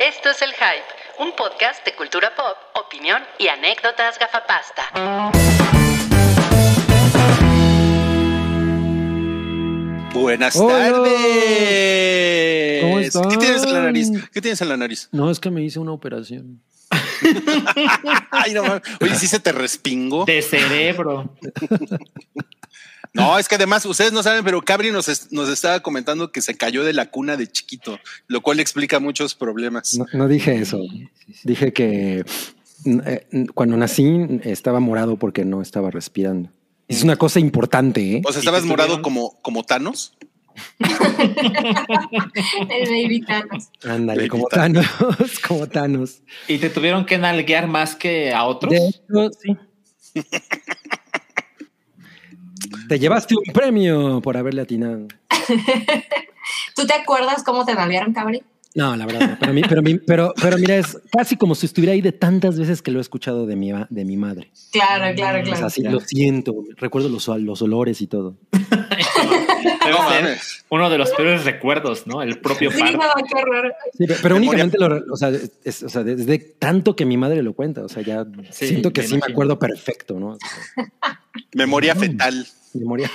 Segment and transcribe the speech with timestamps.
[0.00, 0.86] Esto es El Hype,
[1.18, 2.56] un podcast de cultura pop,
[2.86, 4.82] opinión y anécdotas gafapasta.
[10.14, 10.90] Buenas Hola.
[10.90, 12.82] tardes.
[12.82, 13.28] ¿Cómo están?
[13.28, 14.10] ¿Qué tienes en la nariz?
[14.32, 15.10] ¿Qué tienes en la nariz?
[15.12, 16.62] No, es que me hice una operación.
[18.30, 18.62] Ay, no.
[19.00, 20.24] Oye, sí se te respingó.
[20.24, 21.34] De cerebro.
[23.12, 26.40] No, es que además ustedes no saben, pero Cabri nos, es- nos estaba comentando que
[26.40, 27.98] se cayó de la cuna de chiquito,
[28.28, 29.98] lo cual explica muchos problemas.
[29.98, 30.78] No, no dije eso.
[31.42, 32.24] Dije que
[32.84, 36.50] eh, cuando nací estaba morado porque no estaba respirando.
[36.86, 38.22] Es una cosa importante, ¿eh?
[38.24, 40.16] O sea, estabas morado como, como Thanos.
[42.70, 43.68] El baby Thanos.
[43.84, 44.86] Ándale, como Thanos.
[44.98, 46.22] Thanos, como Thanos.
[46.48, 48.72] ¿Y te tuvieron que nalguear más que a otros?
[48.72, 49.56] De hecho, sí.
[52.88, 55.06] Te llevaste un premio por haberle atinado.
[56.74, 58.42] ¿Tú te acuerdas cómo te nalguearon, Cabri?
[58.74, 59.36] No, la verdad, no.
[59.40, 62.56] pero, mi- pero, mi- pero, pero mira, es casi como si estuviera ahí de tantas
[62.58, 64.50] veces que lo he escuchado de mi, ma- de mi madre.
[64.70, 65.58] Claro, claro, O claro.
[65.58, 68.36] sea, sí, lo siento, recuerdo los, los olores y todo.
[70.68, 72.22] Uno de los peores recuerdos, ¿no?
[72.22, 73.74] El propio Sí, no, qué horror.
[73.96, 75.30] Sí, pero, únicamente lo, o sea,
[75.64, 78.92] es, o sea, desde tanto que mi madre lo cuenta, o sea, ya Sí, siento
[78.92, 80.38] que sí me acuerdo perfecto, ¿no?
[81.54, 82.46] Memoria fetal.
[82.74, 83.10] Memoria.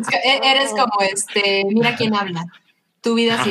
[0.00, 2.44] Es que e- Eres como este, mira quién habla.
[3.02, 3.50] Tu vida sí.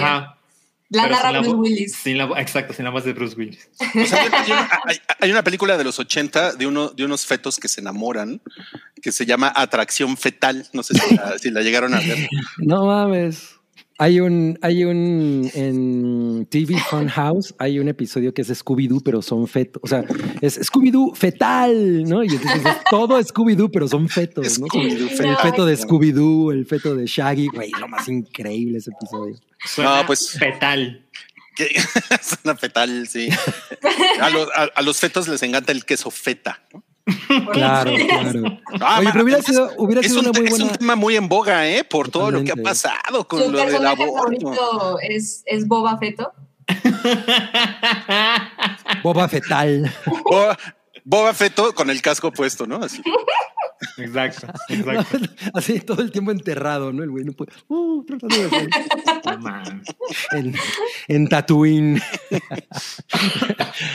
[0.91, 1.95] La narra la Bruce Willis.
[1.95, 3.69] sin la vo- exacto, sin la voz de Bruce Willis.
[3.79, 7.25] O sea, hay, una, hay- hay una película de los 80 de, uno, de unos
[7.27, 8.41] fetos que se enamoran
[9.01, 10.67] que se llama Atracción Fetal.
[10.73, 12.27] No sé si la, si la llegaron a ver.
[12.57, 13.58] No mames.
[14.01, 19.21] Hay un, hay un, en TV Fun House, hay un episodio que es Scooby-Doo, pero
[19.21, 19.81] son fetos.
[19.83, 20.05] O sea,
[20.39, 22.23] es Scooby-Doo fetal, ¿no?
[22.23, 24.67] Y entonces es todo Scooby-Doo, pero son fetos, ¿no?
[24.67, 29.35] Como El feto de Scooby-Doo, el feto de Shaggy, güey, lo más increíble ese episodio.
[29.65, 31.05] Suena No, pues- Fetal.
[32.45, 33.27] Una fetal, sí.
[34.21, 36.63] A, los- a- a los fetos les encanta el queso feta.
[36.73, 36.85] ¿no?
[37.53, 38.59] Claro, claro.
[38.81, 40.77] Ah, Oye, ma- pero hubiera sido, hubiera sido un, una muy es un buena.
[40.77, 41.83] tema muy en boga, ¿eh?
[41.83, 44.97] Por todo lo que ha pasado con ¿Tu lo del aborto.
[45.01, 46.31] es, es Boba Feto?
[49.03, 49.91] Boba fetal.
[50.23, 50.57] Boba,
[51.03, 52.77] Boba Feto con el casco puesto, ¿no?
[52.77, 53.01] Así.
[53.97, 55.17] Exacto, exacto.
[55.53, 57.03] Así todo el tiempo enterrado, ¿no?
[57.03, 57.51] El güey no puede.
[57.67, 58.71] Uh, tratando de
[60.31, 60.55] en,
[61.07, 62.01] en Tatooine.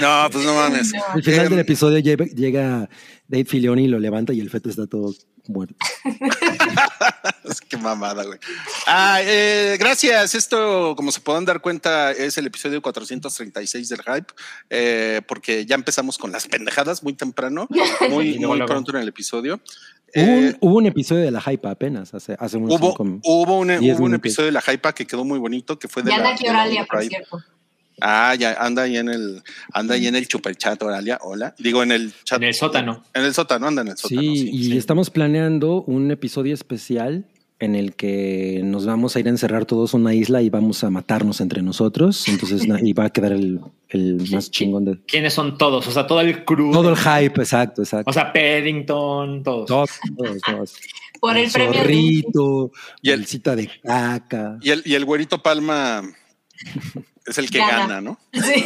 [0.00, 0.93] No, pues no mames.
[0.94, 2.88] Al final Em, del episodio llega, llega
[3.28, 5.15] Dave Filoni y lo levanta y el feto está todo
[5.49, 5.75] muerto.
[7.69, 8.38] Qué mamada, güey.
[8.87, 10.34] Ah, eh, gracias.
[10.34, 14.32] Esto, como se podrán dar cuenta, es el episodio 436 del Hype,
[14.71, 17.69] eh, porque ya empezamos con las pendejadas muy temprano,
[18.10, 19.60] muy, muy pronto en el episodio.
[20.16, 23.21] Hubo, Eh, un, hubo un episodio de la hype apenas, hace, hace unos Hubo, cinco-
[23.25, 26.11] hubo, un, hubo un episodio de la Hypa que quedó muy bonito, que fue de
[26.11, 27.43] Ya la, de la Oralia, por cierto.
[28.00, 31.19] Ah, ya anda ahí en el, anda ahí en el superchat, Oralia.
[31.22, 31.55] Hola.
[31.59, 32.38] Digo, en el chat.
[32.38, 33.03] En el sótano.
[33.15, 34.21] En el sótano, anda en el sótano.
[34.21, 34.77] Sí, Sí, y sí.
[34.77, 37.27] estamos planeando un episodio especial
[37.60, 40.82] en el que nos vamos a ir a encerrar todos en una isla y vamos
[40.84, 42.27] a matarnos entre nosotros.
[42.28, 45.87] Entonces, y va a quedar el, el más chingón de ¿Quiénes son todos?
[45.87, 46.72] O sea, todo el crew.
[46.72, 48.11] todo el hype, exacto, exacto.
[48.11, 49.66] O sea, Paddington, todos.
[49.66, 50.75] Todos, todos, todos.
[51.21, 51.72] Por el, premio.
[51.72, 54.59] de- zorrito, Y el- bolsita de caca.
[54.61, 56.03] Y el, y el güerito Palma
[57.26, 57.78] es el que Gana.
[57.78, 58.19] gana, ¿no?
[58.32, 58.65] Sí.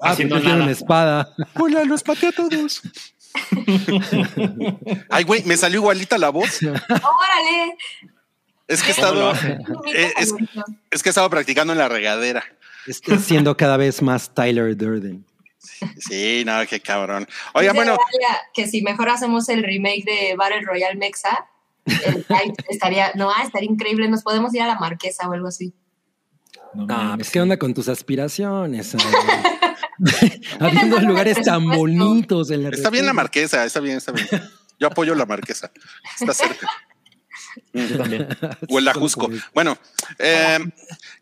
[0.00, 0.62] Ah, Haciendo pues tiene nada.
[0.64, 1.34] una espada.
[1.54, 2.82] Hola, los pateé a todos.
[5.10, 6.62] Ay, güey, me salió igualita la voz.
[6.62, 7.76] Órale.
[8.66, 10.32] Es que he ¿Cómo lo estado, Eh, es-
[11.02, 12.44] que he estado practicando en la regadera.
[12.86, 15.24] Está siendo cada vez más Tyler Durden.
[15.98, 17.26] Sí, no, qué cabrón.
[17.54, 17.96] Oiga, bueno,
[18.54, 21.46] que si mejor hacemos el remake de Battle Royale Mexa,
[21.86, 24.08] el hype estaría, no, ah, estaría increíble.
[24.08, 25.74] Nos podemos ir a la marquesa o algo así.
[26.74, 28.94] No Ah, pues qué onda con tus aspiraciones.
[30.60, 34.28] Habiendo lugares tan bonitos en la está bien la marquesa, está bien, está bien.
[34.78, 35.72] Yo apoyo la marquesa.
[36.20, 36.68] Está cerca.
[37.72, 38.28] Yo también.
[38.68, 39.28] O el Ajusco.
[39.52, 39.76] Bueno,
[40.18, 40.58] eh,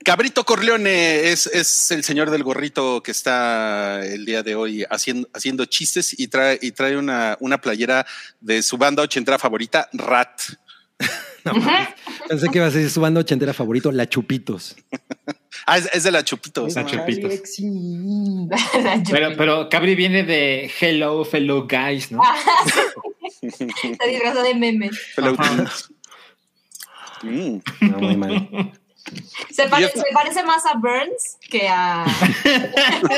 [0.05, 5.29] Cabrito Corleone es, es el señor del gorrito que está el día de hoy haciendo,
[5.33, 8.07] haciendo chistes y trae, y trae una, una playera
[8.41, 10.43] de su banda ochentera favorita, Rat.
[12.29, 14.77] Pensé que iba a ser su banda ochentera favorito, La Chupitos.
[15.69, 16.75] Ah, es, es de la Chupitos.
[16.77, 17.33] La Chupitos.
[19.11, 22.21] Pero, pero Cabri viene de Hello, fellow guys, ¿no?
[23.43, 24.91] Está disfrazado de meme.
[25.17, 25.65] Hello, Ajá.
[25.65, 25.91] kids.
[27.23, 27.59] Mm.
[27.91, 28.73] No, muy mal.
[29.51, 32.05] Se, pare- Y- se parece más a Burns que a,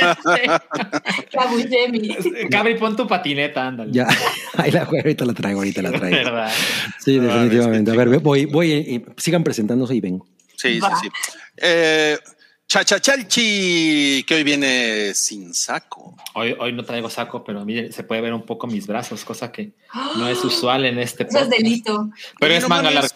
[1.30, 2.16] que a Buscemi.
[2.50, 3.92] Cabri, pon tu patineta, ándale.
[3.92, 4.06] Ya,
[4.56, 6.16] ahí la ahorita la traigo, ahorita la traigo.
[6.16, 6.52] ¿Verdad?
[6.98, 7.90] Sí, No, definitivamente.
[7.90, 10.26] A ver, voy, voy, eh, sigan presentándose y vengo.
[10.56, 10.96] Sí, sí, Va.
[11.00, 11.08] sí.
[11.56, 12.18] Eh,
[12.66, 16.16] Chachachalchi, que hoy viene sin saco.
[16.34, 19.50] Hoy, hoy no traigo saco, pero mire, se puede ver un poco mis brazos, cosa
[19.50, 19.72] que
[20.16, 22.10] no es usual en este Eso es delito.
[22.38, 23.08] Pero es no manga larga.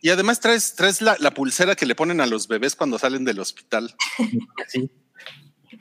[0.00, 3.24] Y además traes, traes la, la pulsera que le ponen a los bebés cuando salen
[3.24, 3.94] del hospital.
[4.68, 4.90] Sí.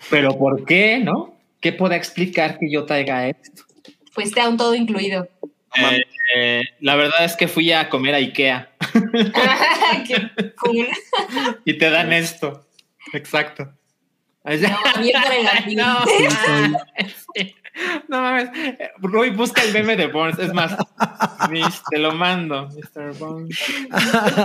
[0.10, 1.36] Pero ¿por qué, no?
[1.62, 3.64] ¿Qué puede explicar que yo traiga esto?
[4.12, 5.28] Fuiste a un todo incluido.
[5.80, 6.02] mames.
[6.36, 8.70] Eh, la verdad es que fui a comer a Ikea
[10.08, 10.88] Qué cool.
[11.64, 12.68] y te dan esto.
[13.14, 13.72] Exacto.
[14.44, 14.54] No.
[15.76, 16.06] No,
[17.34, 17.56] sí.
[18.08, 18.50] No mames.
[19.00, 20.40] Roy, busca el meme de Burns.
[20.40, 20.76] Es más,
[21.50, 23.14] mis- te lo mando, Mr.
[23.18, 23.58] Burns.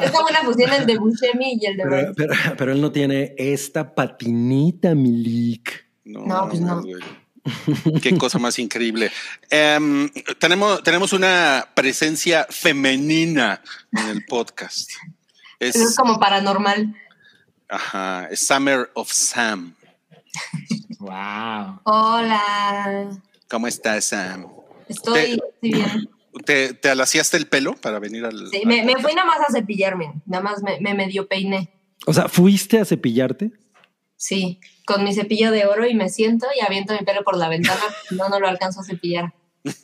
[0.03, 2.15] Es como una fusión el de Buscemi y el de Pero, Burns.
[2.17, 5.87] pero, pero él no tiene esta patinita, Milik.
[6.05, 6.83] No, No, pues no.
[6.83, 6.95] güey.
[8.01, 9.11] Qué cosa más increíble.
[9.51, 10.09] Em,
[10.39, 13.61] tenemos, tenemos una presencia femenina
[13.93, 14.91] en el podcast.
[15.59, 16.95] Eso es Es, como paranormal.
[17.69, 19.75] ajá, es Summer of Sam.
[20.99, 21.81] Wow.
[21.85, 23.11] Hola.
[23.49, 24.47] ¿Cómo estás, Sam?
[24.89, 26.09] Estoy, estoy bien.
[26.45, 28.49] ¿Te, te alaciaste el pelo para venir al.?
[28.49, 30.13] Sí, me, me fui nada más a cepillarme.
[30.27, 31.71] Nada más me, me medio peiné.
[32.07, 33.53] O sea, ¿fuiste a cepillarte?
[34.17, 37.49] Sí, con mi cepillo de oro y me siento y aviento mi pelo por la
[37.49, 37.81] ventana.
[38.11, 39.35] No, no lo alcanzo a cepillar.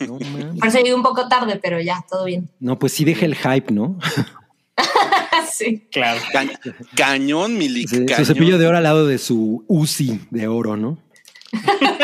[0.06, 0.59] No, mames.
[0.59, 2.51] Por eso llegué un poco tarde, pero ya, todo bien.
[2.61, 3.99] No, pues sí deja el hype, ¿no?
[5.53, 5.87] sí.
[5.91, 6.21] Claro.
[6.33, 6.47] Ca-
[6.97, 7.89] cañón, Milik.
[7.89, 8.25] Sí, su cañón.
[8.27, 10.99] cepillo de oro al lado de su Uzi de oro, ¿no?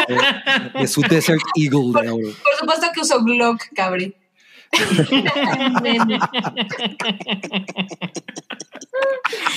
[0.09, 2.29] de, de su Desert Eagle de oro.
[2.43, 4.15] Por supuesto que uso Glock, cabri.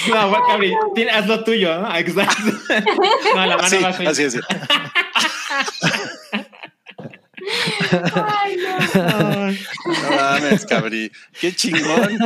[0.09, 1.95] No, Cabri, tiene- haz lo tuyo, ¿no?
[1.95, 2.51] Exacto.
[3.35, 4.39] No, la mano Sí, va a así es.
[8.13, 9.51] Ay, no.
[9.51, 11.11] No mames, cabrí.
[11.39, 12.17] Qué chingón.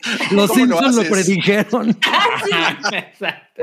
[0.30, 1.90] Los ¿Cómo lo Simpsons lo, predijeron.
[2.92, 3.62] Exacto.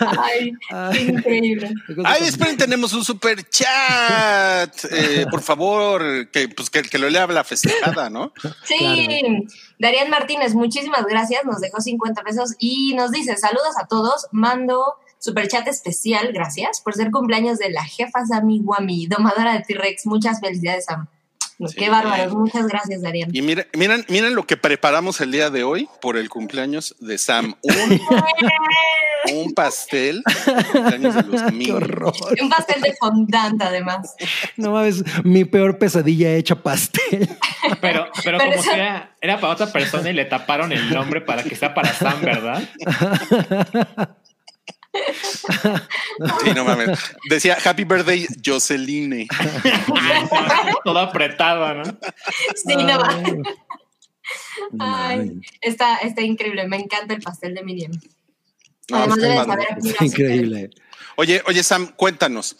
[0.00, 0.52] Ay,
[0.92, 1.74] qué increíble.
[2.04, 4.74] Ay, esperen, tenemos un super chat.
[4.90, 8.32] Eh, por favor, que, pues, que, que lo lea la festejada, ¿no?
[8.64, 9.44] Sí, Claro.
[9.78, 11.44] Darían Martínez, muchísimas gracias.
[11.44, 14.28] Nos dejó 50 pesos y nos dice: Saludos a todos.
[14.32, 20.06] Mando superchat especial, gracias por ser cumpleaños de la jefa Sammy Wami, domadora de T-Rex.
[20.06, 21.08] Muchas felicidades, Sam.
[21.68, 21.76] Sí.
[21.78, 22.32] Qué bárbaros.
[22.34, 23.30] Muchas gracias, Darían.
[23.32, 27.18] Y miren, miren, miren lo que preparamos el día de hoy por el cumpleaños de
[27.18, 27.54] Sam.
[27.62, 28.00] Un,
[29.46, 30.22] un pastel.
[30.72, 32.14] Cumpleaños de los Qué horror.
[32.40, 34.14] Un pastel de fondant, además.
[34.56, 37.28] No mames, mi peor pesadilla hecha pastel.
[37.80, 40.92] Pero, pero, Pero como eso- que era, era para otra persona y le taparon el
[40.92, 42.62] nombre para que sea para Sam, ¿verdad?
[44.92, 46.98] Sí, no mames.
[47.28, 49.26] Decía Happy Birthday, Joceline.
[50.84, 51.84] Todo apretado, ¿no?
[52.54, 53.22] Sí, no va.
[54.78, 56.66] Ay, está, está increíble.
[56.68, 57.92] Me encanta el pastel de Minion.
[58.90, 59.66] No, Además, está debes padre.
[59.68, 60.70] saber Es amigas increíble.
[61.16, 62.56] Oye, oye, Sam, cuéntanos.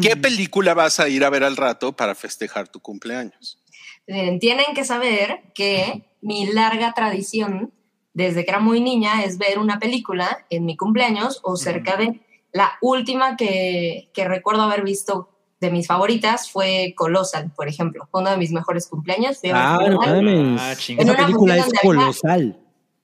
[0.00, 3.58] ¿Qué película vas a ir a ver al rato para festejar tu cumpleaños?
[4.06, 7.72] Tienen que saber que mi larga tradición
[8.14, 12.20] desde que era muy niña es ver una película en mi cumpleaños o cerca de
[12.52, 15.30] la última que, que recuerdo haber visto
[15.60, 18.08] de mis favoritas fue Colossal, por ejemplo.
[18.10, 19.38] Fue uno de mis mejores cumpleaños.
[19.40, 20.22] Fui Ah, no Colossal.
[20.24, 20.60] mames.
[20.60, 20.72] Ah.
[20.72, 22.58] Esa En una película es donde había- colosal.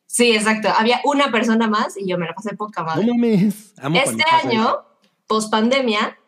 [0.06, 0.68] Sí, exacto.
[0.76, 3.06] Había una persona más y yo me la pasé poca madre.
[3.06, 3.74] No mames.
[3.78, 4.76] Amo cuando Este año,
[5.26, 6.18] post pandemia,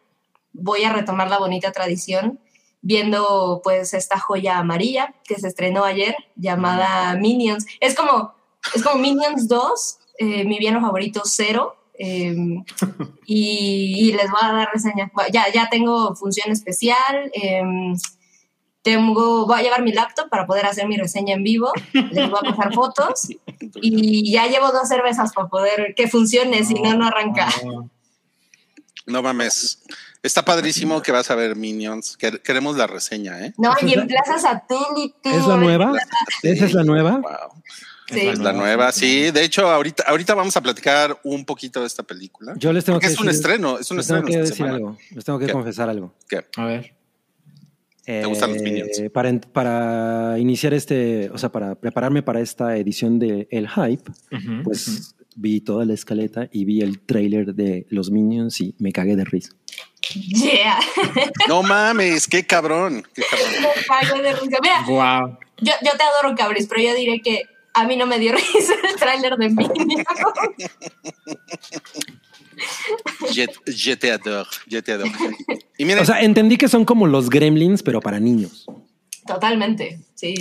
[0.52, 2.38] voy a retomar la bonita tradición
[2.82, 7.66] viendo pues esta joya amarilla que se estrenó ayer llamada Minions.
[7.80, 8.34] Es como,
[8.74, 11.76] es como Minions 2, eh, mi villano favorito cero.
[11.98, 12.34] eh,
[13.26, 15.10] y, y les voy a dar reseña.
[15.32, 17.30] Ya, ya tengo función especial.
[17.34, 17.62] eh,
[18.82, 21.70] tengo, voy a llevar mi laptop para poder hacer mi reseña en vivo.
[21.92, 23.28] Les voy a pasar fotos.
[23.82, 27.48] Y ya llevo dos cervezas para poder que funcione, si no, no arranca.
[29.06, 29.82] No mames.
[30.22, 32.18] Está padrísimo que vas a ver Minions.
[32.18, 33.52] Quer- Queremos la reseña, ¿eh?
[33.58, 35.30] No, y en Plaza Satélite.
[35.30, 35.92] ¿Es la nueva?
[36.42, 37.18] ¿Esa es la nueva?
[37.18, 37.62] Wow.
[38.10, 38.20] Sí.
[38.28, 39.30] Es la nueva, sí.
[39.30, 42.54] De hecho, ahorita, ahorita vamos a platicar un poquito de esta película.
[42.56, 44.50] Yo les tengo Porque que es un decir- estreno, es un les tengo estreno que
[44.50, 44.98] decir algo.
[45.10, 45.52] Les tengo que ¿Qué?
[45.52, 46.14] confesar algo.
[46.28, 46.44] ¿Qué?
[46.56, 46.94] A ver.
[48.04, 49.02] ¿Te gustan los Minions?
[49.12, 54.10] Para, para iniciar este, o sea, para prepararme para esta edición de El Hype,
[54.64, 59.14] pues vi toda la escaleta y vi el tráiler de los Minions y me cagué
[59.14, 59.52] de risa.
[60.14, 60.80] Yeah.
[61.48, 63.04] No mames, qué cabrón.
[63.14, 63.70] Qué cabrón.
[63.76, 64.56] Me cago de risa.
[64.60, 64.84] Mira.
[64.88, 65.38] Wow.
[65.60, 67.42] yo, yo te adoro, Cabris, pero yo diré que
[67.74, 70.06] a mí no me dio risa el tráiler de Minions.
[73.32, 75.10] Je, je te adore, je te adore.
[75.78, 78.66] Y miren, O sea, entendí que son como los gremlins, pero para niños.
[79.26, 80.34] Totalmente, sí.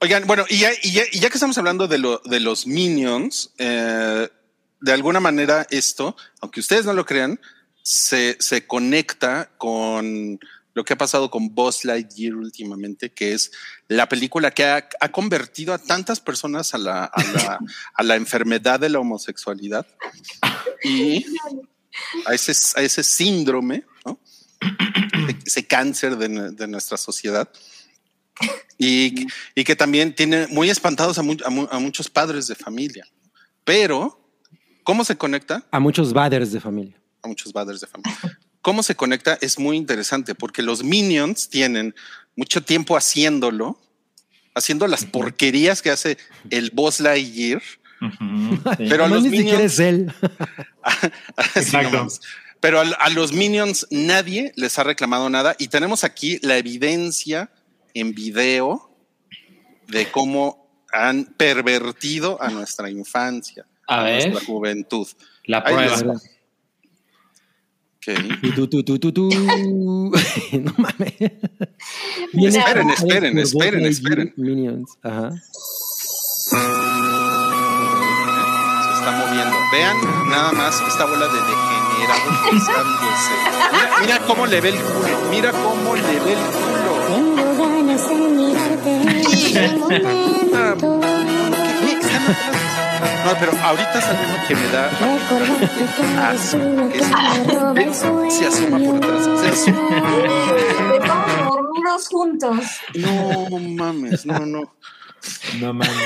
[0.00, 2.66] oigan, bueno, y ya, y ya, y ya que estamos hablando de, lo, de los
[2.66, 4.28] Minions, eh,
[4.80, 7.38] de alguna manera esto, aunque ustedes no lo crean,
[7.82, 10.40] se, se conecta con
[10.76, 13.50] lo que ha pasado con Buzz Lightyear últimamente, que es
[13.88, 17.58] la película que ha, ha convertido a tantas personas a la, a, la,
[17.94, 19.86] a la enfermedad de la homosexualidad
[20.84, 21.24] y
[22.26, 24.20] a ese, a ese síndrome, ¿no?
[25.46, 27.48] ese cáncer de, de nuestra sociedad.
[28.76, 32.54] Y, y, que también tiene muy espantados a, mu a, mu a muchos padres de
[32.54, 33.08] familia.
[33.64, 34.30] Pero,
[34.84, 35.66] ¿cómo se conecta?
[35.70, 37.00] A muchos baders de familia.
[37.22, 38.38] A muchos baders de familia.
[38.66, 39.38] ¿Cómo se conecta?
[39.40, 41.94] Es muy interesante porque los minions tienen
[42.34, 43.78] mucho tiempo haciéndolo,
[44.56, 46.18] haciendo las porquerías que hace
[46.50, 47.62] el Boss Lightyear.
[48.00, 48.86] Uh -huh, sí.
[48.88, 50.12] Pero a los ni minions, siquiera es él.
[51.54, 52.10] Exacto.
[52.10, 52.18] sí,
[52.58, 57.52] pero a, a, los minions nadie les ha reclamado nada y tenemos aquí la evidencia
[57.94, 58.90] en video
[59.86, 64.28] de cómo han pervertido a nuestra infancia, a, a ver.
[64.28, 65.06] nuestra juventud.
[65.44, 66.20] La prueba.
[68.08, 68.52] Okay.
[68.54, 69.28] Tú, tú, tú, tú, tú.
[69.28, 71.12] no mames.
[72.34, 74.32] esperen, esperen, esperen, esperen.
[74.36, 74.96] Minions.
[75.02, 75.32] Ajá.
[75.32, 76.56] Se
[78.94, 79.56] está moviendo.
[79.72, 79.96] Vean
[80.30, 83.32] nada más esta bola de degenerados besándose.
[83.72, 85.30] Mira, mira cómo le ve el culo.
[85.32, 86.92] Mira cómo le ve el culo.
[87.08, 88.92] Tengo ganas de mirarte.
[93.24, 94.90] No, pero ahorita es algo que me da
[96.30, 96.58] asco.
[97.78, 97.96] Es,
[98.34, 99.24] se asoma por atrás.
[99.40, 100.00] Se asoma.
[101.44, 102.66] Dormidos juntos.
[102.94, 104.76] No mames, no, no.
[105.60, 105.96] No mames.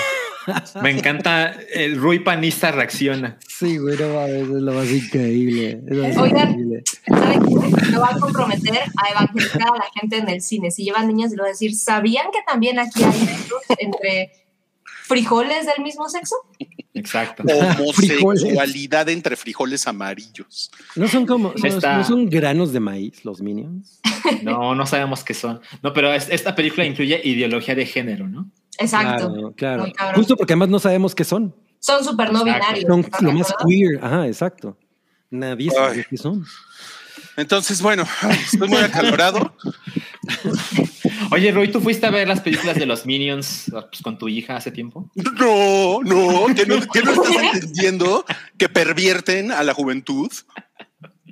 [0.82, 3.38] Me encanta el Rui Panista reacciona.
[3.46, 5.82] Sí, güey, no mames, es lo más increíble.
[5.86, 6.82] Es lo más Oigan, increíble.
[7.06, 7.86] ¿saben qué?
[7.92, 10.70] Me va a comprometer a evangelizar a la gente en el cine.
[10.70, 13.28] Si llevan niñas, les voy a decir, ¿sabían que también aquí hay
[13.78, 14.32] entre
[15.04, 16.36] frijoles del mismo sexo?
[16.94, 17.44] Exacto.
[17.78, 20.70] Homosexualidad entre frijoles amarillos.
[20.96, 24.00] ¿No son como, no, Está- no son granos de maíz los minions?
[24.42, 25.60] No, no sabemos qué son.
[25.82, 28.50] No, pero es- esta película incluye ideología de género, ¿no?
[28.78, 29.32] Exacto.
[29.32, 29.82] Claro, claro.
[29.82, 30.14] Muy cabrón.
[30.16, 31.54] Justo porque además no sabemos qué son.
[31.78, 32.84] Son súper no binarios.
[32.86, 33.98] Son ¿estás lo más queer.
[34.04, 34.76] Ajá, exacto.
[35.30, 36.44] Nadie sabe qué son.
[37.36, 38.04] Entonces, bueno,
[38.52, 39.54] estoy muy acalorado.
[41.32, 44.56] Oye, Rui, ¿tú fuiste a ver las películas de los Minions pues, con tu hija
[44.56, 45.10] hace tiempo?
[45.14, 48.24] No, no, que no, que no estás entendiendo
[48.58, 50.30] que pervierten a la juventud.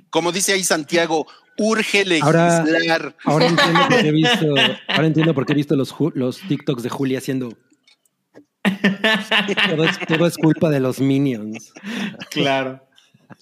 [0.09, 1.27] Como dice ahí Santiago,
[1.57, 3.15] urge Ahora- legislar.
[3.25, 4.55] Ahora entiendo por qué he visto,
[4.87, 7.49] ahora entiendo por qué he visto los, los TikToks de Julia haciendo.
[9.69, 11.71] Todo es, todo es culpa de los minions.
[12.29, 12.85] Claro.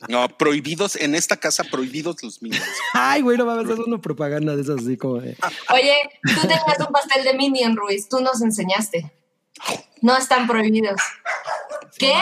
[0.09, 2.65] No, prohibidos en esta casa, prohibidos los minions.
[2.93, 5.37] Ay, güey, no mames, es una propaganda de esas así como de.
[5.73, 8.09] Oye, tú tenías un pastel de Minion, Ruiz.
[8.09, 9.11] Tú nos enseñaste.
[10.01, 11.01] No están prohibidos.
[11.97, 12.13] ¿Qué?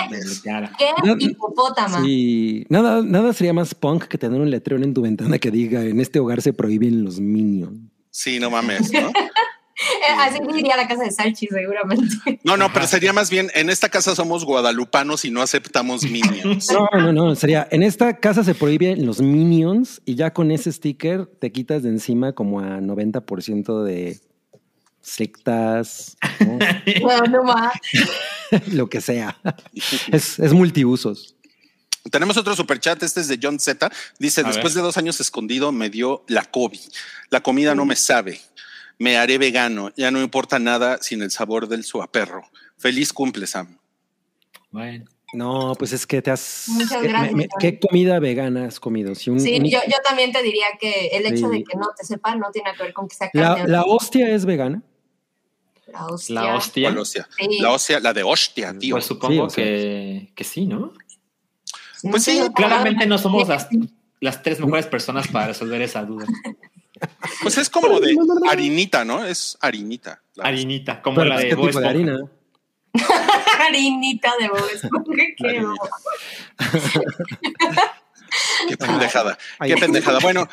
[0.44, 2.02] ¿Qué No, hipopótama?
[2.02, 5.84] Sí, nada, nada sería más punk que tener un letrero en tu ventana que diga
[5.84, 7.92] en este hogar se prohíben los minions.
[8.12, 9.12] Sí, no mames, ¿no?
[9.78, 12.40] Eh, Así diría la casa de Salchi, seguramente.
[12.44, 16.72] No, no, pero sería más bien, en esta casa somos guadalupanos y no aceptamos minions.
[16.72, 20.72] No, no, no, sería en esta casa se prohíben los minions y ya con ese
[20.72, 24.22] sticker te quitas de encima como a 90% de
[25.02, 26.58] sectas, ¿no?
[27.02, 27.74] No, no más.
[28.72, 29.38] lo que sea.
[30.12, 31.36] Es, es multiusos.
[32.12, 33.92] Tenemos otro superchat, este es de John Z.
[34.20, 34.82] Dice, A después ver.
[34.82, 36.80] de dos años escondido me dio la COVID.
[37.30, 38.40] La comida no me sabe.
[38.98, 39.92] Me haré vegano.
[39.98, 42.44] Ya no importa nada sin el sabor del suaperro.
[42.78, 43.78] Feliz cumple, Sam.
[44.72, 45.06] Bueno.
[45.34, 46.66] No, pues es que te has.
[46.70, 47.48] Muchas ¿qué, gracias, me-.
[47.60, 49.16] ¿Qué comida vegana has comido?
[49.16, 51.58] Si un- Sí, un- yo, yo también te diría que el hecho Sí.
[51.58, 53.64] de que no te sepa no tiene que ver con que sea carne.
[53.64, 54.82] la, la hostia es vegana.
[55.92, 56.36] La hostia.
[56.36, 56.90] La hostia.
[56.90, 57.28] ¿Cuál hostia?
[57.38, 57.60] Sí.
[57.60, 58.96] La hostia, la de hostia, tío.
[58.96, 60.94] Pues supongo Sí, que, que sí, ¿no?
[62.04, 63.68] No Pues sí, Claramente no somos las,
[64.22, 66.26] las tres mejores personas para resolver esa duda.
[67.42, 68.16] Pues es como de
[68.50, 69.26] harinita, ¿no?
[69.26, 70.22] Es harinita.
[70.36, 72.20] La- Harinita, como Pero la pues, de ¿qué Bob tipo de harina?
[73.60, 75.66] Harinita de Bob Esponja, qué.
[78.68, 79.38] Qué pendejada.
[79.60, 79.74] Ay.
[79.74, 80.20] Qué pendejada.
[80.20, 80.48] Bueno,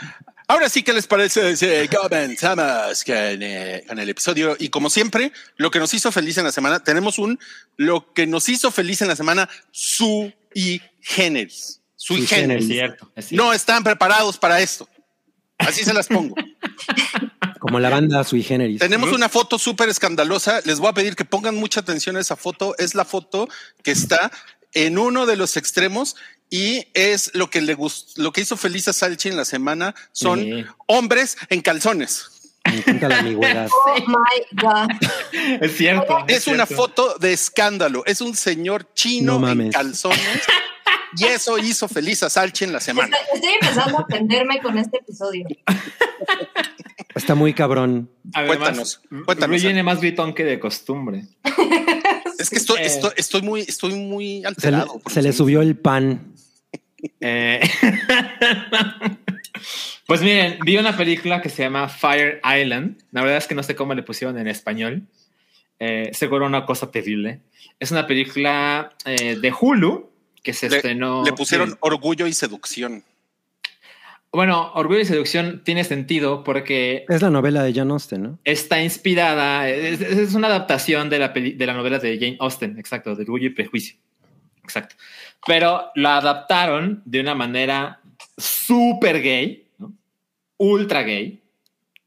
[0.47, 4.57] ahora sí que les parece si comenzamos con, eh, con el episodio.
[4.59, 7.39] Y como siempre, lo que nos hizo feliz en la semana, tenemos un
[7.77, 11.81] lo que nos hizo feliz en la semana, su y generis.
[11.97, 12.67] Sui Sui Es generis.
[12.67, 13.13] cierto.
[13.17, 13.45] es cierto.
[13.45, 14.89] No están preparados para esto.
[15.67, 16.35] Así se las pongo.
[17.59, 18.81] Como la banda sui generis.
[18.81, 20.61] Tenemos una foto súper escandalosa.
[20.65, 22.75] Les voy a pedir que pongan mucha atención a esa foto.
[22.79, 23.49] Es la foto
[23.83, 24.31] que está
[24.75, 26.17] en uno de los extremos
[26.51, 29.95] y es lo que le gustó, lo que hizo feliz a Salchi en la semana.
[30.13, 30.65] Son Sí.
[30.87, 32.27] hombres en calzones.
[32.65, 33.69] Me encanta la ambigüedad.
[33.87, 34.89] Oh my God.
[35.61, 36.19] Es cierto.
[36.29, 36.75] Es una cierto.
[36.85, 38.03] foto de escándalo.
[38.07, 40.19] Es un señor chino No en calzones
[41.17, 43.17] Y eso hizo feliz a Salchi en la semana.
[43.17, 45.47] Estoy, estoy empezando a aprenderme con este episodio.
[47.15, 48.11] Está muy cabrón.
[48.33, 49.63] Además, Cuéntanos, Rui cuéntanos.
[49.63, 51.25] viene más gritón que de costumbre.
[52.39, 52.87] Es que estoy, Eh.
[52.87, 55.01] estoy, estoy muy, estoy muy Se le, alterado.
[55.07, 56.33] se le subió el pan.
[57.21, 57.61] Eh,
[60.07, 63.03] pues miren, vi una película que se llama Fire Island.
[63.11, 65.07] La verdad es que no sé cómo le pusieron en español.
[65.79, 67.41] Eh, seguro una cosa terrible.
[67.79, 70.11] Es una película eh, de Hulu
[70.43, 71.23] que se Le, estrenó.
[71.25, 71.77] le pusieron sí.
[71.81, 73.05] orgullo y seducción.
[74.35, 78.39] Bueno, Orgullo y Seducción tiene sentido porque Es la novela de John Austen, ¿no?
[78.45, 82.79] está inspirada, es, es una adaptación de la, peli- de la novela de Jane Austen,
[82.79, 83.99] exacto, de Orgullo y Prejuicio.
[84.65, 84.95] Exacto.
[85.47, 88.01] Pero la adaptaron de una manera
[88.39, 89.93] súper gay, ¿no?
[90.57, 91.43] ultra gay.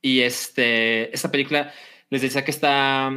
[0.01, 1.71] Y este, esta película
[2.09, 3.11] les decía que está,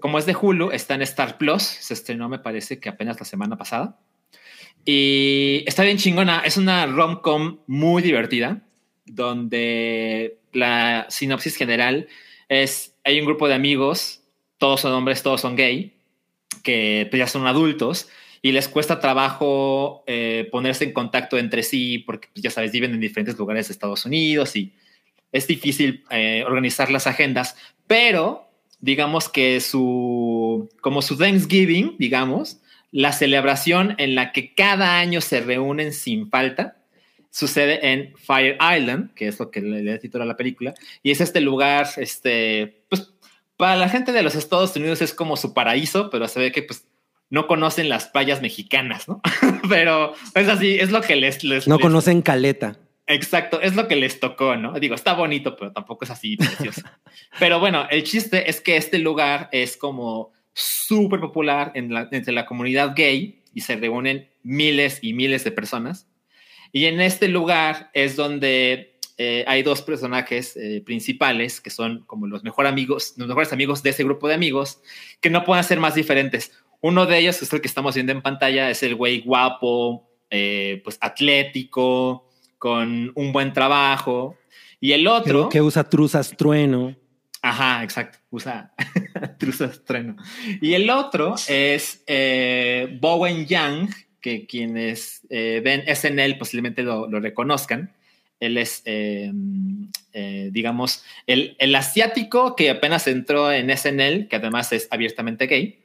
[0.00, 1.62] como es de Hulu, está en Star Plus.
[1.64, 3.98] Se estrenó, me parece que apenas la semana pasada.
[4.84, 6.40] Y está bien chingona.
[6.40, 8.62] Es una rom-com muy divertida,
[9.06, 12.08] donde la sinopsis general
[12.48, 14.20] es: hay un grupo de amigos,
[14.58, 15.94] todos son hombres, todos son gay,
[16.62, 18.08] que pues, ya son adultos
[18.44, 22.92] y les cuesta trabajo eh, ponerse en contacto entre sí porque pues, ya sabes, viven
[22.92, 24.74] en diferentes lugares de Estados Unidos y
[25.32, 28.46] es difícil eh, organizar las agendas, pero
[28.80, 32.58] digamos que su, como su Thanksgiving, digamos,
[32.94, 36.76] la celebración en la que cada año se reúnen sin falta,
[37.28, 41.20] sucede en Fire Island, que es lo que le, le titula la película, y es
[41.20, 43.12] este lugar, este, pues,
[43.56, 46.62] para la gente de los Estados Unidos es como su paraíso, pero se ve que,
[46.62, 46.86] pues,
[47.30, 49.20] no conocen las playas mexicanas, ¿no?
[49.68, 51.42] pero es así, es lo que les...
[51.42, 52.78] les No les- conocen Caleta.
[53.08, 54.78] Exacto, es lo que les tocó, ¿no?
[54.78, 56.82] Digo, está bonito, pero tampoco es así precioso.
[57.40, 62.32] pero bueno, el chiste es que este lugar es como súper popular en la- entre
[62.32, 66.06] la comunidad gay y se reúnen miles y miles de personas.
[66.72, 72.26] Y en este lugar es donde eh, hay dos personajes eh, principales que son como
[72.26, 74.80] los, mejor amigos, los mejores amigos de ese grupo de amigos
[75.20, 76.52] que no pueden ser más diferentes.
[76.80, 80.10] Uno de ellos, que es el que estamos viendo en pantalla, es el güey guapo,
[80.30, 82.28] eh, pues atlético,
[82.58, 84.36] con un buen trabajo.
[84.80, 85.48] Y el otro...
[85.48, 86.94] Que usa truzas trueno.
[87.44, 88.18] Ajá, exacto.
[88.30, 88.72] Usa
[89.38, 90.16] truzas trueno.
[90.62, 93.90] Y el otro es eh, Bowen Yang,
[94.22, 97.92] que quienes eh, ven SNL posiblemente lo, lo reconozcan.
[98.40, 99.30] Él es, eh,
[100.14, 105.80] eh, digamos, el, el asiático que apenas entró en SNL, que además es abiertamente gay.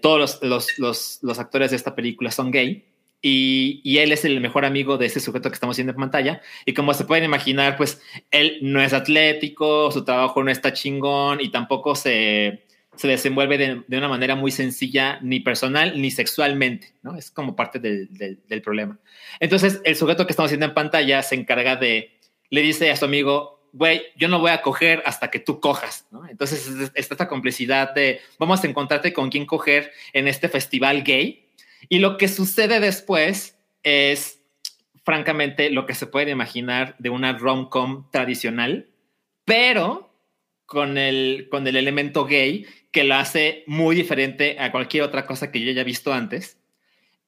[0.00, 2.84] Todos los, los, los, los actores de esta película son gay.
[3.24, 6.42] Y, él es el mejor amigo de ese sujeto que estamos viendo en pantalla.
[6.66, 11.40] Y como se pueden imaginar, pues él no es atlético, su trabajo no está chingón
[11.40, 12.64] y tampoco se,
[12.96, 17.16] se desenvuelve de, de, una manera muy sencilla, ni personal ni sexualmente, ¿no?
[17.16, 18.98] Es como parte del, del, del, problema.
[19.38, 22.18] Entonces, el sujeto que estamos viendo en pantalla se encarga de,
[22.50, 26.06] le dice a su amigo, güey, yo no voy a coger hasta que tú cojas,
[26.10, 26.28] ¿no?
[26.28, 31.41] Entonces, está esta complicidad de, vamos a encontrarte con quién coger en este festival gay.
[31.88, 34.40] Y lo que sucede después es,
[35.04, 38.90] francamente, lo que se puede imaginar de una rom-com tradicional,
[39.44, 40.14] pero
[40.66, 45.50] con el, con el elemento gay que lo hace muy diferente a cualquier otra cosa
[45.50, 46.58] que yo haya visto antes.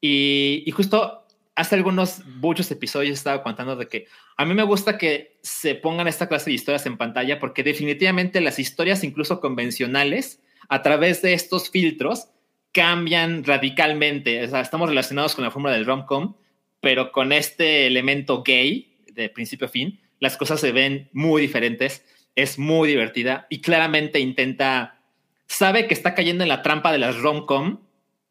[0.01, 4.99] Y, y justo hace algunos, muchos episodios estaba contando de que a mí me gusta
[4.99, 10.43] que se pongan esta clase de historias en pantalla porque definitivamente las historias, incluso convencionales,
[10.69, 12.29] a través de estos filtros,
[12.75, 14.45] cambian radicalmente.
[14.45, 16.35] O sea, estamos relacionados con la fórmula del rom-com,
[16.81, 22.05] pero con este elemento gay de principio a fin, las cosas se ven muy diferentes.
[22.35, 24.99] Es muy divertida y claramente intenta,
[25.47, 27.79] sabe que está cayendo en la trampa de las rom-com,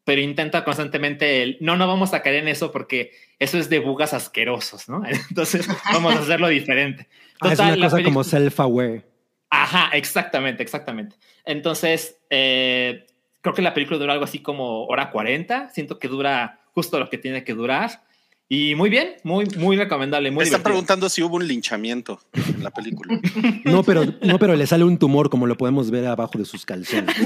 [0.04, 3.78] pero intenta constantemente el, no, no vamos a caer en eso porque eso es de
[3.78, 5.02] bugas asquerosos, ¿no?
[5.30, 7.08] Entonces vamos a hacerlo diferente.
[7.40, 9.04] Total, ah, es una cosa como self-aware.
[9.48, 11.16] Ajá, exactamente, exactamente.
[11.46, 13.06] Entonces, eh,
[13.44, 15.68] creo que la película dura algo así como hora 40.
[15.68, 18.02] Siento que dura justo lo que tiene que durar.
[18.48, 20.30] Y muy bien, muy, muy recomendable.
[20.30, 20.72] Muy Me están divertido.
[20.72, 23.20] preguntando si hubo un linchamiento en la película.
[23.66, 26.64] No, pero, no, pero le sale un tumor, como lo podemos ver abajo de sus
[26.64, 27.14] calzones.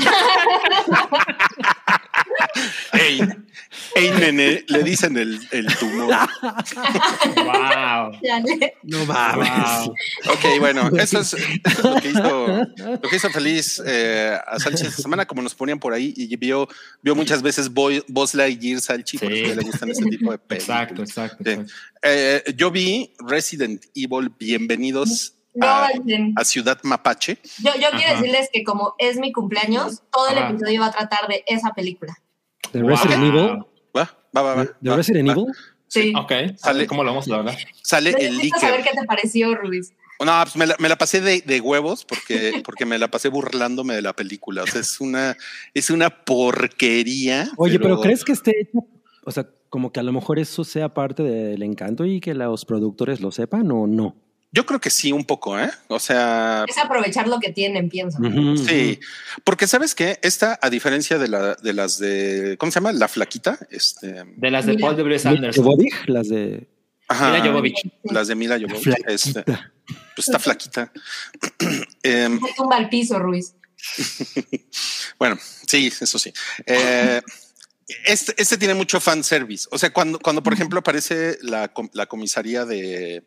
[2.93, 3.21] Ey,
[3.97, 6.15] ey, nene, le dicen el, el tumor.
[7.37, 8.13] wow.
[8.83, 9.51] No mames.
[9.51, 9.95] Wow.
[10.33, 12.47] Ok, bueno, eso es, eso es lo, que hizo,
[12.87, 16.35] lo que hizo feliz eh, a Sánchez esta semana, como nos ponían por ahí, y
[16.37, 16.69] vio,
[17.03, 19.41] vio muchas veces Buzz Lightyear, Salchi, por Sí.
[19.41, 20.81] eso le gustan ese tipo de películas.
[20.81, 21.45] Exacto, exacto.
[21.45, 21.51] Sí.
[21.51, 21.73] exacto.
[22.03, 27.39] Eh, yo vi Resident Evil, bienvenidos No, a, Ciudad Mapache.
[27.59, 30.51] Yo, yo quiero decirles que como es mi cumpleaños, todo el Ajá.
[30.51, 32.17] episodio va a tratar de esa película.
[32.73, 33.29] De Resident Wow.
[33.29, 33.65] Evil.
[33.97, 34.19] ¿va?
[34.37, 34.65] va, va, va.
[34.81, 35.33] ¿De va, Resident va.
[35.33, 35.47] Evil?
[35.87, 36.13] Sí.
[36.17, 37.57] Ok, Sale- ¿cómo lo vamos a hablar?
[37.83, 38.93] Sale el Necesito saber líquido.
[38.95, 39.93] qué te pareció, Ruiz.
[40.25, 43.29] No, pues me la, me la pasé de, de huevos porque, porque me la pasé
[43.29, 44.65] burlándome de la película.
[44.65, 45.37] O sea, es una,
[45.75, 47.49] es una porquería.
[47.57, 48.81] Oye, pero, ¿crees que esté hecho?
[49.25, 52.65] O sea, como que a lo mejor eso sea parte del encanto y que los
[52.65, 54.17] productores lo sepan o no.
[54.51, 55.71] Yo creo que sí, un poco, ¿eh?
[55.89, 58.19] O sea, Es aprovechar lo que tienen, pienso.
[58.67, 58.99] Sí.
[59.45, 62.93] Porque sabes que esta, a diferencia de, la, de las de, ¿cómo se llama?
[62.93, 63.59] La flaquita.
[63.71, 64.79] Este, De las de.
[64.79, 65.21] Paul W.
[65.29, 65.65] Anderson.
[65.65, 66.67] Jovovich, las de
[67.09, 67.91] ajá, Mila Jovovich.
[68.05, 68.95] Las de Mila Jovovich.
[69.07, 69.73] Este, Flaquita.
[70.15, 70.93] pues está flaquita.
[72.03, 73.55] Se tumba al piso, Ruiz.
[75.19, 76.33] Bueno, sí, eso sí.
[76.65, 77.21] Eh,
[78.05, 79.67] este, este tiene mucho fan service.
[79.73, 83.25] O sea, cuando, cuando por ejemplo aparece la, la comisaría de,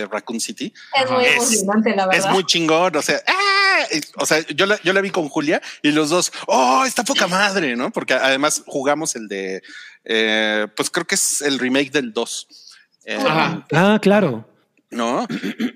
[0.00, 2.30] de Raccoon City, Es muy Es- emocionante, la es verdad.
[2.32, 2.96] muy chingón.
[2.96, 3.78] O sea, ¡ah!
[4.16, 7.26] o sea, yo la, yo la vi con Julia y los dos, oh, está poca
[7.26, 7.90] madre, ¿no?
[7.90, 9.62] Porque además jugamos el de,
[10.04, 12.48] eh, pues creo que es el remake del 2.
[13.06, 13.66] Eh, Ajá.
[13.72, 14.46] Ah, claro.
[14.90, 15.26] ¿no?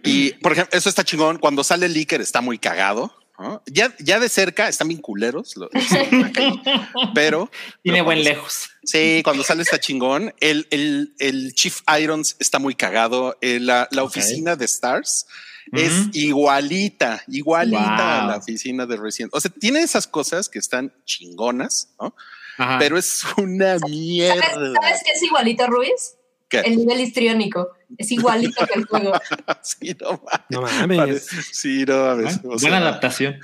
[0.02, 1.38] Y por ejemplo, eso está chingón.
[1.38, 3.14] Cuando sale el Iker está muy cagado.
[3.38, 3.62] ¿No?
[3.66, 5.68] Ya, ya de cerca están bien culeros, lo-
[7.14, 7.50] pero
[7.82, 8.70] Tiene pero buen cuando- lejos.
[8.84, 10.34] Sí, cuando sale está chingón.
[10.40, 13.36] El, el, el Chief Irons está muy cagado.
[13.40, 15.26] Eh, la, la oficina de Stars
[15.72, 19.34] es igualita, igualita a la oficina de Resident.
[19.34, 22.14] O sea, tiene esas cosas que están chingonas, ¿no?
[22.58, 22.78] Ajá.
[22.78, 24.44] Pero es una ¿Sabes, mierda.
[24.80, 26.16] sabes qué es igualito, Ruiz?
[26.62, 26.68] ¿Qué?
[26.68, 27.70] El nivel histriónico.
[27.96, 29.12] Es igualito que el juego.
[29.62, 30.88] Sí, no mames.
[30.88, 31.26] No mames.
[31.52, 32.42] Sí, no mames.
[32.42, 33.38] Bueno, O buena adaptación.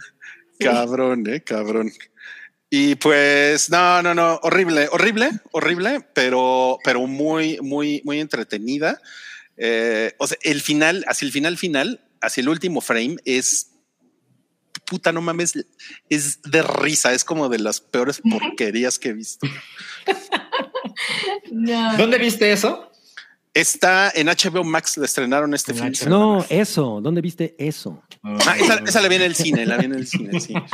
[0.59, 1.91] Cabrón, eh, cabrón.
[2.69, 9.01] Y pues, no, no, no, horrible, horrible, horrible, pero, pero muy, muy, muy entretenida.
[9.57, 13.71] Eh, o sea, el final, hacia el final, final, hacia el último frame es
[14.87, 15.55] puta, no mames,
[16.09, 19.47] es de risa, es como de las peores porquerías que he visto.
[21.51, 21.97] No.
[21.97, 22.90] ¿Dónde viste eso?
[23.53, 26.17] Está en HBO Max, la estrenaron este En semana.
[26.17, 27.01] No, eso.
[27.03, 28.01] ¿Dónde viste eso?
[28.23, 30.55] Ah, esa, esa la vi en el cine, la vi en el cine, sí.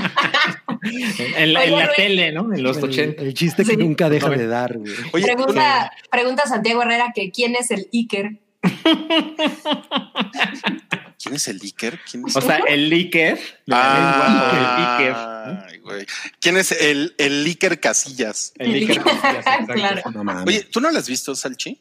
[1.37, 2.53] En la, en la tele, ¿no?
[2.55, 3.23] En los El, 80.
[3.23, 3.77] el chiste que Sí.
[3.77, 4.93] nunca deja de dar, güey.
[5.13, 8.39] Oye, ¿tú- Pregunta, pregunta a Santiago Herrera que quién es el Iker.
[11.23, 11.99] ¿quién es el Iker?
[12.09, 13.39] ¿Quién es O sea, el Liker.
[13.71, 16.07] Ah, el ay, güey.
[16.41, 18.53] ¿Quién es el, el Iker Casillas?
[18.57, 19.01] El Liker.
[19.75, 20.03] Claro.
[20.13, 20.47] No mames.
[20.47, 21.81] Oye, ¿tú no lo has visto, Salchi?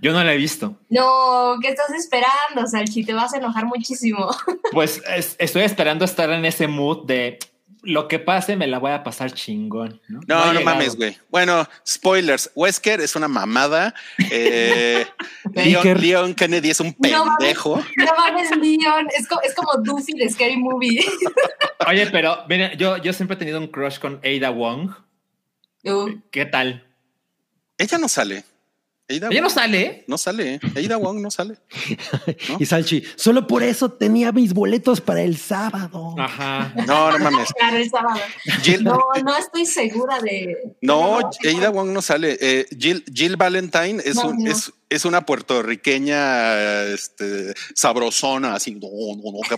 [0.00, 0.78] Yo no la he visto.
[0.88, 3.04] No, ¿qué estás esperando, Salchi?
[3.04, 4.30] Te vas a enojar muchísimo.
[4.72, 7.38] Pues es- estoy esperando estar en ese mood de
[7.82, 10.00] lo que pase, me la voy a pasar chingón.
[10.08, 11.18] No, No, no, mames, güey.
[11.30, 12.50] Bueno, spoilers.
[12.54, 13.92] Wesker es una mamada.
[14.30, 15.04] Eh,
[15.54, 17.36] Leon, Kennedy es un No mames.
[17.38, 17.76] pendejo.
[17.96, 19.08] No mames, Leon.
[19.18, 21.04] Es, co- es como Doofy de Scary Movie.
[21.88, 24.90] Oye, pero miren, yo, yo siempre he tenido un crush con Ada Wong.
[25.84, 26.86] Uh, ¿Qué tal?
[27.76, 28.44] Ella no sale.
[29.16, 30.04] Ada Ella no sale, ¿eh?
[30.06, 30.60] No sale.
[30.76, 31.56] Ada Wong no sale.
[32.58, 36.14] Y Salchi, solo por eso tenía mis boletos para el sábado.
[36.18, 36.72] Ajá.
[36.86, 37.52] No, no mames.
[37.58, 38.20] claro, el sábado.
[38.62, 40.74] Jill, No, no estoy segura de.
[40.80, 42.36] No, Ada Wong no sale.
[42.40, 44.50] Eh, Jill, Jill Valentine es, No, un, no.
[44.50, 49.56] Es, es una puertorriqueña este, sabrosona, así, no, no, no, qué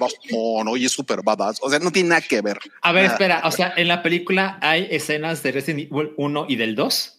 [0.64, 1.58] no, y es súper badass.
[1.62, 2.58] O sea, no tiene nada que ver.
[2.82, 3.14] A ver, Nada.
[3.14, 3.42] espera.
[3.44, 7.13] O sea, en la película hay escenas de Resident Evil 1 y del 2.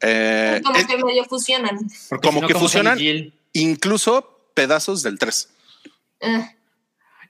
[0.00, 1.76] Eh, Como es- que medio fusionan.
[2.22, 3.32] Como si no, que ¿cómo sale fusionan.
[3.52, 5.48] Incluso pedazos del 3.
[6.20, 6.50] Eh,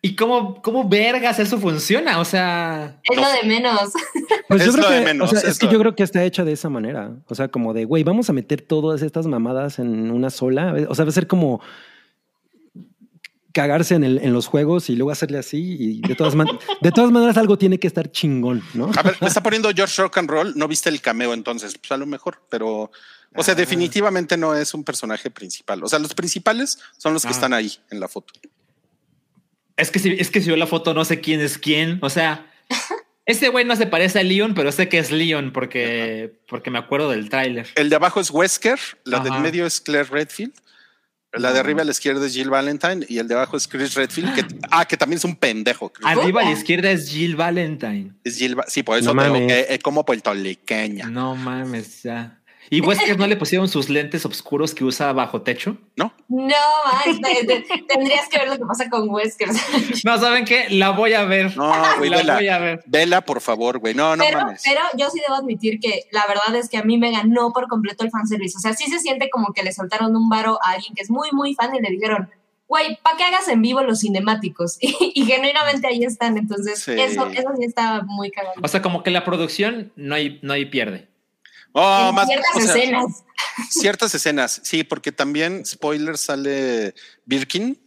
[0.02, 2.20] ¿Y cómo, cómo vergas eso funciona?
[2.20, 3.22] O sea, es No.
[3.22, 3.92] lo de menos.
[4.48, 5.96] Pues Es yo creo lo de que, menos, o sea, es es que yo creo
[5.96, 7.10] que está hecha de esa manera.
[7.26, 10.72] O sea, como de, güey, vamos a meter todas estas mamadas en una sola.
[10.88, 11.60] O sea, va a ser como
[13.56, 15.76] cagarse en, el, en los juegos y luego hacerle así.
[15.80, 16.46] Y de todas, man-
[16.82, 18.90] de todas maneras, algo tiene que estar chingón, ¿no?
[18.96, 20.52] A ver, me está poniendo George Rock and Roll.
[20.56, 22.90] No viste el cameo entonces, pues a lo mejor, pero,
[23.34, 25.82] o sea, definitivamente no es un personaje principal.
[25.82, 27.32] O sea, los principales son los que Ah.
[27.32, 28.34] están ahí en la foto.
[29.76, 31.98] es que si, es que si veo la foto no sé quién es quién.
[32.02, 32.50] O sea,
[33.26, 36.78] ese güey no se parece a Leon, pero sé que es Leon porque, porque me
[36.78, 37.66] acuerdo del tráiler.
[37.74, 40.52] El de abajo es Wesker, la del medio es Claire Redfield.
[41.38, 43.94] La de arriba a la izquierda es Jill Valentine y el de abajo es Chris
[43.94, 45.92] Redfield, que, ah, que también es un pendejo.
[45.92, 46.06] Chris.
[46.06, 48.12] Arriba a la izquierda es Jill Valentine.
[48.24, 49.52] Es Jill, sí, por eso No tengo mames.
[49.66, 52.38] que, eh, como puertorriqueña, No mames, ya.
[52.70, 55.76] ¿Y Wesker no le pusieron sus lentes oscuros que usa bajo techo?
[55.96, 56.12] ¿no?
[56.28, 56.54] No,
[57.04, 59.48] ay, te- te- tendrías que ver lo que pasa con Wesker.
[60.04, 60.66] No, ¿saben qué?
[60.70, 61.56] La voy a ver.
[61.56, 62.34] No, güey, la vela.
[62.34, 62.82] voy a ver.
[62.86, 63.94] Vela, por favor, güey.
[63.94, 64.62] No, no pero, mames.
[64.64, 67.68] pero yo sí debo admitir que la verdad es que a mí me ganó por
[67.68, 68.56] completo el fanservice.
[68.56, 71.10] O sea, sí se siente como que le soltaron un varo a alguien que es
[71.10, 72.28] muy, muy fan y le dijeron,
[72.68, 74.78] güey, ¿para qué hagas en vivo los cinemáticos?
[74.80, 76.36] Y, y genuinamente ahí están.
[76.36, 76.92] Entonces, Sí.
[76.92, 78.54] eso, eso sí está muy cagado.
[78.62, 81.08] O sea, como que la producción no hay, no hay pierde.
[81.78, 83.24] Oh, en más ciertas o sea, escenas.
[83.68, 86.94] Ciertas escenas, sí, porque también, spoiler, sale
[87.26, 87.78] Birkin.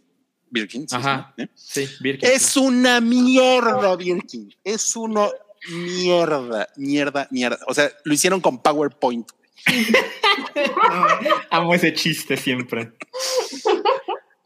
[0.48, 1.32] Birkin, sí, Ajá.
[1.36, 1.48] sí, ¿eh?
[1.54, 2.28] Sí, Birkin.
[2.30, 4.54] Es una mierda, Birkin.
[4.62, 5.28] Es una
[5.72, 7.58] mierda, mierda, mierda.
[7.66, 9.28] O sea, lo hicieron con PowerPoint.
[11.50, 12.92] Amo ese chiste siempre.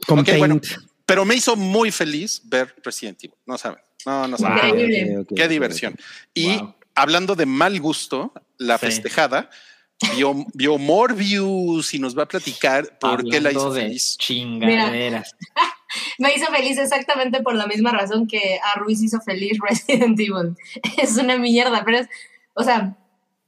[0.07, 0.61] Con Ok, bueno.
[1.07, 3.37] Pero me hizo muy feliz ver Resident Evil.
[3.47, 3.83] No saben.
[4.07, 5.17] No, no saben.
[5.17, 5.27] Wow.
[5.37, 5.97] Qué diversión.
[6.33, 6.75] Y Wow.
[6.95, 8.87] hablando de mal gusto, la Sí.
[8.87, 9.51] festejada
[10.17, 14.17] vio, vio Morbius y nos va a platicar por qué la hizo de feliz.
[14.19, 15.37] Chingaderas.
[16.19, 20.57] Me hizo feliz exactamente por la misma razón que a Ruiz hizo feliz Resident Evil.
[20.99, 22.09] Es una mierda, pero es,
[22.55, 22.97] o sea,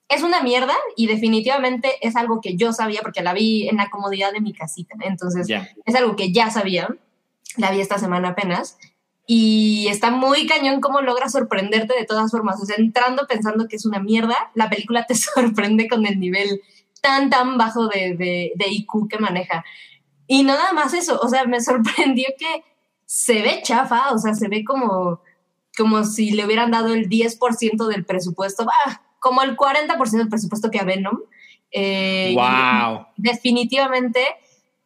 [0.09, 3.90] es una mierda y definitivamente es algo que yo sabía porque la vi en la
[3.90, 4.95] comodidad de mi casita.
[5.01, 5.49] Entonces,
[5.85, 6.88] es algo que ya sabía.
[7.57, 8.79] La vi esta semana apenas.
[9.27, 12.62] Y está muy cañón cómo logra sorprenderte de todas formas.
[12.62, 16.62] O sea, entrando pensando que es una mierda, la película te sorprende con el nivel
[17.03, 19.65] tan, tan bajo de, de, de IQ que maneja.
[20.29, 22.65] Y no nada más eso, o sea, me sorprendió que
[23.05, 25.21] se ve chafa, o sea, se ve como,
[25.77, 30.71] como si le hubieran dado el 10% del presupuesto, bah, como el 40% del presupuesto
[30.71, 31.19] que a Venom.
[31.71, 33.07] Eh, Wow.
[33.17, 34.25] definitivamente,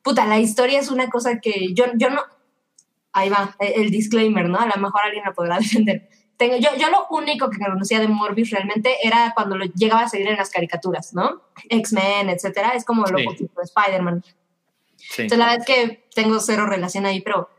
[0.03, 2.23] puta, la historia es una cosa que yo, yo no.
[3.13, 4.59] Ahí va, el el disclaimer, ¿no?
[4.59, 6.09] A lo mejor alguien la podrá defender.
[6.37, 10.09] Tengo, yo, yo lo único que conocía de Morbius realmente era cuando lo llegaba a
[10.09, 11.43] salir en las caricaturas, ¿no?
[11.69, 12.71] X-Men, etcétera.
[12.71, 13.25] Es como lo Sí.
[13.25, 14.25] poquito de Spider-Man.
[14.97, 15.23] Sí.
[15.23, 17.51] Entonces, la verdad es que tengo cero relación ahí, pero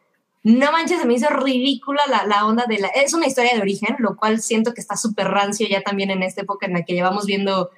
[0.44, 2.88] no manches, se me hizo ridícula la, la onda de la...
[2.88, 6.24] Es una historia de origen, lo cual siento que está súper rancio ya también en
[6.24, 7.70] esta época en la que llevamos viendo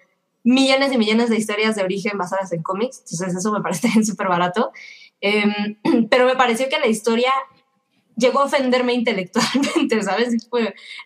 [0.46, 3.00] millones y millones de historias de origen basadas en cómics.
[3.00, 4.72] Entonces, eso me parece súper barato.
[5.20, 5.78] Em,
[6.10, 7.34] pero me pareció que la historia
[8.16, 10.48] llegó a ofenderme intelectualmente, ¿sabes?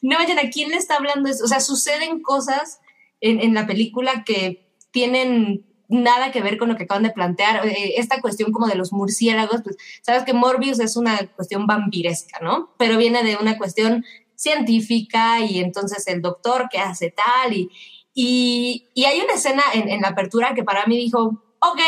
[0.01, 1.45] No vayan, ¿a quién le está hablando eso?
[1.45, 2.79] O sea, suceden cosas
[3.21, 7.65] en, en la película que tienen nada que ver con lo que acaban de plantear.
[7.65, 12.39] Eh, esta cuestión como de los murciélagos, pues sabes que Morbius es una cuestión vampiresca,
[12.41, 12.73] ¿no?
[12.77, 17.69] Pero viene de una cuestión científica y entonces el doctor que hace tal y,
[18.13, 21.79] y, y hay una escena en, en la apertura que para mí dijo, ok,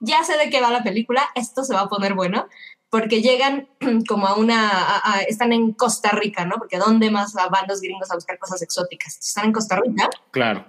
[0.00, 2.46] ya sé de qué va la película, esto se va a poner bueno,
[2.92, 3.68] porque llegan
[4.06, 6.56] como a una, a- a- están en Costa Rica, ¿no?
[6.58, 9.18] Porque ¿dónde más van los gringos a buscar cosas exóticas?
[9.18, 10.66] Están en Costa Rica Claro.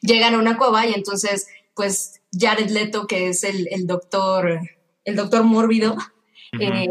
[0.00, 4.60] llegan a una cueva y entonces, pues, Jared Leto, que es el, el doctor,
[5.04, 5.96] el doctor mórbido,
[6.60, 6.86] eh,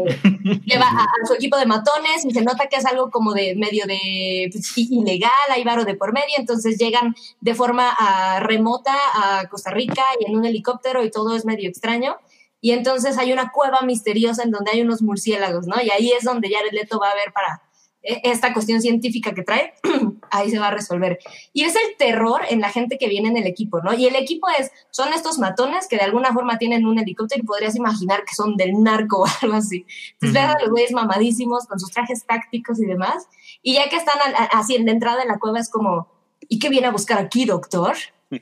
[0.66, 3.54] lleva a, a su equipo de matones y se nota que es algo como de
[3.56, 8.94] medio de pues, ilegal, hay varo de por medio, entonces llegan de forma ah, remota
[9.14, 12.16] a Costa Rica y en un helicóptero y todo es medio extraño.
[12.64, 15.74] Y entonces hay una cueva misteriosa en donde hay unos murciélagos, ¿no?
[15.82, 17.60] Y ahí es donde Jared Leto va a ver para
[18.02, 19.74] eh, esta cuestión científica que trae,
[20.30, 21.18] ahí se va a resolver.
[21.52, 23.92] Y es el terror en la gente que viene en el equipo, ¿no?
[23.92, 27.46] Y el equipo es, son estos matones que de alguna forma tienen un helicóptero y
[27.46, 29.84] podrías imaginar que son del narco o algo así.
[30.14, 33.28] Entonces ves a los güeyes mamadísimos con sus trajes tácticos y demás.
[33.62, 36.08] Y ya que están a- a- así en la entrada de la cueva es como,
[36.48, 37.94] ¿y qué viene a buscar aquí, doctor?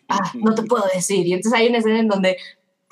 [0.08, 1.26] Ah, no te puedo decir.
[1.26, 2.37] Y entonces hay una escena en donde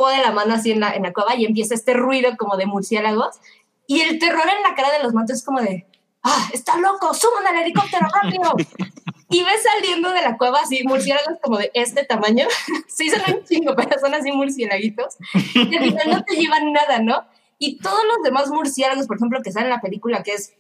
[0.01, 2.65] pone la mano así en la, en la cueva y empieza este ruido como de
[2.65, 3.39] murciélagos.
[3.87, 5.87] Y el terror en la cara de los matos es como de,
[6.23, 7.13] ¡ah, está loco!
[7.13, 8.55] ¡Suban al helicóptero rápido!
[9.29, 12.47] y ves saliendo de la cueva así murciélagos como de este tamaño.
[12.89, 15.19] sí, son un chingo, pero son así murciélaguitos.
[15.55, 17.27] Y al final no te llevan nada, ¿no?
[17.59, 20.55] Y todos los demás murciélagos, por ejemplo, que están en la película, que es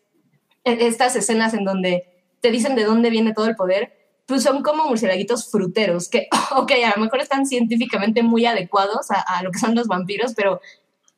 [0.64, 2.04] e- estas escenas en donde
[2.42, 3.99] te dicen de dónde viene todo el poder,
[4.30, 9.20] pues son como murciélaguitos fruteros, que, ok, a lo mejor están científicamente muy adecuados a,
[9.20, 10.60] a lo que son los vampiros, pero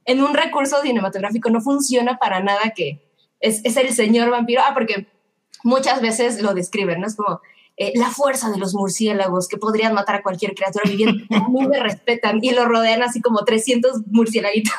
[0.04, 3.00] en un recurso cinematográfico no funciona para nada que
[3.40, 4.62] es, es el señor vampiro.
[4.66, 5.06] Ah, porque
[5.62, 7.06] muchas veces lo describen, ¿no?
[7.06, 7.40] Es como
[7.76, 11.26] eh, la fuerza de los murciélagos que podrían matar a cualquier criatura viviente.
[11.34, 14.72] A mí me respetan y lo rodean así como 300 murciélaguitos.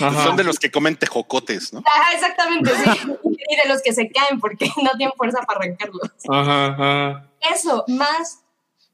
[0.00, 0.24] Ajá.
[0.24, 1.82] Son de los que comen tejocotes, ¿no?
[1.84, 3.35] Ajá, exactamente, sí.
[3.48, 6.10] Y de los que se caen porque no tienen fuerza para arrancarlos.
[6.28, 7.30] Ajá, ajá.
[7.54, 8.42] Eso, más,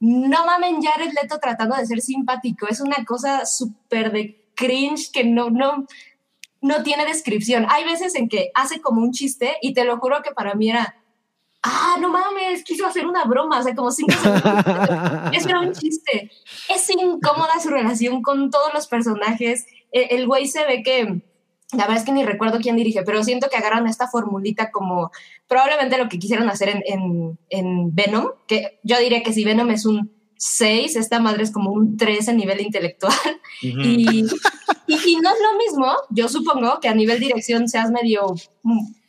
[0.00, 2.66] no mamen Jared Leto tratando de ser simpático.
[2.68, 5.86] Es una cosa súper de cringe que no, no,
[6.60, 7.66] no tiene descripción.
[7.70, 10.70] Hay veces en que hace como un chiste y te lo juro que para mí
[10.70, 10.96] era,
[11.62, 14.52] ah, no mames, quiso hacer una broma, o sea, como cinco segundos.
[15.32, 16.30] Eso era un chiste.
[16.68, 19.66] Es incómoda su relación con todos los personajes.
[19.92, 21.22] E- El güey se ve que,
[21.72, 25.10] la verdad es que ni recuerdo quién dirige, pero siento que agarran esta formulita como
[25.48, 29.70] probablemente lo que quisieron hacer en, en, en Venom, que yo diría que si Venom
[29.70, 33.14] es un 6, esta madre es como un 3 a nivel intelectual.
[33.62, 33.68] Y,
[34.86, 38.34] y, y no es lo mismo, yo supongo, que a nivel dirección seas medio,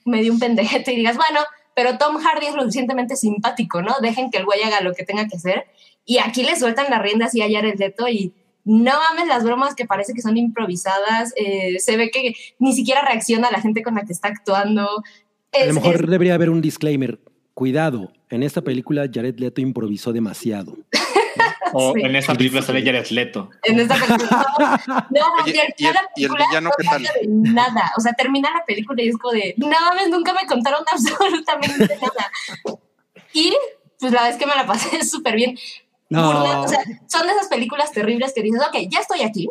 [0.06, 1.40] medio un pendejete y digas, bueno,
[1.76, 3.96] pero Tom Hardy es lo suficientemente simpático, ¿no?
[4.02, 5.66] Dejen que el güey haga lo que tenga que hacer.
[6.06, 8.34] Y aquí le sueltan las riendas y a Jared Leto y
[8.66, 11.34] no mames las bromas que parece que son improvisadas.
[11.36, 14.84] eh, se ve que ni siquiera reacciona a la gente con la que está actuando.
[15.54, 17.20] A Es- lo mejor es- debería haber un disclaimer.
[17.54, 20.78] Cuidado, en esta película Jared Leto improvisó demasiado.
[21.76, 22.02] O Sí.
[22.04, 23.50] en esa película sale Jared Leto.
[23.64, 24.48] en esta película.
[25.10, 27.04] No, Oye, y al ¿y el- final la y el película villano no tal?
[27.04, 27.92] de nada.
[27.98, 31.96] O sea, termina la película y es como de, no mames, nunca me contaron absolutamente
[32.00, 32.32] nada.
[33.34, 33.54] Y
[34.00, 35.58] pues la vez que me la pasé súper bien.
[36.14, 36.32] No.
[36.34, 39.50] Burla- o sea, son de esas películas terribles que dices, ok, ya estoy aquí.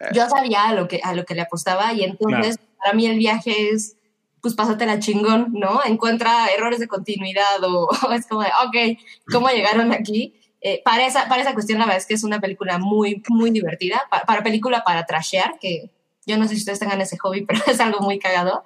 [0.00, 0.06] Eh.
[0.14, 3.18] Yo sabía a lo que, a lo que le apostaba y entonces para mí el
[3.18, 3.96] viaje es,
[4.40, 5.80] pues pásatela chingón, ¿no?
[5.84, 8.98] Encuentra errores de continuidad o, o es como de, ok,
[9.32, 10.34] ¿cómo llegaron aquí?
[10.60, 13.50] Eh, para, esa, para esa cuestión, la verdad es que es una película muy, muy
[13.50, 14.02] divertida.
[14.10, 15.90] Pa- para película para trashear, que
[16.24, 18.62] yo no sé si ustedes tengan ese hobby, pero es algo muy cagado.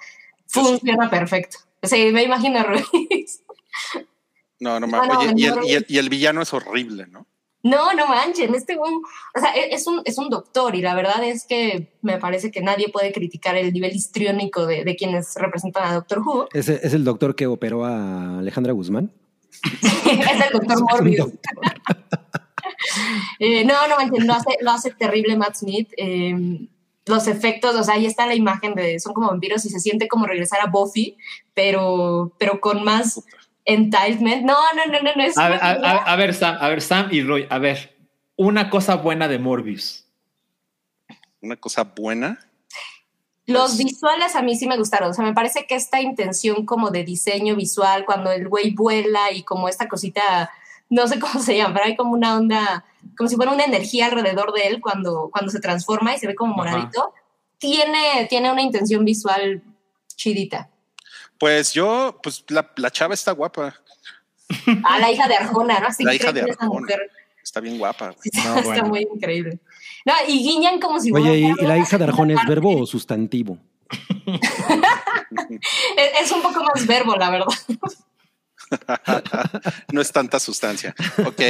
[0.46, 1.58] Funciona perfecto.
[1.82, 3.42] Sí, me imagino Ruiz.
[4.60, 5.16] No, no mames.
[5.36, 5.64] y el, no.
[5.64, 7.26] y, el, y el villano es horrible, ¿no?
[7.62, 10.94] No, no manchen, este güey, o sea, e- es un, es un doctor y la
[10.94, 15.34] verdad es que me parece que nadie puede criticar el nivel histriónico de, de quienes
[15.34, 16.48] representan a Doctor Who.
[16.52, 19.10] Es el doctor que operó a Alejandra Guzmán.
[19.82, 21.32] es el doctor Morbius.
[23.38, 25.88] Eh, no, no manchen, lo hace, lo hace terrible Matt Smith.
[25.96, 26.34] eh,
[27.06, 30.08] los efectos, o sea, ahí está la imagen de, son como vampiros y se siente
[30.08, 31.16] como regresar a Buffy,
[31.54, 33.22] pero, pero con más
[33.66, 34.42] entitlement.
[34.44, 36.68] No, no, no, no, no es A ver, a, una- a- a ver, Sam, a
[36.68, 37.94] ver, Sam y Roy, a ver,
[38.36, 40.06] una cosa buena de Morbius.
[41.42, 42.38] Una cosa buena.
[43.44, 45.10] Los visuales a mí sí me gustaron.
[45.10, 49.30] O sea, me parece que esta intención como de diseño visual, cuando el güey vuela
[49.30, 50.50] y como esta cosita,
[50.90, 52.84] no sé cómo se llama, pero hay como una onda,
[53.16, 56.34] como si fuera una energía alrededor de él cuando, cuando se transforma y se ve
[56.34, 56.62] como Ajá.
[56.72, 57.12] moradito.
[57.58, 59.62] Tiene, tiene una intención visual
[60.16, 60.68] chidita.
[61.38, 63.74] Pues yo, pues la, la chava está guapa.
[64.84, 65.88] Ah, la hija de Arjona, ¿no?
[65.88, 66.68] Así La hija de Arjona.
[66.80, 67.10] mujer.
[67.42, 68.14] Está bien guapa.
[68.22, 68.88] Sí, está, No, está bueno.
[68.88, 69.58] muy increíble.
[70.04, 73.58] No, y guiñan como si Oye, ¿y, la hija de Arjona es verbo o sustantivo?
[75.96, 77.46] Es, es un poco más verbo, la verdad.
[79.92, 80.94] no es tanta sustancia.
[81.24, 81.40] Ok.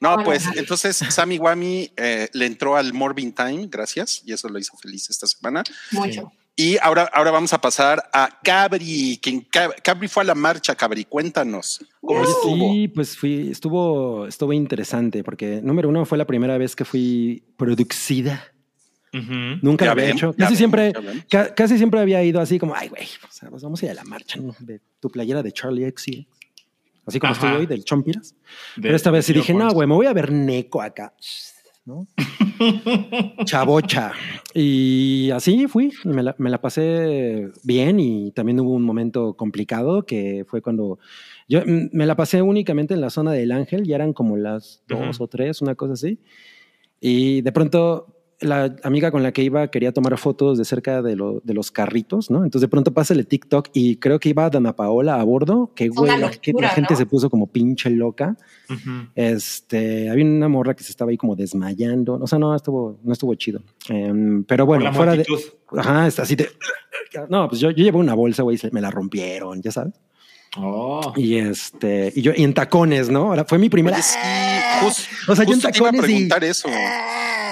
[0.00, 0.24] No, Bueno.
[0.24, 4.76] pues entonces Sammy Wami eh, le entró al Morbin Time, gracias, y eso lo hizo
[4.76, 5.62] feliz esta semana.
[5.92, 6.32] Mucho.
[6.58, 9.18] Y ahora, ahora vamos a pasar a Cabri.
[9.20, 9.46] Quien
[9.82, 11.84] Cabri fue a la marcha, Cabri, cuéntanos.
[12.00, 12.72] ¿Cómo Oye, estuvo?
[12.72, 17.44] Sí, pues fui, estuvo, estuvo interesante porque número uno fue la primera vez que fui
[17.58, 18.42] producida.
[19.12, 20.32] Nunca Ya lo había ven, hecho.
[20.32, 20.92] Casi ven, siempre,
[21.30, 23.90] ca- casi siempre había ido así como, ay, güey, o sea, pues vamos a ir
[23.92, 24.54] a la marcha, ¿no?
[24.58, 26.26] De tu playera de Charlie XC.
[27.06, 27.46] Así como Ajá.
[27.46, 28.34] estoy hoy, del Chompiras.
[28.76, 31.14] De- Pero esta vez sí dije, no, güey, me voy a ver Neco acá.
[31.86, 32.06] ¿No?
[33.44, 34.12] Chabocha.
[34.52, 39.34] Y así fui, y me la, me la pasé bien y también hubo un momento
[39.34, 40.98] complicado que fue cuando
[41.48, 44.82] yo mm, me la pasé únicamente en la zona del Ángel, ya eran como las
[44.88, 46.18] dos o tres, una cosa así.
[47.00, 51.16] Y de pronto la amiga con la que iba quería tomar fotos de cerca de,
[51.16, 52.44] lo- de los carritos, ¿no?
[52.44, 55.88] Entonces de pronto pasa el TikTok y creo que iba Dana Paola a bordo, que
[55.88, 56.98] güey, la, que- la gente ¿no?
[56.98, 58.36] se puso como pinche loca.
[59.14, 62.14] Este, había una morra que se estaba ahí como desmayando.
[62.20, 63.62] O sea, no estuvo, no estuvo chido.
[63.88, 65.24] Em, pero bueno, la fuera de.
[65.76, 66.48] Ajá, está así de.
[67.30, 69.94] No, pues yo, yo llevé una bolsa, güey, se me la rompieron, ya sabes.
[70.58, 71.12] Oh.
[71.16, 73.24] Y este, y yo, y en tacones, ¿no?
[73.28, 74.00] Ahora fue mi primera.
[74.02, 74.18] Sí,
[74.82, 76.68] jus- O sea, yo en justo te iba a tacones y- preguntar eso.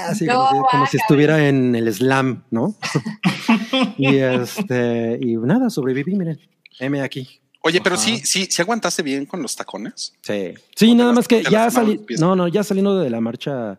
[0.09, 0.91] Así No, como, si, como si guácala.
[1.03, 2.75] estuviera en el slam, ¿no?
[3.99, 6.39] y este, y nada, sobreviví, miren.
[6.81, 7.41] M aquí.
[7.63, 8.05] Oye, pero Ajá.
[8.05, 10.13] sí, sí, sí aguantaste bien con los tacones.
[10.21, 10.53] Sí.
[10.77, 12.05] Sí, nada las- más que ya salí.
[12.19, 13.79] No, no, ya saliendo de la marcha,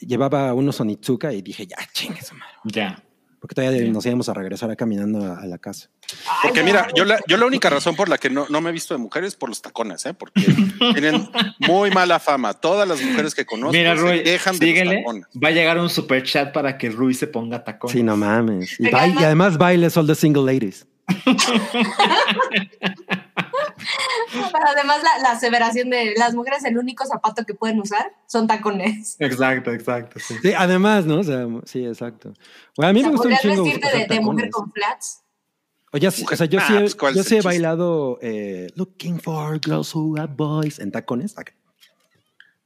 [0.00, 2.52] llevaba unos Onitsuka y dije, ya, chingue su madre.
[2.64, 3.02] Ya.
[3.42, 5.90] Porque todavía nos íbamos a regresar a caminando a, a la casa.
[6.44, 8.72] Porque mira, yo la, yo la única razón por la que no, no me he
[8.72, 10.14] visto de mujeres es por los tacones, ¿eh?
[10.14, 10.42] porque
[10.94, 11.28] tienen
[11.58, 12.54] muy mala fama.
[12.54, 14.96] Todas las mujeres que conozco Mira, se Roy, quejan de los síguele.
[14.98, 15.26] tacones.
[15.44, 17.90] Va a llegar un super chat para que Rui se ponga tacón.
[17.90, 18.78] Sí, no mames.
[18.78, 20.86] Y, y además bailes all the single ladies.
[24.32, 28.46] Pero además la, la aseveración de las mujeres el único zapato que pueden usar son
[28.46, 29.16] tacones.
[29.18, 30.18] Exacto, exacto.
[30.20, 30.34] Sí.
[30.42, 31.20] Sí, además, ¿no?
[31.20, 32.32] O sea, sí, exacto.
[32.76, 35.20] Bueno, a mí O sea, me gusta un chingo vestirte de, de mujer con flats.
[35.92, 37.38] O, ya sí- o sea, yo Ah, sí, he- pues, ¿cuál yo es sí el
[37.38, 37.48] he chiste?
[37.48, 41.36] bailado eh, Looking for girls who have boys en tacones.
[41.36, 41.52] Acá.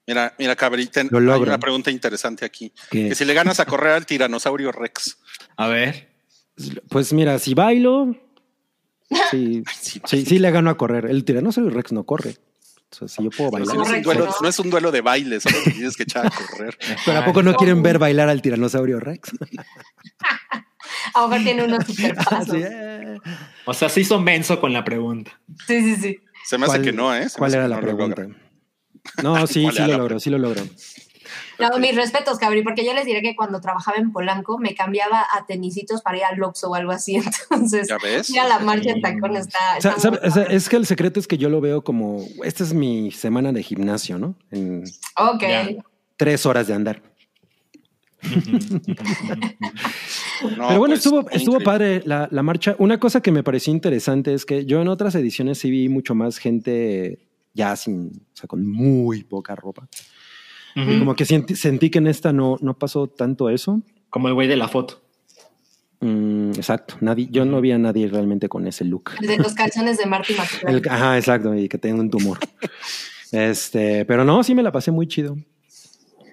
[0.07, 1.49] Mira, mira, Cabri, ten- Lo hay logro.
[1.51, 2.73] una pregunta interesante aquí.
[2.91, 3.09] ¿Qué?
[3.09, 5.19] Que si le ganas a correr al tiranosaurio Rex.
[5.57, 6.15] A ver.
[6.89, 8.15] Pues mira, si bailo,
[9.31, 11.07] sí, sí, sí, sí le gano a correr.
[11.07, 12.37] El tiranosaurio Rex no corre.
[12.91, 13.77] O sea, si yo puedo bailar.
[13.77, 14.49] no, es un duelo, ¿no?
[14.49, 16.79] es un duelo de baile, solo te tienes que echar a correr.
[17.05, 19.33] Pero ¿a poco no quieren ver bailar al tiranosaurio Rex?
[21.15, 22.51] A lo mejor tiene unos super pasos.
[22.51, 23.19] Así, eh.
[23.65, 25.41] O sea, se hizo menso con la pregunta.
[25.67, 26.19] Sí, sí, sí.
[26.45, 27.29] Se me hace ¿Cuál- que no, ¿eh?
[27.29, 28.27] Se ¿Cuál era la no pregunta?
[29.23, 30.63] No, sí, ¿Cuál sí lo logró, sí lo logró.
[31.59, 35.21] No, mis respetos, Cabri, porque yo les diré que cuando trabajaba en Polanco me cambiaba
[35.35, 37.17] a tenisitos para ir al Oxxo o algo así.
[37.51, 38.29] Entonces, ¿Ya ves?
[38.31, 39.59] ir a la marcha en tacón está.
[39.79, 40.57] O sea, está sabe- muy o sea, padre.
[40.57, 43.63] es que el secreto es que yo lo veo como, esta es mi semana de
[43.63, 44.35] gimnasio, ¿no?
[44.51, 44.85] En
[45.19, 45.41] Ok.
[45.43, 45.69] Ya.
[46.17, 47.03] tres horas de andar.
[50.43, 52.77] No, Pero bueno, pues, estuvo, estuvo padre la, la marcha.
[52.79, 56.15] Una cosa que me pareció interesante es que yo en otras ediciones sí vi mucho
[56.15, 57.19] más gente
[57.55, 59.89] ya sin, o sea, con muy poca ropa.
[60.77, 63.81] Como que sentí, sentí que en esta no, no pasó tanto eso.
[64.11, 65.03] Como el güey de la foto.
[66.01, 69.13] Mm, exacto, nadie, yo no vi a nadie realmente con ese look.
[69.21, 70.75] El de los calzones de Marty McFly.
[70.75, 72.39] El- ajá, exacto, y que tenga un tumor.
[73.33, 75.37] este, pero no, sí me la pasé muy chido.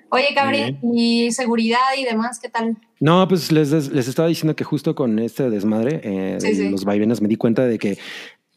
[0.10, 2.78] Oye, Cabri, y seguridad y demás, ¿qué tal?
[3.00, 6.70] No, pues les, les estaba diciendo que justo con este desmadre, eh, Sí, de sí.
[6.70, 7.98] los vaivenes, me di cuenta de que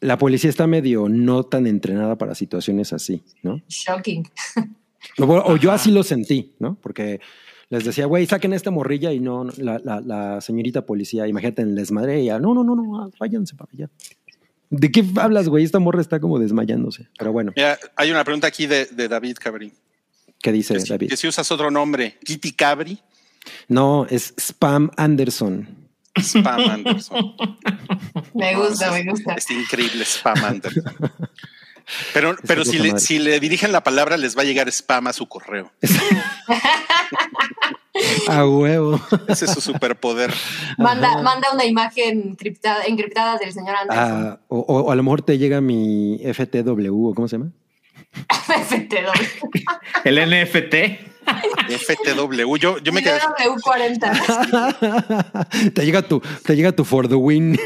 [0.01, 3.61] la policía está medio no tan entrenada para situaciones así, ¿no?
[3.69, 4.27] Shocking.
[5.19, 6.75] O, o yo así lo sentí, ¿no?
[6.81, 7.19] Porque
[7.69, 11.61] les decía, güey, saquen esta morrilla y no, no, la, la, la señorita policía, imagínate
[11.61, 13.89] en el desmadre, ella, no, no, no, no, váyanse para allá.
[14.69, 15.63] ¿De qué hablas, güey?
[15.63, 17.07] Esta morra está como desmayándose.
[17.17, 19.71] Pero bueno, Mira, hay una pregunta aquí de, de David Cabri.
[20.41, 21.09] ¿qué dice Que si, David?
[21.09, 22.99] que si usas otro nombre, Kitty Cabri,
[23.69, 25.67] No, es Spam Anderson.
[26.19, 27.33] Spam Anderson.
[28.33, 29.33] Me gusta, es- me gusta.
[29.35, 30.83] Este increíble Spam Anderson.
[32.13, 32.99] Pero, pero si, le, madre.
[33.01, 35.71] si le dirigen la palabra, les va a llegar spam a su correo.
[38.27, 39.01] A huevo.
[39.27, 40.31] Ese es su superpoder.
[40.77, 44.27] Manda, manda una imagen criptada, encriptada del señor Anderson.
[44.27, 47.51] Ah, o, o- a lo mejor te llega mi FTW, ¿o cómo se llama?
[48.29, 49.47] FTW.
[50.03, 50.75] El NFT.
[51.69, 52.55] FTW.
[52.57, 53.19] Yo, yo me quedé.
[53.19, 55.71] W40.
[55.73, 57.59] te llega tu, te llega tu for the win.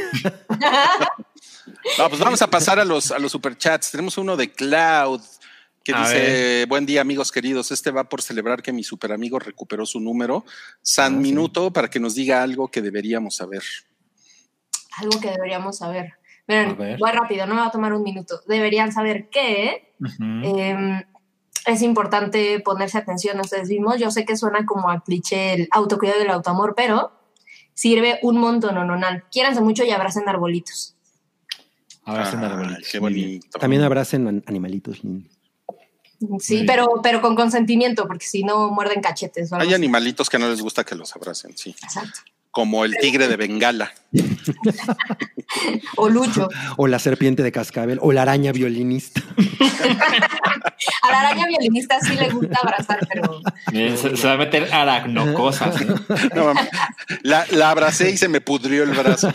[1.97, 3.91] No, pues vamos a pasar a los, a los superchats.
[3.91, 5.21] Tenemos uno de Cloud
[5.83, 7.71] que A dice: Buen día, amigos queridos.
[7.71, 10.45] Este va por celebrar que mi super amigo recuperó su número.
[10.81, 11.21] San Ah, sí.
[11.21, 13.63] Minuto para que nos diga algo que deberíamos saber.
[14.97, 16.13] Algo que deberíamos saber.
[16.47, 16.97] Miren, ver.
[16.99, 18.41] voy rápido, no me va a tomar un minuto.
[18.47, 19.93] Deberían saber que
[20.43, 21.05] eh,
[21.65, 23.99] es importante ponerse atención a ustedes mismos.
[23.99, 27.11] Yo sé que suena como a cliché el autocuidado y el autoamor, pero
[27.73, 29.07] sirve un montón, no, no, no.
[29.31, 30.90] Quiéranse mucho y abracen arbolitos.
[32.05, 33.01] Muy bien.
[33.01, 33.59] bonito.
[33.59, 35.31] También abracen an- animalitos lindos.
[36.39, 39.51] Sí, pero, pero con consentimiento, porque si no muerden cachetes.
[39.53, 41.75] algo Hay animalitos que no les gusta que los abracen, sí.
[41.83, 42.19] Exacto.
[42.51, 43.91] Como el tigre de Bengala.
[45.97, 46.47] O lucho.
[46.77, 49.21] O la serpiente de cascabel, o la araña violinista.
[51.03, 53.41] A la araña violinista sí le gusta abrazar, pero
[53.71, 55.81] Bien, Se, se va a meter aracnocosas.
[55.81, 55.87] ¿eh?
[56.35, 56.69] No, mames.
[57.23, 59.31] la, la abracé y se me pudrió el brazo.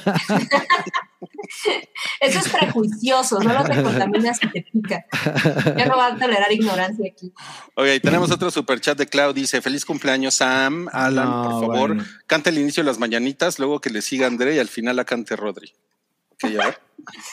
[2.20, 5.04] eso es prejuicioso, solo te contaminas y te pica.
[5.76, 7.32] Ya no va a tolerar ignorancia aquí.
[7.74, 9.34] Ok, tenemos otro superchat de Cloud.
[9.34, 10.88] Dice: Feliz cumpleaños, Sam.
[10.92, 12.04] Alan, No, por favor, bueno.
[12.26, 15.04] canta el inicio de las mañanitas, luego que le siga André y al final la
[15.04, 15.72] cante Rodri.
[16.32, 16.78] Ok, a ver.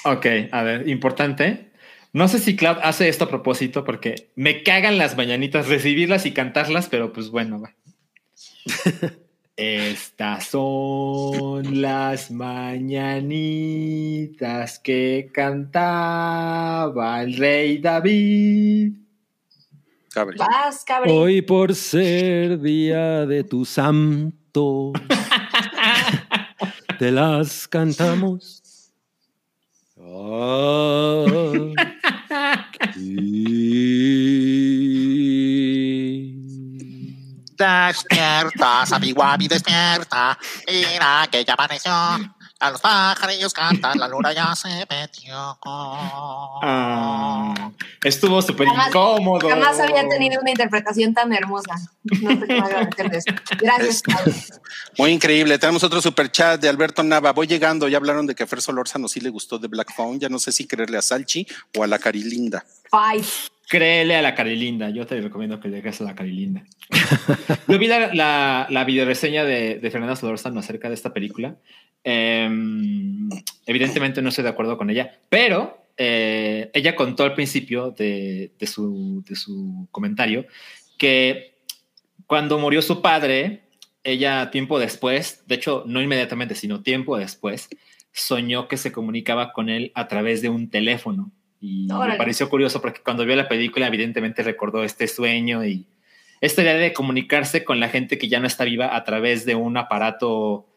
[0.06, 1.72] Ok, a ver, importante.
[2.14, 6.32] No sé si Cloud hace esto a propósito porque me cagan las mañanitas, recibirlas y
[6.32, 7.74] cantarlas, pero pues bueno, va.
[9.56, 13.30] Estas son las mañanitas
[14.80, 18.94] que cantaba el rey David.
[20.12, 20.40] Cabri.
[20.40, 21.16] Vas, cabrón.
[21.16, 24.92] Hoy por ser día de tu santo,
[26.98, 28.64] te las cantamos.
[32.80, 34.33] Aquí.
[37.58, 40.38] Despierta, Sabi Wabi, despierta.
[40.68, 41.92] Mira que ya apareció.
[42.60, 45.58] A los pajarillos cantan, la luna ya se metió.
[45.66, 47.54] Ah,
[48.02, 49.50] estuvo súper incómodo.
[49.50, 51.76] Jamás había tenido una interpretación tan hermosa.
[52.22, 52.90] No sé cómo.
[53.60, 54.34] Gracias, Claudio.
[54.98, 55.60] Muy increíble.
[55.60, 57.34] Tenemos otro superchat de Alberto Nava.
[57.34, 57.90] Voy llegando.
[57.90, 60.22] Ya hablaron de que a Fer Solórzano sí le gustó de Black Phone.
[60.22, 61.46] Ya no sé si creerle a Salchi
[61.76, 62.64] o a la Carilinda.
[62.90, 63.28] Five.
[63.74, 64.92] Créele a la Carilinda.
[64.92, 66.64] Yo te recomiendo que le creas a la Carilinda.
[67.68, 71.58] Yo vi la, la, la videoreseña de, de Fernanda Solórzano acerca de esta película.
[72.04, 73.28] Em,
[73.66, 78.68] evidentemente no estoy de acuerdo con ella, pero eh, ella contó al principio de, de
[78.68, 80.46] su, de su comentario
[81.00, 81.56] que
[82.28, 83.64] cuando murió su padre,
[84.04, 87.70] ella tiempo después, de hecho no inmediatamente, sino tiempo después,
[88.12, 91.32] soñó que se comunicaba con él a través de un teléfono.
[91.66, 95.88] Y me pareció curioso porque cuando vio la película evidentemente recordó este sueño y
[96.42, 99.56] esta idea de comunicarse con la gente que ya no está viva a través de
[99.56, 100.68] un aparato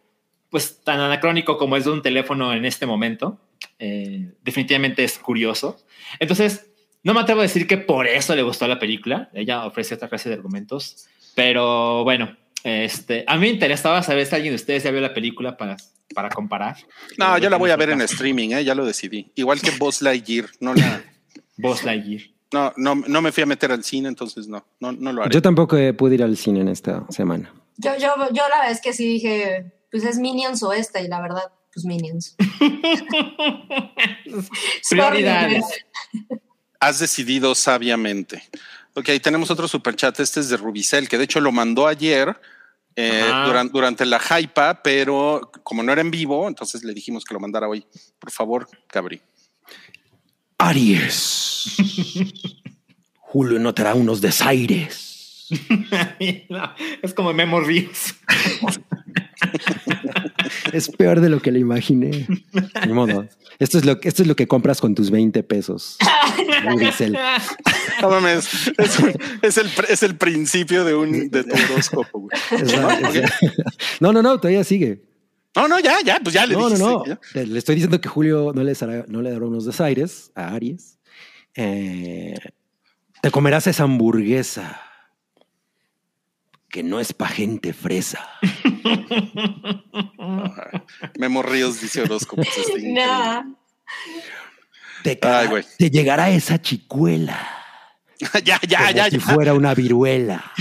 [0.49, 3.41] pues tan anacrónico como es de un teléfono en este momento.
[3.80, 5.76] eh, definitivamente es curioso.
[6.20, 6.70] Entonces,
[7.03, 9.30] No me atrevo a decir que por eso le gustó la película.
[9.32, 11.07] Ella ofrece otra clase de argumentos.
[11.37, 12.37] Pero bueno,
[12.69, 15.77] este, a mí me interesaba saber si alguien de ustedes ya vio la película para,
[16.12, 16.77] para comparar.
[17.17, 18.64] No, yo la voy a ver en streaming, ¿eh?
[18.64, 19.31] ya lo decidí.
[19.37, 21.01] Igual que Buzz Lightyear, no la,
[21.57, 22.23] Buzz Lightyear.
[22.53, 25.33] no, no, no me fui a meter al cine, entonces no, no, no lo haré.
[25.33, 27.55] Yo tampoco eh, pude ir al cine en esta semana.
[27.77, 31.07] Yo, yo, yo la verdad es que sí dije, pues es Minions o esta, y
[31.07, 32.35] la verdad, pues Minions.
[34.91, 35.64] Prioridades.
[36.81, 38.43] Has decidido sabiamente.
[38.95, 40.19] Ok, tenemos otro superchat.
[40.19, 42.37] Este es de Rubicel, que de hecho lo mandó ayer
[42.97, 47.34] eh, durante, durante la hypa, pero como no era en vivo, entonces le dijimos que
[47.34, 47.86] lo mandara hoy.
[48.18, 49.20] Por favor, Cabri.
[50.59, 51.76] Aries.
[53.20, 55.47] Julio notará unos desaires.
[57.03, 58.14] Es como Memo Ríos.
[60.73, 62.27] Es peor de lo que le imaginé.
[62.87, 63.27] Ni modo.
[63.59, 65.97] Esto es lo, esto es lo que compras con tus 20 pesos.
[66.64, 67.17] Rubicel.
[68.03, 68.49] No mames,
[69.43, 72.21] es, el, es el principio de un de tu horóscopo.
[72.21, 73.23] güey.
[74.01, 75.03] No, no, no, todavía sigue.
[75.55, 76.85] No, no, ya, ya, pues ya le No, no, dijiste.
[76.85, 77.05] no.
[77.07, 77.19] ya.
[77.35, 80.53] Le le estoy diciendo que Julio no, les hará- no le dará unos desaires a
[80.55, 80.99] Aries.
[81.55, 82.35] Eh,
[83.23, 84.83] te comerás esa hamburguesa
[86.77, 88.29] que no es pa' gente fresa.
[91.18, 92.93] Memo Ríos dice increíble.
[92.93, 93.45] Nah.
[95.03, 95.64] Te, Ay, güey.
[95.79, 97.39] te llegará esa chicuela.
[98.45, 99.24] ya, ya, como ya, si ya.
[99.24, 100.53] fuera una viruela.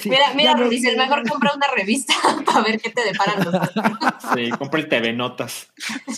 [0.00, 2.14] Sí, Mira, mira, no- Rubicel, mejor compra una revista
[2.46, 3.54] para ver qué te deparan los
[4.34, 5.68] Sí, compra el TV Notas.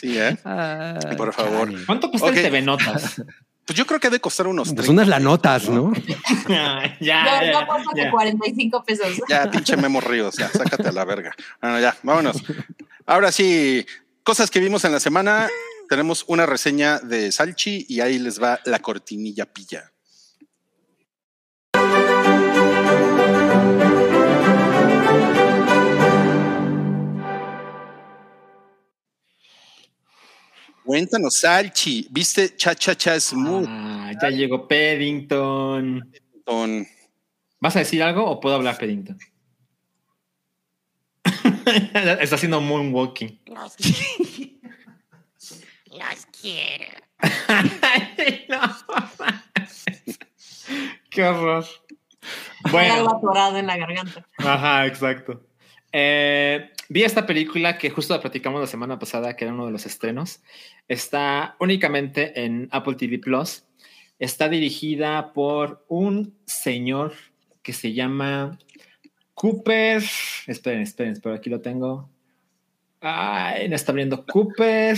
[0.01, 0.39] Sí, ¿eh?
[0.45, 1.73] Ay, Por favor.
[1.73, 1.85] chale.
[1.87, 3.21] ¿Cuánto cuesta el TV Notas?
[3.67, 4.93] Pues yo creo que ha de costar unos Pues 30.
[4.93, 5.93] unas la notas, ¿no?
[6.49, 8.11] ya, Yo, ya, puesto que ya.
[8.11, 9.09] 45 pesos.
[9.29, 11.35] Ya, pinche Memo Ríos, ya, sácate a la verga.
[11.61, 12.37] Bueno, ya, vámonos.
[13.07, 13.85] Ahora sí,
[14.23, 15.49] cosas que vimos en la semana.
[15.89, 19.93] Tenemos una reseña de Salchi y ahí les va la cortinilla pilla.
[30.87, 33.67] Cuéntanos, Salchi, ¿viste Cha Cha Cha Smooth?
[33.69, 36.13] Ah, ya llegó Paddington.
[36.45, 36.87] Con-
[37.59, 39.19] ¿Vas a decir algo o puedo hablar Paddington?
[42.21, 43.41] Está haciendo moonwalking.
[43.47, 43.77] Los,
[45.91, 47.01] los quiero.
[48.49, 48.61] No.
[51.11, 51.65] Qué horror.
[52.65, 54.27] Hay algo Bueno, atorado en la garganta.
[54.39, 55.45] ajá, exacto.
[55.93, 59.73] Eh, vi esta película que justo la platicamos la semana pasada, que era uno de
[59.73, 60.41] los estrenos.
[60.89, 63.65] Está únicamente en Apple TV Plus.
[64.19, 67.13] Está dirigida por un señor
[67.63, 68.59] que se llama
[69.35, 70.03] Cooper.
[70.47, 72.09] Esperen, esperen, esperen, aquí lo tengo.
[73.01, 74.25] Ay, no está abriendo.
[74.25, 74.97] Cooper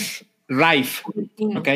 [0.49, 1.03] Rife.
[1.57, 1.69] Ok.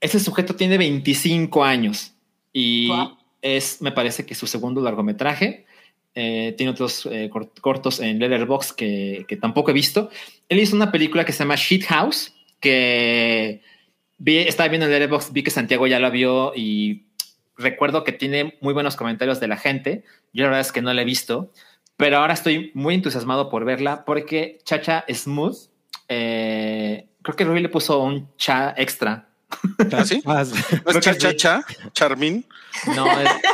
[0.00, 2.14] Ese sujeto tiene 25 años
[2.52, 3.16] y Wow.
[3.42, 5.66] es, me parece que su segundo largometraje.
[6.16, 10.10] Eh, tiene otros eh, cort- cortos en Letterboxd que, que tampoco he visto.
[10.48, 13.62] Él hizo una película que se llama Shit House, que
[14.18, 17.06] vi, estaba viendo en Letterboxd, vi que Santiago ya la vio y
[17.56, 20.04] recuerdo que tiene muy buenos comentarios de la gente.
[20.32, 21.52] Yo la verdad es que no la he visto,
[21.96, 25.56] pero ahora estoy muy entusiasmado por verla porque Chacha Smooth,
[26.08, 29.30] eh, creo que Ruby le puso un cha extra.
[29.92, 30.22] ¿Ah, sí?
[30.24, 31.64] ¿No es Cha Cha?
[31.92, 32.44] Charmin.
[32.94, 33.53] No, es ¿quién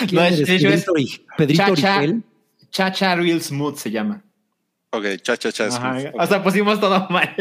[0.12, 0.86] No, es- eres?
[0.86, 1.98] es Pedrito, Chacha.
[1.98, 2.22] Origel.
[2.70, 4.22] Chacha Real Smooth se llama.
[4.90, 5.66] Ok, Cha Cha Cha.
[5.66, 6.14] Ajá, Smooth.
[6.20, 7.34] O sea, pusimos todo mal.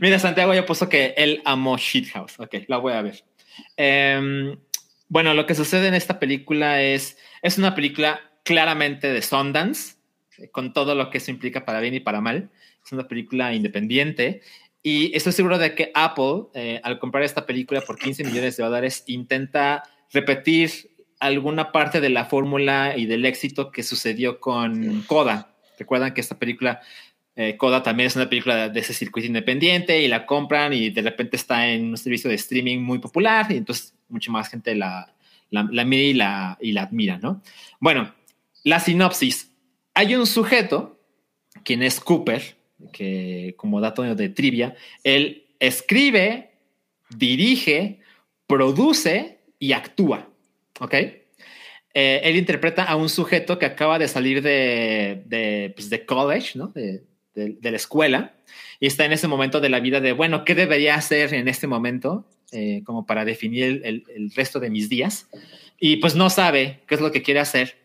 [0.00, 2.34] Mira, Santiago ya puso que él amó Shit House.
[2.38, 3.24] Ok, la voy a ver.
[3.76, 4.56] Em,
[5.08, 9.94] bueno, lo que sucede en esta película es, es una película claramente de Sundance,
[10.50, 12.50] con todo lo que eso implica para bien y para mal.
[12.84, 14.40] Es una película independiente.
[14.82, 18.64] Y estoy seguro de que Apple, eh, al comprar esta película por 15 millones de
[18.64, 20.90] dólares, intenta repetir
[21.22, 25.54] alguna parte de la fórmula y del éxito que sucedió con Coda.
[25.78, 26.80] Recuerdan que esta película,
[27.36, 31.00] eh, Coda también es una película de, ese circuito independiente y la compran y de
[31.00, 35.14] repente está en un servicio de streaming muy popular y entonces mucha más gente la,
[35.50, 37.40] la, la mira y la, y la admira, ¿no?
[37.78, 38.12] Bueno,
[38.64, 39.52] la sinopsis.
[39.94, 40.98] Hay un sujeto,
[41.62, 42.56] quien es Cooper,
[42.92, 46.50] que como dato de trivia, él escribe,
[47.10, 48.00] dirige,
[48.48, 50.31] produce y actúa,
[50.80, 50.94] ¿ok?
[51.94, 56.58] Eh, él interpreta a un sujeto que acaba de salir de, de, pues, de college,
[56.58, 56.68] ¿no?
[56.68, 57.04] De,
[57.34, 58.34] de- de la escuela,
[58.80, 61.66] y está en ese momento de la vida de, bueno, ¿qué debería hacer en este
[61.66, 65.28] momento eh, como para definir el, el- el resto de mis días?
[65.78, 67.78] Y pues no sabe qué es lo que quiere hacer.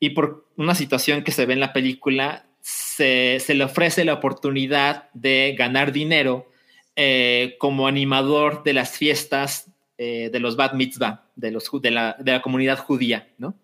[0.00, 4.14] Y por una situación que se ve en la película, se, se le ofrece la
[4.14, 6.50] oportunidad de ganar dinero
[6.96, 9.69] eh, como animador de las fiestas
[10.02, 13.54] eh, de los Bat Mitzvah, de, los, de, la, de la comunidad judía, ¿no?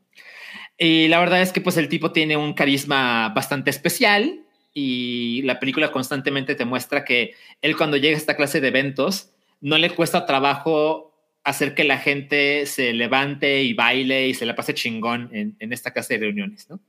[0.77, 5.59] Y la verdad es que pues el tipo tiene un carisma bastante especial y la
[5.59, 7.33] película constantemente te muestra que
[7.63, 9.31] él cuando llega a esta clase de eventos
[9.63, 14.55] no le cuesta trabajo hacer que la gente se levante y baile y se la
[14.55, 16.81] pase chingón en, en esta clase de reuniones, ¿no?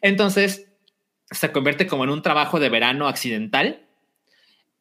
[0.00, 0.66] Entonces
[1.30, 3.86] se convierte como en un trabajo de verano accidental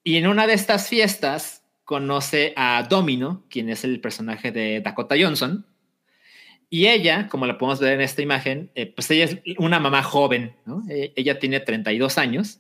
[0.04, 1.57] y en una de estas fiestas
[1.88, 5.66] conoce a Domino, quien es el personaje de Dakota Johnson,
[6.70, 10.04] y ella, como la podemos ver en esta imagen, eh, pues ella es una mamá
[10.04, 10.84] joven, ¿no?
[10.90, 12.60] Eh, ella tiene 32 años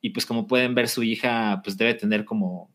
[0.00, 2.68] y pues como pueden ver su hija pues debe tener como,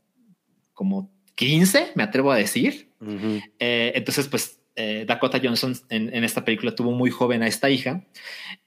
[0.73, 2.93] como 15, me atrevo a decir.
[3.01, 3.41] Ujú.
[3.59, 7.69] Eh, entonces, pues eh, Dakota Johnson en, en esta película tuvo muy joven a esta
[7.69, 8.05] hija.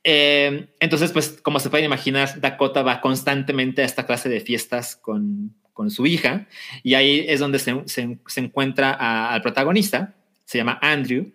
[0.05, 4.97] Eh, entonces, pues como se pueden imaginar, Dakota va constantemente a esta clase de fiestas
[4.97, 6.47] con, con su hija
[6.83, 8.93] y ahí es donde se, se- encuentra
[9.33, 10.15] al protagonista,
[10.45, 11.33] se llama Andrew,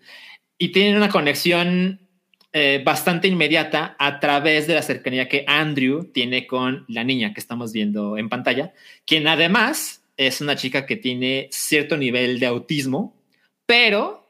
[0.57, 1.99] y tienen una conexión
[2.53, 7.39] eh, bastante inmediata a través de la cercanía que Andrew tiene con la niña que
[7.39, 8.73] estamos viendo en pantalla,
[9.05, 13.15] quien además es una chica que tiene cierto nivel de autismo,
[13.65, 14.27] pero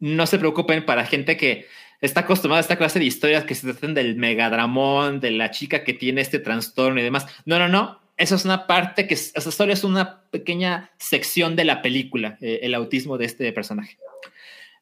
[0.00, 1.66] no se preocupen para gente que
[2.00, 5.84] está acostumbrada a esta clase de historias que se tratan del megadramón, de la chica
[5.84, 7.26] que tiene este trastorno y demás.
[7.44, 8.00] No, no, no.
[8.18, 12.36] Eso es una parte que es- esa solo es una pequeña sección de la película,
[12.40, 13.96] eh, el autismo de este personaje.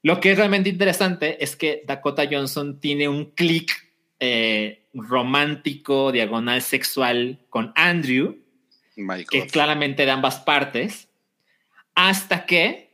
[0.03, 3.85] Lo que es realmente interesante es que Dakota Johnson tiene un clic
[4.19, 8.39] eh, romántico, diagonal sexual con Andrew,
[9.29, 11.09] que claramente de ambas partes,
[11.95, 12.89] hasta que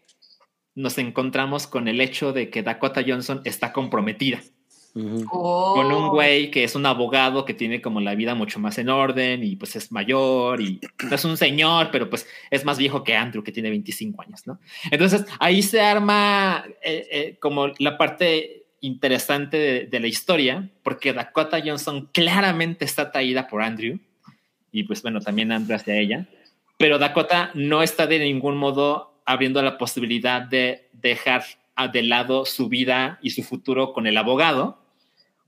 [0.74, 4.42] nos encontramos con el hecho de que Dakota Johnson está comprometida
[4.94, 5.72] Oh.
[5.74, 8.90] con un güey que es un abogado que tiene como la vida mucho más en
[8.90, 13.02] orden y pues es mayor y no es un señor, pero pues es más viejo
[13.02, 14.58] que Andrew que tiene 25 años, ¿no?
[14.90, 21.14] Entonces ahí se arma eh, eh, como la parte interesante de, de la historia porque
[21.14, 23.98] Dakota Johnson claramente está atraída por Andrew
[24.72, 26.26] y pues bueno, también Andrew hacia ella,
[26.76, 31.44] pero Dakota no está de ningún modo abriendo la posibilidad de dejar
[31.76, 34.81] a- de lado su vida y su futuro con el abogado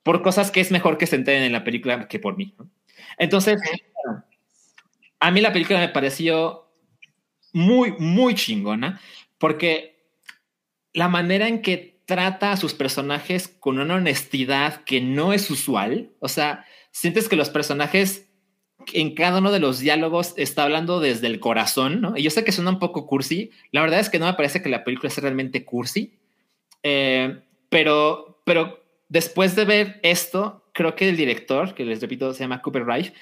[0.05, 2.55] por cosas que es mejor que se enteren en la película que por mí.
[2.57, 2.70] ¿no?
[3.18, 3.61] Entonces,
[5.18, 6.70] a mí la película me pareció
[7.52, 9.00] muy, muy chingona
[9.38, 10.07] porque
[10.92, 16.12] la manera en que trata a sus personajes con una honestidad que no es usual,
[16.20, 18.28] o sea, sientes que los personajes
[18.92, 22.16] en cada uno de los diálogos está hablando desde el corazón, ¿no?
[22.16, 24.62] Y yo sé que suena un poco cursi, la verdad es que no me parece
[24.62, 26.18] que la película sea realmente cursi,
[26.82, 27.40] eh,
[27.70, 28.84] pero, pero
[29.15, 33.15] después de ver esto, creo que el director, que les repito, se llama Cooper Reich,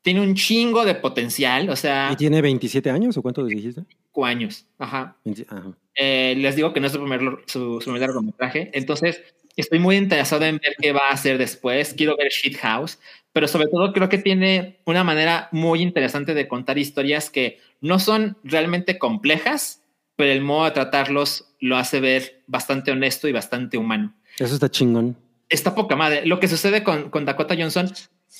[0.00, 3.82] tiene un chingo de potencial, o sea, ¿Y tiene 27 años o cuánto dijiste?
[3.88, 4.64] cinco años.
[4.78, 5.16] Ajá.
[5.24, 5.72] 20 ajá.
[5.96, 9.20] Eh, les digo que no es su primer, su, su primer largometraje, entonces
[9.56, 11.94] estoy muy interesado en ver qué va a hacer después.
[11.94, 13.00] Quiero ver Shit House,
[13.32, 17.98] pero sobre todo creo que tiene una manera muy interesante de contar historias que no
[17.98, 19.82] son realmente complejas,
[20.14, 24.14] pero el modo de tratarlos lo hace ver bastante honesto y bastante humano.
[24.38, 25.16] Eso está chingón.
[25.50, 26.24] Está poca madre.
[26.24, 27.92] Lo que sucede con, con Dakota Johnson,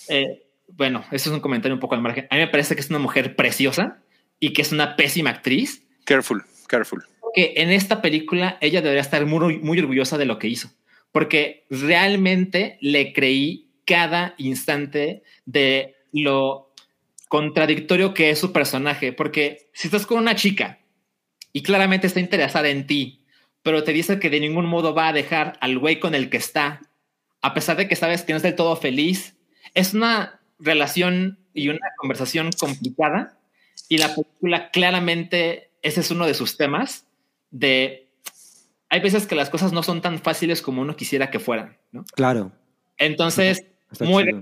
[0.08, 2.26] eh, bueno, eso es un comentario un poco al margen.
[2.30, 3.98] A mí me parece que es una mujer preciosa
[4.38, 7.04] y que es una pésima actriz Careful, careful.
[7.34, 10.70] que en esta película ella debería estar muy, muy orgullosa de lo que hizo,
[11.12, 16.72] porque realmente le creí cada instante de lo
[17.28, 20.80] contradictorio que es su personaje, porque si estás con una chica
[21.52, 23.24] y claramente está interesada en ti,
[23.62, 26.38] pero te dice que de ningún modo va a dejar al güey con el que
[26.38, 26.80] está,
[27.42, 29.36] a pesar de que sabes que no es del todo feliz,
[29.74, 33.38] es una relación y una conversación complicada
[33.88, 37.06] y la película claramente ese es uno de sus temas
[37.50, 38.08] de
[38.88, 42.04] hay veces que las cosas no son tan fáciles como uno quisiera que fueran, ¿no?
[42.14, 42.52] Claro.
[42.98, 44.40] Entonces, Está muy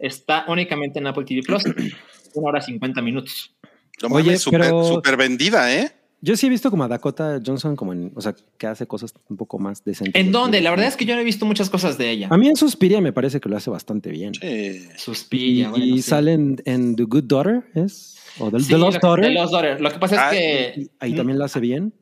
[0.00, 1.64] está únicamente en Apple TV Plus,
[2.34, 3.54] una hora 50 minutos.
[4.00, 5.92] Lo Oye, pero- súper vendida, ¿eh?
[6.24, 9.12] Yo sí he visto como a Dakota Johnson, como en, o sea, que hace cosas
[9.28, 10.18] un poco más decentes.
[10.18, 10.62] ¿En dónde?
[10.62, 12.28] La verdad es que yo no he visto muchas cosas de ella.
[12.30, 14.34] A mí en Suspiria me parece que lo hace bastante bien.
[14.34, 14.46] Sí.
[14.46, 15.68] Y, Suspiria.
[15.68, 16.02] bueno, y sí.
[16.02, 18.16] salen en The Good Daughter, ¿es?
[18.38, 19.24] O The, Sí, The Lost lo- Daughter.
[19.26, 19.80] The Lost Daughter.
[19.80, 20.38] Lo que pasa Ah, es
[20.74, 20.80] que.
[20.80, 21.92] y ahí también lo hace bien.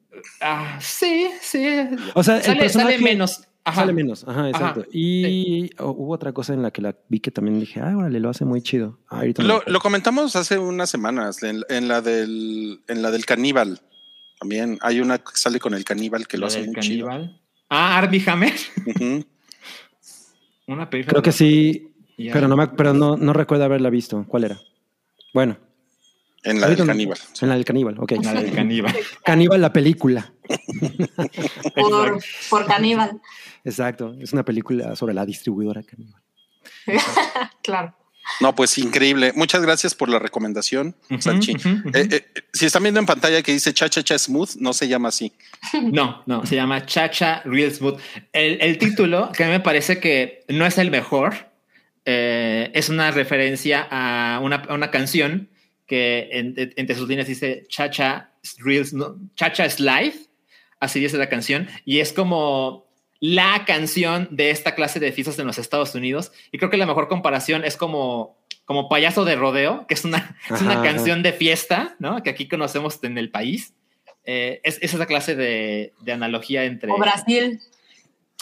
[0.40, 1.66] Ah, sí, sí.
[2.14, 3.42] O sea, el sale, personaje sale menos.
[3.64, 3.80] Ajá.
[3.82, 4.80] Sale menos, ajá, exacto.
[4.80, 7.96] Ajá, Y oh, hubo otra cosa en la que la vi que también dije, ah,
[7.96, 8.98] órale, lo hace muy chido.
[9.08, 9.22] Ah,
[9.66, 13.80] Lo, comentamos hace unas semanas en, en la del en la del caníbal.
[14.42, 17.06] También hay una que sale con el caníbal que lo hace muy chido.
[17.06, 17.40] caníbal.
[17.68, 18.52] Ah, Armie Hammer.
[20.66, 21.12] Una película.
[21.12, 21.94] Creo que sí,
[22.32, 24.24] pero no me, pero no, no recuerdo haberla visto.
[24.26, 24.60] ¿Cuál era?
[25.32, 25.58] Bueno,
[26.42, 27.18] En la del caníbal.
[27.40, 28.12] En la del caníbal, ok.
[28.20, 28.96] La del caníbal.
[29.24, 30.34] Caníbal, la película.
[31.76, 32.20] Por,
[32.50, 33.20] por caníbal.
[33.62, 34.16] Exacto.
[34.18, 36.20] Es una película sobre la distribuidora caníbal.
[37.62, 37.94] Claro.
[38.40, 39.32] No, pues increíble.
[39.34, 41.18] Muchas gracias por la recomendación, ujú.
[41.94, 44.88] Eh, eh, si están viendo en pantalla que dice Cha Cha Cha Smooth, no se
[44.88, 45.32] llama así.
[45.82, 47.98] No, no, se llama Chacha Real Smooth.
[48.32, 51.34] El, el título, que a mí me parece que no es el mejor,
[52.04, 55.48] eh, es una referencia a una, a una canción
[55.86, 60.18] que en- en- entre sus líneas dice Chacha Real no, Chacha is Life,
[60.80, 62.86] así dice la canción, y es como
[63.24, 66.32] la canción de esta clase de fiestas en los Estados Unidos.
[66.50, 70.36] Y creo que la mejor comparación es como, como payaso de rodeo, que es una,
[70.50, 72.20] es una Ajá, canción de fiesta, ¿no?
[72.24, 73.74] Que aquí conocemos en el país.
[74.24, 76.90] Eh, es, es esa clase de, de analogía entre.
[76.90, 77.60] O Brasil.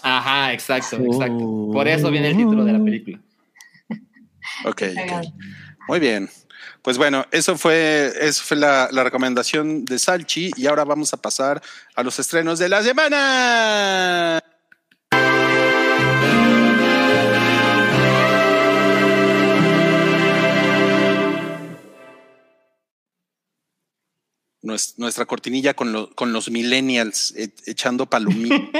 [0.02, 1.12] Ajá, exacto, Oh.
[1.12, 1.68] exacto.
[1.74, 3.20] Por eso viene el título de la película.
[4.64, 5.28] Ok, Cagado.
[5.28, 5.34] ok.
[5.88, 6.30] Muy bien.
[6.80, 11.18] Pues bueno, eso fue, eso fue la, la recomendación de Salchi y ahora vamos a
[11.20, 11.60] pasar
[11.94, 14.42] a los estrenos de la semana.
[24.62, 28.50] Nuestra cortinilla con, lo- con los millennials eh, echando palomí.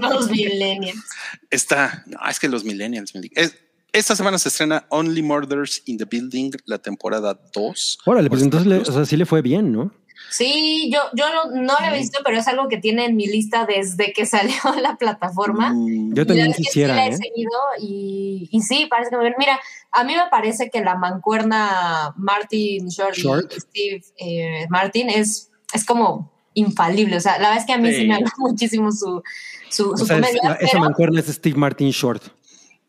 [0.00, 1.04] Los millennials.
[1.50, 3.12] Está, no, es que los millennials.
[3.34, 3.56] es-
[3.92, 7.98] esta semana se estrena Only Murders in the Building, la temporada 2.
[8.04, 9.94] Órale, pues le- Star o sea, sí le fue bien, ¿no?
[10.30, 13.26] Sí, yo, yo no, no lo he visto, pero es algo que tiene en mi
[13.26, 15.72] lista desde que salió la plataforma.
[15.72, 17.16] Mm, Yo también quisiera, sí la he ¿eh?
[17.16, 17.50] seguido
[17.80, 19.58] y, y sí, parece que me Mira,
[19.92, 23.60] a mí me parece que la mancuerna Martin Short, y.
[23.60, 27.16] Steve eh, Martin es, es como infalible.
[27.16, 28.06] O sea, la verdad es que a mí sí, Sí.
[28.08, 29.22] me agrada muchísimo su,
[29.70, 30.54] su, O su sea, es- comedia.
[30.60, 32.22] esa mancuerna es Steve Martin Short.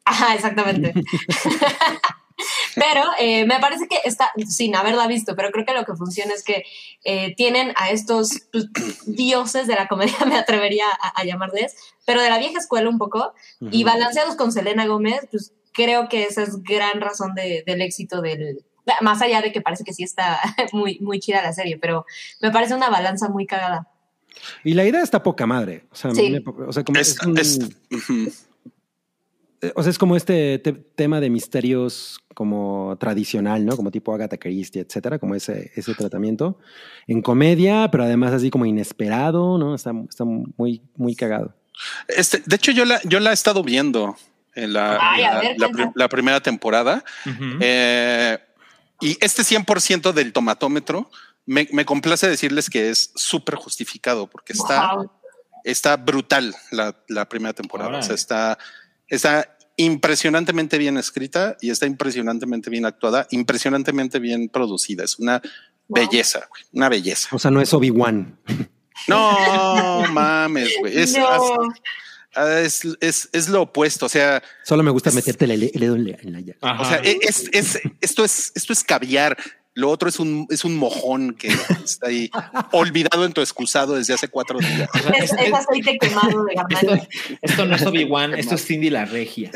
[0.05, 0.93] Ajá, exactamente.
[2.79, 6.33] pero eh, me parece que está, sin haberla visto, pero creo que lo que funciona
[6.33, 6.63] es que
[7.03, 8.67] eh, tienen a estos pues,
[9.05, 11.75] dioses de la comedia, me atrevería a, a llamarles,
[12.05, 13.33] pero de la vieja escuela un poco,
[13.71, 18.21] y balanceados con Selena Gómez, pues creo que esa es gran razón de- del éxito
[18.21, 18.63] del...
[19.01, 20.39] Más allá de que parece que sí está
[20.71, 22.05] muy, muy chida la serie, pero
[22.41, 23.87] me parece una balanza muy cagada.
[24.63, 25.83] Y la idea está poca madre.
[25.91, 26.29] O sea, Sí.
[26.29, 27.59] me- o sea, como es- es un- es-
[27.91, 28.31] ujú.
[29.75, 33.75] O sea, es como este te- tema de misterios como tradicional, ¿no?
[33.75, 36.59] Como tipo Agatha Christie, etcétera, como ese, ese tratamiento
[37.07, 39.73] en comedia, pero además así como inesperado, ¿no?
[39.73, 41.55] Está, está muy, muy cagado.
[42.07, 44.15] Este, de hecho, yo la, yo la he estado viendo
[44.55, 45.83] en la, Ay, la- ver, la cuenta.
[45.83, 47.03] pri- la primera temporada.
[47.59, 48.37] Eh,
[49.01, 51.09] y este 100% del tomatómetro
[51.45, 55.11] me, me complace decirles que es súper justificado porque está, Wow.
[55.63, 57.89] está brutal la, la primera temporada.
[57.89, 58.03] Órale.
[58.03, 58.57] O sea, está,
[59.07, 65.03] está impresionantemente bien escrita y está impresionantemente bien actuada, impresionantemente bien producida.
[65.03, 65.41] Es una
[65.87, 67.29] belleza, güey, una belleza.
[67.31, 68.39] O sea, no es Obi-Wan.
[69.07, 70.97] No mames, güey.
[70.97, 71.27] Es, No.
[72.35, 74.05] ah, es, es, es lo opuesto.
[74.07, 76.57] O sea, Solo me gusta meterte el el dedo en la- en la llaga.
[76.61, 76.81] Ajá.
[76.81, 79.37] o sea, e, es, es, esto es, esto es caviar.
[79.77, 81.49] Lo otro es un, es un mojón que
[81.85, 82.31] está ahí
[82.71, 84.89] olvidado en tu excusado desde hace cuatro días.
[85.21, 87.07] Es, aceite quemado de
[87.43, 89.51] esto, no es Obi-Wan, esto es Cindy la Regia.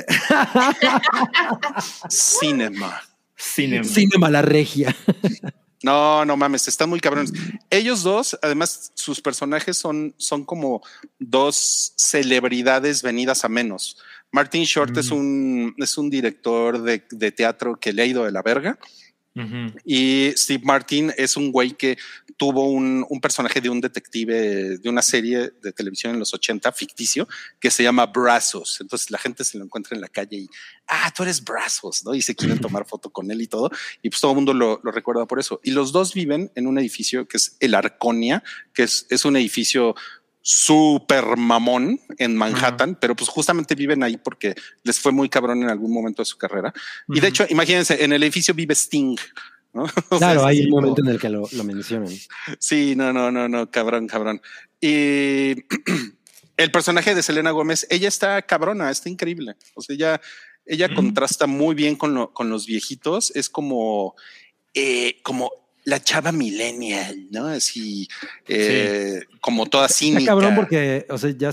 [2.07, 3.01] Cinema.
[3.35, 3.83] Cinema.
[3.83, 4.95] Cinema la regia.
[5.81, 7.33] No, no mames, están muy cabrones.
[7.71, 10.83] Ellos dos, además, sus personajes son, son como
[11.17, 13.97] dos celebridades venidas a menos.
[14.31, 18.31] Martin Short es un, es un director de, de teatro que le ha ido de
[18.31, 18.77] la verga.
[19.85, 21.97] Y Steve Martin es un güey que
[22.35, 26.71] tuvo un, un personaje de un detective de una serie de televisión en los 80
[26.71, 27.27] ficticio
[27.59, 28.79] que se llama Brazos.
[28.81, 30.49] Entonces la gente se lo encuentra en la calle y,
[30.87, 32.13] ah, tú eres Brazos, ¿no?
[32.13, 33.71] Y se quieren tomar foto con él y todo.
[34.01, 35.61] Y pues todo el mundo lo, lo recuerda por eso.
[35.63, 39.37] Y los dos viven en un edificio que es el Arconia, que es, es un
[39.37, 39.95] edificio
[40.41, 45.69] súper mamón en Manhattan, pero pues justamente viven ahí porque les fue muy cabrón en
[45.69, 46.73] algún momento de su carrera.
[47.07, 49.15] Y de hecho, imagínense, en el edificio vive Sting.
[49.73, 49.83] ¿no?
[50.09, 52.09] O sea, Claro, hay un como- momento en el que lo, lo mencionan.
[52.59, 54.41] Sí, no, no, no, no, cabrón, cabrón.
[54.81, 55.55] Y
[56.57, 59.55] el personaje de Selena Gómez, ella está cabrona, está increíble.
[59.75, 60.21] O sea, ella,
[60.65, 63.31] ella contrasta muy bien con, lo- con los viejitos.
[63.35, 64.15] Es como,
[64.73, 65.51] eh, como
[65.83, 67.47] la chava millennial, ¿no?
[67.47, 68.07] Así,
[68.47, 70.19] eh, como toda cínica.
[70.19, 71.51] Está cabrón porque, o sea, ya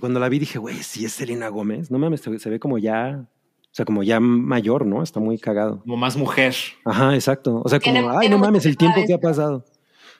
[0.00, 1.90] cuando la vi dije, güey, si es Selena Gómez.
[1.90, 5.02] No mames, se, ve como ya, o sea, como ya mayor, ¿no?
[5.02, 5.80] Está muy cagado.
[5.80, 6.54] Como más mujer.
[6.84, 7.62] Ajá, exacto.
[7.64, 9.28] O sea, como, ay, no mames, el tiempo que ha esto.
[9.28, 9.64] pasado.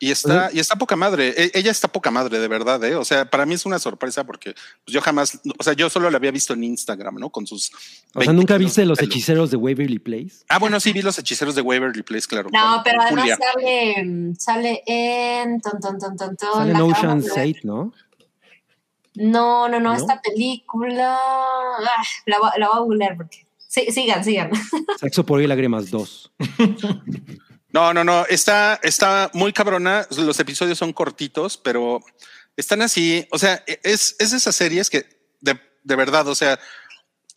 [0.01, 1.35] Y está, y está poca madre.
[1.37, 2.95] E- ella está poca madre, de verdad, ¿eh?
[2.95, 6.09] O sea, para mí es una sorpresa porque pues, yo jamás, o sea, yo solo
[6.11, 7.31] la había visto en Instagram, ¿no?
[7.31, 7.73] Con sus.
[8.15, 10.45] O sea, 20 ¿nunca viste los hechiceros de Waverly Place?
[10.49, 12.49] Ah, bueno, sí, vi los hechiceros de Waverly Place, claro.
[12.53, 16.71] No, con- pero con además sale, mm, sale en ton, ton, ton, ton, ton, Sale
[16.71, 17.49] en Ocean's de ver.
[17.57, 17.93] 8, ¿no?
[19.15, 19.97] No, no, no, ¿No?
[19.97, 21.17] esta película.
[21.21, 23.47] ah, la, voy- la voy a googlear porque.
[23.67, 24.51] Sí, sigan, sigan.
[25.01, 26.33] Sexo por y lágrimas 2.
[27.71, 28.27] No, no, no.
[28.27, 30.07] Está, está muy cabrona.
[30.17, 32.01] Los episodios son cortitos, pero
[32.57, 33.27] están así.
[33.31, 35.07] O sea, es, es de esas series que
[35.41, 36.59] de, de verdad, o sea,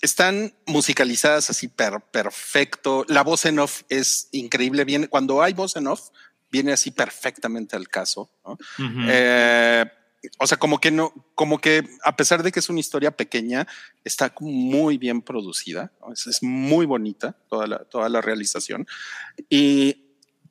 [0.01, 3.05] están musicalizadas así per, perfecto.
[3.07, 4.83] La voz en off es increíble.
[4.83, 6.09] Viene cuando hay voz en off,
[6.49, 8.29] viene así perfectamente al caso.
[9.07, 9.85] Eh,
[10.37, 13.67] o sea, como que no, como que a pesar de que es una historia pequeña,
[14.03, 15.91] está muy bien producida.
[16.01, 16.13] ¿no?
[16.13, 18.87] Es, es muy bonita toda la, toda la realización.
[19.49, 20.00] Y,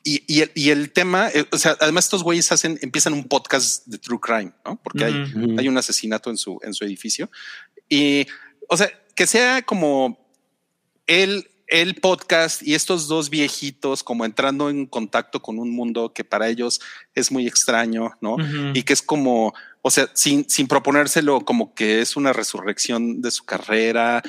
[0.03, 3.24] y, y el, y el tema, eh, o sea, además estos güeyes hacen, empiezan un
[3.24, 4.80] podcast de true crime, ¿no?
[4.82, 5.57] Porque hay, Ujú.
[5.59, 7.30] hay un asesinato en su, en su edificio.
[7.88, 8.26] Y,
[8.68, 10.18] o sea, que sea como
[11.07, 16.24] el, el podcast y estos dos viejitos como entrando en contacto con un mundo que
[16.24, 16.80] para ellos
[17.14, 18.34] es muy extraño, ¿no?
[18.34, 18.72] Ujú.
[18.74, 23.30] Y que es como, o sea, sin, sin proponérselo como que es una resurrección de
[23.30, 24.22] su carrera.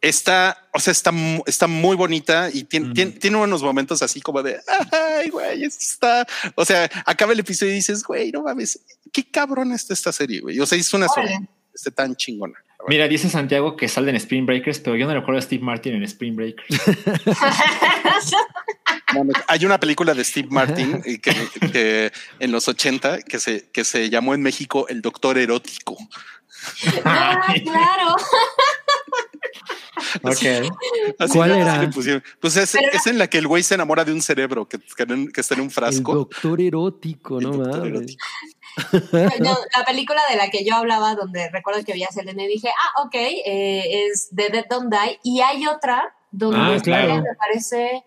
[0.00, 1.12] Está, o sea, está,
[1.46, 4.60] está muy bonita y tiene, tiene, tiene unos momentos así como de,
[4.92, 6.24] ay, güey, está,
[6.54, 8.80] o sea, acaba el episodio y dices, güey, no mames,
[9.12, 10.60] qué cabrón está esta serie, güey.
[10.60, 11.40] O sea, es una sola,
[11.74, 12.54] este tan chingona.
[12.86, 15.94] Mira, dice Santiago que sale en Spring Breakers, pero yo no recuerdo a Steve Martin
[15.94, 16.68] en Spring Breakers.
[19.48, 21.34] Hay una película de Steve Martin eh, que,
[21.72, 25.96] que en los 80 que se, que se llamó en México El Doctor Erótico.
[27.04, 28.16] ah, claro.
[31.18, 31.82] Así ¿Cuál así era?
[31.82, 31.88] le.
[32.40, 34.78] Pues es, Pero es en la que el güey se enamora de un cerebro que,
[34.78, 36.14] que, en- que está en un El frasco.
[36.14, 38.24] doctor erótico, El no doctor erótico.
[39.12, 43.02] La película de la que yo hablaba, donde recuerdo que vi a Selene, dije, ah,
[43.02, 45.18] ok, eh, es The Dead Don't Die.
[45.22, 47.16] Y hay otra donde Ah, claro.
[47.22, 48.04] me parece,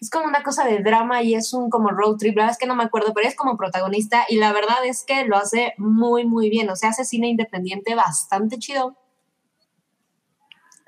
[0.00, 2.36] es como una cosa de drama y es un como road trip.
[2.36, 4.24] La verdad es que no me acuerdo, pero es como protagonista.
[4.28, 6.68] Y la verdad es que lo hace muy, muy bien.
[6.70, 8.96] O sea, hace cine independiente bastante chido.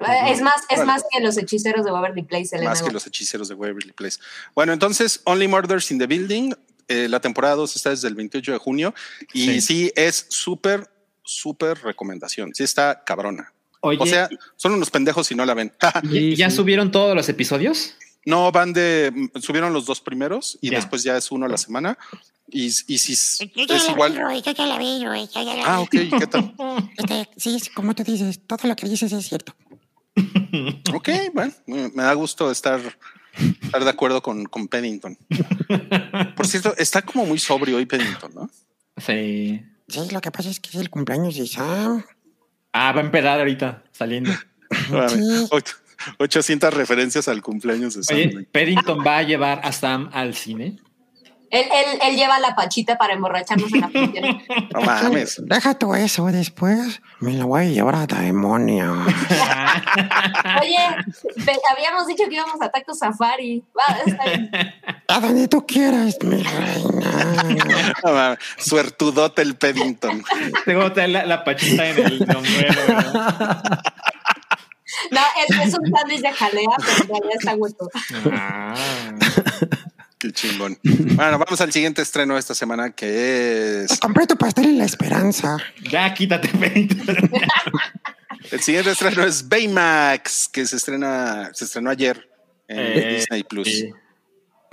[0.00, 2.70] Eh, Es más, es más que los hechiceros de Waverly Place, Selena.
[2.70, 4.18] Más que los hechiceros de Waverly Place.
[4.54, 6.52] Bueno, entonces, Only Murders in the Building.
[6.92, 8.92] eh, la temporada 2 está desde el 28 de junio
[9.32, 9.60] y Sí.
[9.60, 10.90] sí, es súper,
[11.22, 12.52] súper recomendación.
[12.52, 13.52] Sí está cabrona.
[13.82, 15.72] Oye, O sea, son unos pendejos si no la ven.
[16.10, 17.94] ¿y- ¿ya subieron todos los episodios?
[18.26, 20.76] no van de, subieron los dos primeros y Ya.
[20.78, 21.96] después ya es uno a la semana.
[22.48, 24.16] Y, y si es, es vi, igual.
[24.16, 26.08] Roy, yo ya la vi, yo ya la Ah, vi.
[26.10, 26.54] ok, ¿qué tal?
[26.98, 29.54] Este, sí, es como tú dices, todo lo que dices es cierto.
[30.94, 32.80] Ok, bueno, me da gusto estar,
[33.62, 35.16] estar de acuerdo con, con Pennington.
[36.36, 38.50] Por cierto, está como muy sobrio hoy Pennington, ¿no?
[38.96, 39.62] Sí.
[39.88, 42.04] Sí, lo que pasa es que es el cumpleaños de Sam.
[42.72, 44.30] Ah, va a empezar ahorita, saliendo.
[45.08, 45.46] Sí.
[45.50, 45.74] Ocho-
[46.18, 48.16] 800 referencias al cumpleaños de Sam.
[48.16, 50.76] Oye, Paddington va a llevar a Sam al cine.
[51.50, 54.42] Él, él, él lleva la pachita para emborracharnos en la función.
[54.72, 55.42] No mames.
[55.44, 58.92] Deja tú eso, después me la voy a llevar a demonio.
[60.62, 60.78] Oye,
[61.72, 63.64] habíamos dicho que íbamos a Taco Safari.
[63.76, 64.50] Va, está bien.
[65.08, 67.94] A donde tú quieras, mi reina.
[68.04, 68.36] No.
[68.56, 70.22] Suertudote el Pennington.
[70.64, 72.82] Tengo que la, la pachita en el sombrero.
[72.88, 73.22] ¿no?
[75.10, 77.90] No, es, es un sándwich de jalea, pero en realidad está hueco.
[78.32, 78.74] Ah.
[80.20, 80.78] Qué chingón.
[80.82, 83.98] Bueno, vamos al siguiente estreno de esta semana que es.
[83.98, 85.56] Compré tu pastel en la esperanza.
[85.90, 86.50] Ya quítate.
[88.50, 92.28] El siguiente estreno es Baymax, que se estrena, se estrenó ayer
[92.68, 93.66] en Eh, Disney Plus.
[93.68, 93.90] sí.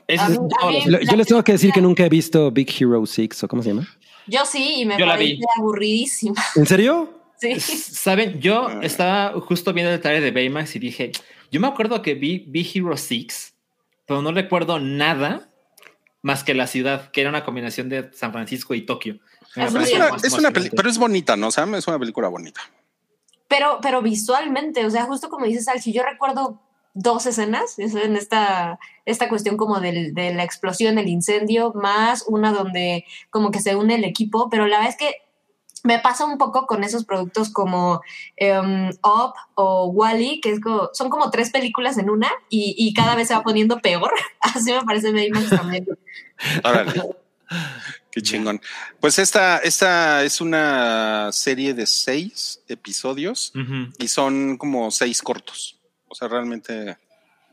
[0.07, 1.81] Ese A es mí- a todo mí- lo- Lo- Yo les tengo que decir que
[1.81, 3.87] nunca he visto Big Hero 6 o cómo se llama.
[4.25, 5.39] Yo sí, y me parece vi.
[5.57, 6.43] aburridísima.
[6.55, 7.13] ¿En serio?
[7.39, 7.59] Sí.
[7.59, 11.11] Saben, yo estaba justo viendo el trailer de Baymax y dije,
[11.51, 13.53] yo me acuerdo que vi, vi Hero 6,
[14.07, 15.49] pero no recuerdo nada
[16.23, 19.19] más que la ciudad, que era una combinación de San Francisco y Tokio.
[19.55, 19.79] Es una,
[20.11, 20.71] más es una peli- emocionante.
[20.75, 21.51] pero es bonita, ¿no?
[21.51, 22.61] Sam es una película bonita.
[23.47, 26.59] Pero, pero visualmente, o sea, justo como dices, Salchi, yo recuerdo
[26.93, 32.25] dos escenas es en esta, esta cuestión como del, de la explosión, del incendio, más
[32.27, 35.15] una donde como que se une el equipo, pero la verdad es que
[35.87, 38.01] me pasa un poco con esos productos como
[38.35, 42.93] em, Up o Wally, que es como- son como tres películas en una y, y
[42.93, 44.11] cada vez se va poniendo peor.
[44.41, 45.87] Así me parece Baymax también.
[46.63, 47.01] Órale.
[48.11, 48.59] Qué chingón.
[48.99, 53.53] Pues esta, esta es una serie de seis episodios
[53.97, 55.79] y son como seis cortos.
[56.09, 56.97] O sea, realmente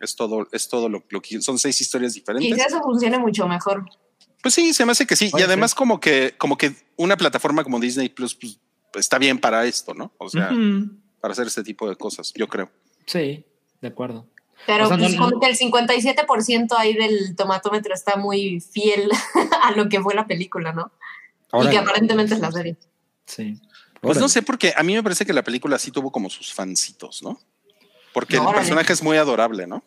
[0.01, 2.67] es todo, es todo lo, lo que son seis historias Y diferentes.
[2.67, 3.85] eso funciona mucho mejor.
[4.45, 5.31] Pues sí, se me hace que sí.
[5.37, 8.59] Y además como que, como que una plataforma como Disney Plus pues,
[8.95, 10.13] está bien para esto, ¿no?
[10.19, 10.51] O sea,
[11.21, 12.71] para hacer este tipo de cosas, yo creo.
[13.07, 13.45] Sí,
[13.81, 14.29] de acuerdo.
[14.67, 19.11] Pero O sea, pues, no- como que el 57% ahí del tomatómetro está muy fiel
[19.63, 20.93] a lo que fue la película, ¿no?
[21.65, 22.77] Y que aparentemente es la serie.
[23.27, 23.59] Sí.
[24.01, 24.21] Pues Órale.
[24.21, 27.23] no sé, porque a mí me parece que la película sí tuvo como sus fancitos,
[27.23, 27.41] ¿no?
[28.13, 28.59] Porque el Órale.
[28.59, 29.83] personaje es muy adorable, ¿no?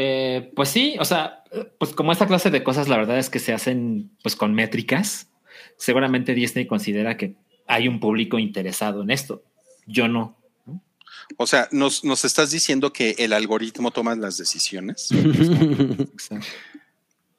[0.00, 1.42] Eh, pues sí, o sea,
[1.76, 5.28] pues como esta clase de cosas, la verdad es que se hacen pues con métricas.
[5.76, 7.34] Seguramente Disney considera que
[7.66, 9.42] hay un público interesado en esto.
[9.88, 10.36] Yo no.
[11.36, 15.08] O sea, nos, nos estás diciendo que el algoritmo toma las decisiones.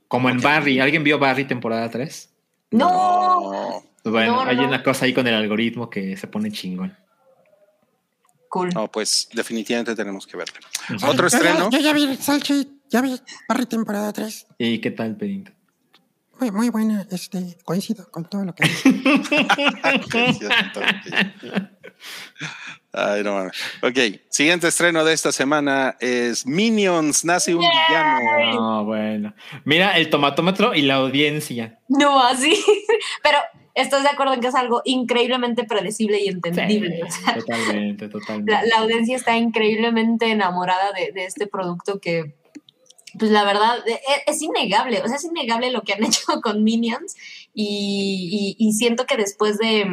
[0.10, 0.82] Como en Barry.
[0.82, 2.30] ¿Alguien vio Barry temporada 3?
[2.72, 3.86] ¡No!
[4.04, 6.94] Bueno, No, no, hay una cosa ahí con el algoritmo que se pone chingón.
[8.50, 8.70] Cool.
[8.74, 10.56] No, pues definitivamente tenemos que verlo.
[11.08, 11.70] Otro Yo ya- estreno.
[11.70, 14.48] Yo ya vi Salchi, ya vi Barry temporada 3.
[14.58, 15.52] ¿Y qué tal, Pedinto?
[16.40, 17.06] Muy, muy buena.
[17.12, 18.64] Este, coincido con todo lo que.
[22.92, 23.54] Ay, no mames.
[23.84, 23.98] Ok,
[24.30, 28.20] siguiente estreno de esta semana es Minions, nace un villano.
[28.54, 29.34] No, bueno.
[29.66, 31.80] Mira el tomatómetro y la audiencia.
[31.88, 32.60] No, así.
[33.24, 33.38] Pero
[33.82, 37.02] estoy de acuerdo en que es algo increíblemente predecible y Sí, entendible.
[37.04, 38.52] O sea, totalmente, totalmente.
[38.52, 42.36] la, la audiencia está increíblemente enamorada de, de este producto que,
[43.18, 45.02] pues la verdad, e- e- es, innegable.
[45.02, 47.16] O sea, es innegable lo que han hecho con Minions.
[47.54, 49.86] Y, y- y siento que después de,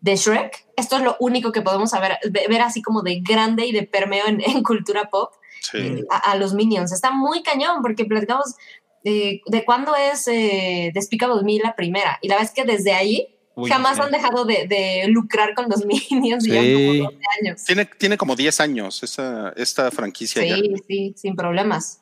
[0.00, 3.66] de Shrek, esto es lo único que podemos saber, ve- ver así como de grande
[3.66, 5.32] y de permeo en, en cultura pop.
[5.60, 6.04] Sí.
[6.10, 6.92] a, a los Minions.
[6.92, 8.54] Está muy cañón porque platicamos
[9.06, 12.18] eh, de cuándo es eh, Despicable Me la primera.
[12.22, 14.02] Y la verdad es que desde ahí Uy, jamás sí.
[14.02, 16.56] han dejado de, de lucrar con los Minions y Sí.
[16.98, 17.64] como 12 años.
[17.64, 20.56] Tiene, tiene como 10 años esa, esta franquicia ya.
[20.56, 22.00] Sí, sí, sin problemas.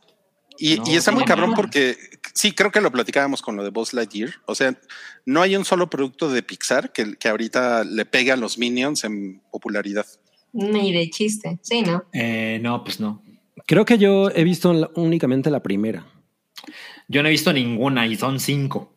[0.59, 1.97] Y, No, y está muy cabrón porque
[2.33, 4.31] sí, creo que lo platicábamos con lo de Buzz Lightyear.
[4.47, 4.75] O sea,
[5.27, 9.03] no hay un solo producto de Pixar que, que ahorita le pegue a los Minions
[9.05, 10.07] en popularidad.
[10.53, 11.59] Ni de chiste.
[11.61, 12.05] Sí, ¿no?
[12.13, 13.21] Eh, no, pues no.
[13.67, 16.07] Creo que yo he visto la- únicamente la primera.
[17.09, 18.91] Yo no he visto ninguna y son cinco.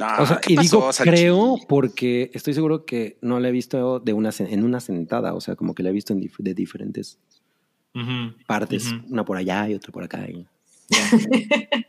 [0.00, 3.98] Ah, o sea, ¿qué y digo creo porque estoy seguro que no la he visto
[3.98, 6.52] de una en una sentada, o sea, como que la he visto en dif- de
[6.52, 7.18] diferentes
[8.46, 10.26] partes, una por allá y otra por acá.
[10.28, 10.46] y-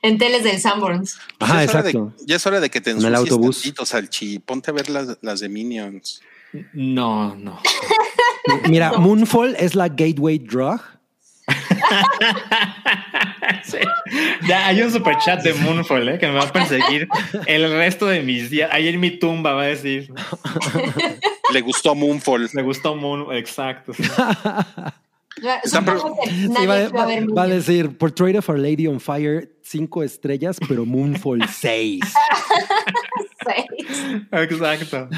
[0.00, 1.18] En teles del Sanborns.
[1.38, 2.14] Pues Ajá, ya es hora de- exacto.
[2.24, 3.56] ya es hora de que te En el ensucies autobús.
[3.62, 4.38] tantito, Salchi.
[4.38, 6.22] Ponte a ver las, las de Minions.
[6.72, 7.60] No, no.
[8.68, 10.80] Mira, Moonfall es la gateway drug.
[14.48, 16.18] ya, hay un super chat de Moonfall ¿eh?
[16.18, 17.08] que me va a perseguir
[17.46, 18.70] el resto de mis días.
[18.72, 20.12] Ahí en mi tumba va a decir.
[21.52, 22.48] Le gustó Moonfall.
[22.52, 23.92] Le gustó Moonfall, exacto.
[25.44, 32.00] Va, a, decir Portrait of Our Lady on Fire, cinco estrellas, pero Moonfall 6.
[34.32, 35.08] Exacto.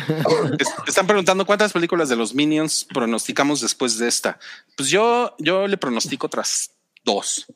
[0.59, 4.39] Es- Están preguntando cuántas películas de los Minions pronosticamos después de esta.
[4.76, 6.70] Pues yo, yo le pronostico otras
[7.05, 7.47] dos.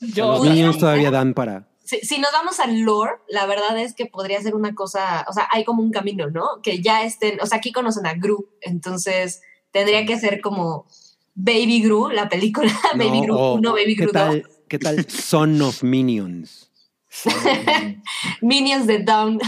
[0.00, 1.68] Los Yo, ay, todavía dan para.
[1.84, 5.32] Si, si nos vamos al lore, la verdad es que podría ser una cosa, o
[5.32, 6.62] sea, hay como un camino, ¿no?
[6.62, 10.86] Que ya estén, o sea, aquí conocen a Gru, entonces tendría que ser como
[11.34, 14.78] Baby Gru, la película Baby No, Gru o 1, Baby ¿qué Gru 2, tal, ¿Qué
[14.78, 16.69] tal Son of Minions?
[18.40, 19.40] Minions de Down.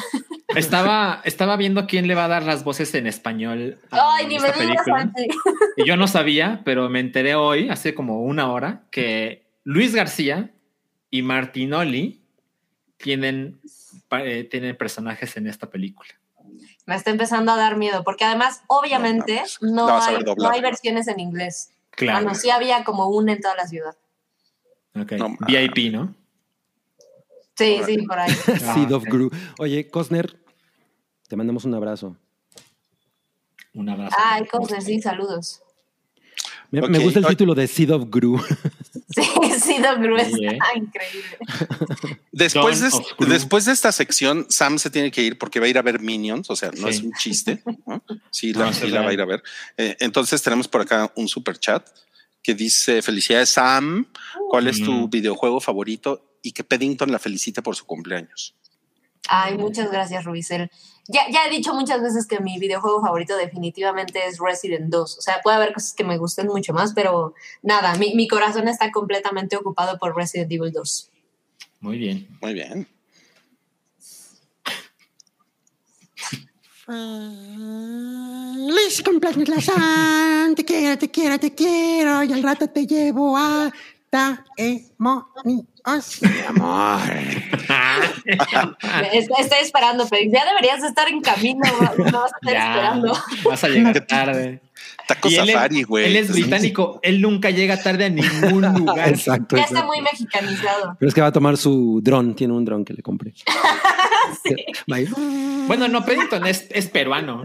[0.49, 4.39] estaba, estaba viendo quién le va a dar las voces en español a Ay, ni
[4.39, 5.13] me película.
[5.77, 10.51] Y yo no sabía, pero me enteré hoy, hace como una hora, que Luis García
[11.11, 12.23] y Martinoli
[12.97, 13.61] tienen,
[14.11, 16.11] eh, tienen personajes en esta película.
[16.85, 21.21] Me está empezando a dar miedo, porque además, obviamente, no, hay, no hay versiones en
[21.21, 21.71] inglés.
[21.91, 22.23] Claro.
[22.23, 23.95] Bueno, sí había como una en toda la ciudad.
[24.95, 25.13] Ok.
[25.13, 26.15] No, VIP, ¿no?
[27.57, 28.33] Sí, sí, por ahí.
[28.75, 29.09] Seed of ok.
[29.09, 29.31] Gru.
[29.59, 30.39] Oye, Cosner,
[31.29, 32.17] te mandamos un abrazo.
[33.75, 34.17] Un abrazo.
[34.19, 35.63] Ay, cosas, sí, saludos.
[36.73, 38.43] Me, gusta el título de Seed of Gru.
[39.15, 39.23] Sí,
[39.61, 40.59] sí, Doc Gru está ¿eh?
[40.75, 41.37] increíble.
[42.33, 43.29] Después de, Dawn of Gru.
[43.29, 46.01] después de esta sección, Sam se tiene que ir porque va a ir a ver
[46.01, 46.95] Minions, o sea, no Sí.
[46.95, 47.63] es un chiste.
[47.87, 48.03] ¿no?
[48.31, 49.43] Sí, la, es sí la va a ir a ver.
[49.77, 51.87] Eh, entonces tenemos por acá un super chat
[52.43, 54.07] que dice, felicidades Sam,
[54.49, 56.32] ¿cuál es tu videojuego favorito?
[56.43, 58.57] Y que Peddington la felicite por su cumpleaños.
[59.29, 60.71] Ay, muchas gracias, Rubicel.
[61.09, 65.19] Ya, ya he dicho muchas veces que mi videojuego favorito definitivamente es Resident 2.
[65.19, 68.69] O sea, puede haber cosas que me gusten mucho más, pero nada, mi, mi corazón
[68.69, 71.11] está completamente ocupado por Resident Evil 2.
[71.81, 72.29] Muy bien.
[72.41, 72.89] Muy bien.
[76.85, 76.93] Feliz
[79.05, 80.55] cumpleaños, la San.
[80.55, 82.23] Te quiero, te quiero, te quiero.
[82.25, 83.73] Y al rato te llevo a
[84.57, 85.67] demonios.
[86.49, 87.01] Amor.
[89.13, 91.61] Es- Estoy esperando, pero ya deberías estar en camino,
[91.99, 93.19] no no vas a estar Ya, esperando.
[93.45, 94.61] vas a llegar tarde.
[95.09, 96.05] Taco Y él es- Safari, güey.
[96.07, 99.09] Él es británico, él nunca llega tarde a ningún lugar.
[99.09, 99.57] Exacto.
[99.57, 99.87] Ya está exacto.
[99.95, 100.97] muy mexicanizado.
[100.99, 102.35] Pero es que va a tomar su dron.
[102.37, 103.33] Tiene un dron que le compré.
[104.45, 104.57] Ir.
[105.67, 107.43] Bueno, no, Paddington es, es peruano.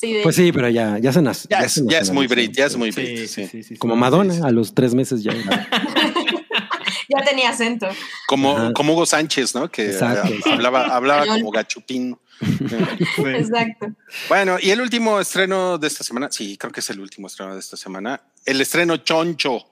[0.00, 1.46] Sí, de- Pues sí, pero ya, ya se nace.
[1.50, 2.26] Ya, es, se ya es muy.
[2.26, 3.18] Brit, ya es muy Sí, Brit.
[3.18, 3.46] sí, sí.
[3.48, 4.00] sí, sí, Como sí.
[4.00, 5.32] Madonna, a los tres meses ya.
[7.08, 7.86] ya tenía acento.
[8.26, 8.72] Como, Ajá.
[8.72, 9.70] como Hugo Sánchez, ¿no?
[9.70, 10.50] Que Exacto, exacto.
[10.52, 12.16] hablaba, hablaba como gachupín.
[13.18, 13.88] Exacto.
[14.28, 17.52] Bueno, y el último estreno de esta semana, sí, creo que es el último estreno
[17.52, 18.22] de esta semana.
[18.46, 19.66] El estreno choncho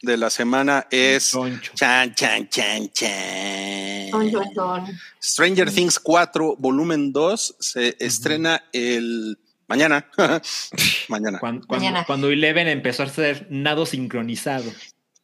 [0.00, 1.72] de la semana es Choncho.
[1.74, 4.10] chan, chan, chan, chan.
[4.10, 4.98] Chon, chon, chon.
[5.22, 9.38] Stranger Things 4, volumen 2, se estrena el
[9.68, 10.06] mañana.
[11.08, 11.38] mañana.
[11.38, 12.04] Cuando, Mañana.
[12.04, 14.70] cuando, cuando Eleven empezó a hacer nado sincronizado.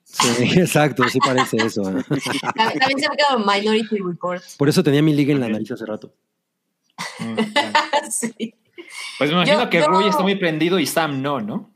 [0.05, 1.83] Sí, exacto, sí parece eso.
[1.89, 2.05] ¿eh?
[2.55, 4.43] También se me quedó Minority Report.
[4.59, 6.13] Por eso tenía mi liga en la nariz hace rato.
[7.19, 7.39] Mm,
[8.11, 8.55] sí.
[9.19, 11.71] Pues me imagino Yo- que yo- Rui está muy prendido y Sam no, ¿no?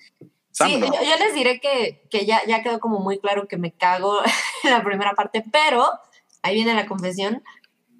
[0.51, 0.87] Sam, Sí, no.
[0.87, 4.19] yo, yo les diré que, que ya, ya quedó como muy claro que me cago
[4.65, 5.87] en la primera parte, pero
[6.43, 7.43] ahí viene la confesión.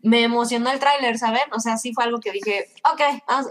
[0.03, 1.43] Me emocionó el tráiler, ¿saben?
[1.53, 3.47] O sea, sí fue algo que dije, ok, vamos.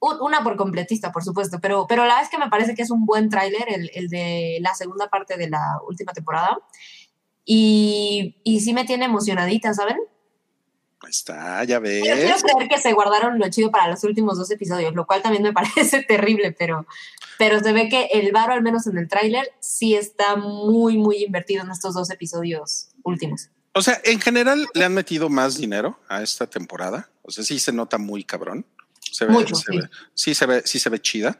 [0.00, 2.90] Un- Una por completista, por supuesto, pero, pero la es que me parece que es
[2.90, 6.58] un buen tráiler, el, el de la segunda parte de la última temporada.
[7.44, 9.98] Y, y sí me tiene emocionadita, ¿saben?
[11.02, 12.42] Ahí está, ya Yo quiero ves.
[12.42, 15.52] creer que se guardaron lo chido para los últimos dos episodios, lo cual también me
[15.54, 16.86] parece terrible, pero,
[17.38, 21.24] pero se ve que el varo, al menos en el tráiler, sí está muy, muy
[21.24, 23.48] invertido en estos dos episodios últimos.
[23.72, 27.08] O sea, en general le han metido más dinero a esta temporada.
[27.22, 28.66] O sea, sí se nota muy cabrón.
[29.20, 29.76] Se ve, Mucho, se sí.
[29.78, 31.38] ve- sí se ve, sí se ve chida.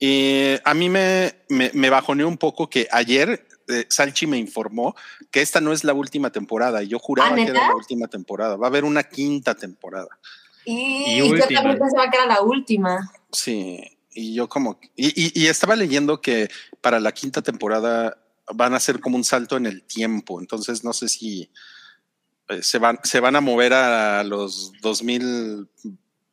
[0.00, 4.96] Y a mí me, me, me bajoneó un poco que ayer eh, Salchi me informó
[5.30, 6.82] que esta no es la última temporada.
[6.82, 8.56] Y yo juraba ¿Ah, que era la última temporada.
[8.56, 10.08] Va a haber una quinta temporada.
[10.64, 11.60] Y, Y yo última.
[11.60, 13.08] también pensaba que era la última.
[13.30, 13.80] Sí.
[14.12, 16.50] Y yo como, y, y- y estaba leyendo que
[16.80, 18.18] para la quinta temporada
[18.52, 20.40] van a hacer como un salto en el tiempo.
[20.40, 21.50] Entonces no sé si
[22.48, 24.72] eh, se van, se van a mover a los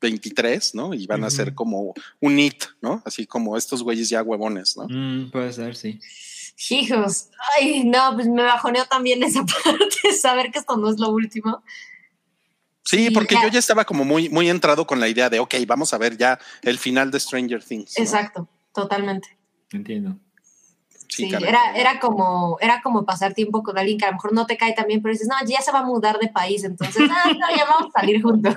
[0.04, 0.94] 2023, ¿no?
[0.94, 3.02] Y van a ser como un hit, ¿no?
[3.06, 4.88] Así como estos güeyes ya huevones, ¿no?
[4.90, 6.00] Mm, puede ser, sí.
[6.70, 11.10] Hijos, ay, no, pues me bajoneó también esa parte, saber que esto no es lo
[11.10, 11.64] último.
[12.84, 13.44] Sí, Sí, porque ya.
[13.44, 16.18] yo ya estaba como muy, muy entrado con la idea de, ok, vamos a ver
[16.18, 17.96] ya el final de Stranger Things.
[17.98, 18.04] ¿no?
[18.04, 19.38] Exacto, totalmente.
[19.72, 20.18] Entiendo.
[21.08, 24.46] Sí, era, era como, era como pasar tiempo con alguien que a lo mejor no
[24.46, 27.32] te cae también, pero dices, no, ya se va a mudar de país, entonces, ah,
[27.32, 28.56] no, ya vamos a salir juntos.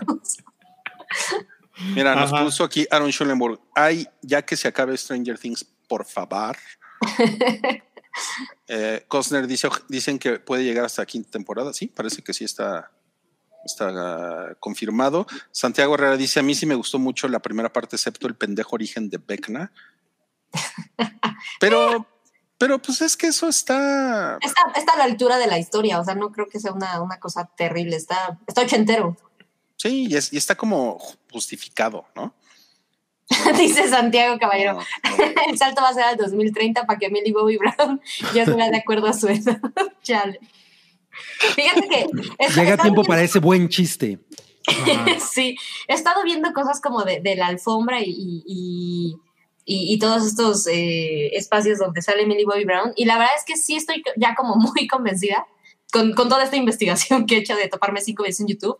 [1.95, 2.45] Mira, nos Ajá.
[2.45, 3.61] puso aquí Aaron Schulenburg.
[3.75, 6.57] Ay, ya que se acabe Stranger Things, por favor.
[8.69, 11.73] eh, Costner dice, dicen que puede llegar hasta la quinta temporada.
[11.73, 12.91] Sí, parece que sí está,
[13.65, 15.27] está ah, confirmado.
[15.53, 18.75] Santiago Herrera dice: A mí sí me gustó mucho la primera parte, excepto el pendejo
[18.75, 19.73] origen de Vecna.
[21.61, 22.07] Pero,
[22.59, 24.39] pero pues es que eso está.
[24.41, 27.01] Está, está a la altura de la historia, o sea, no creo que sea una,
[27.03, 29.17] una cosa terrible, está, está ochentero.
[29.77, 30.99] Sí, y, es- y está como
[31.31, 32.35] justificado, ¿no?
[33.59, 34.79] Dice Santiago Caballero.
[35.05, 35.51] No, no.
[35.51, 38.01] El salto va a ser al 2030 para que Millie Bobby Brown
[38.35, 39.61] ya se de acuerdo a su edad.
[40.03, 40.41] Chale.
[41.55, 42.07] Fíjate que.
[42.55, 44.19] Llega tiempo viendo- para ese buen chiste.
[45.33, 45.57] sí,
[45.89, 49.15] he estado viendo cosas como de, de la alfombra y, y,
[49.65, 52.93] y- y todos estos eh, espacios donde sale Millie Bobby Brown.
[52.97, 55.47] Y la verdad es que sí estoy ya como muy convencida
[55.93, 58.79] con, con toda esta investigación que he hecho de toparme cinco veces en YouTube.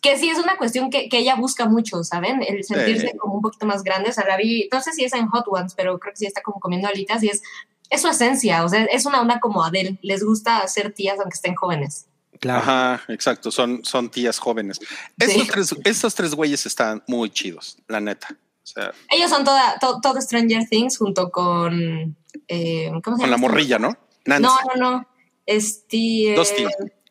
[0.00, 2.42] Que sí es una cuestión que, que ella busca mucho, ¿saben?
[2.42, 3.16] El sentirse Sí.
[3.18, 4.10] como un poquito más grande.
[4.10, 6.26] O sea, la vi, no sé si es en Hot Ones, pero creo que sí
[6.26, 7.42] está como comiendo alitas y es,
[7.90, 8.64] es su esencia.
[8.64, 9.98] O sea, es una onda como Adele.
[10.02, 12.06] Les gusta ser tías aunque estén jóvenes.
[12.40, 12.60] Claro.
[12.60, 14.80] Ajá, exacto, son, son tías jóvenes.
[15.18, 18.28] Estos, tres, estos tres güeyes están muy chidos, la neta.
[18.62, 22.16] O sea, Ellos son toda, to- todo Stranger Things junto con.
[22.48, 23.48] eh, ¿Cómo se con la llama?
[23.48, 23.94] morrilla, ¿no?
[24.24, 24.42] Nancy.
[24.44, 25.08] No, no, no.
[25.44, 26.34] Este.
[26.36, 26.68] Dustin.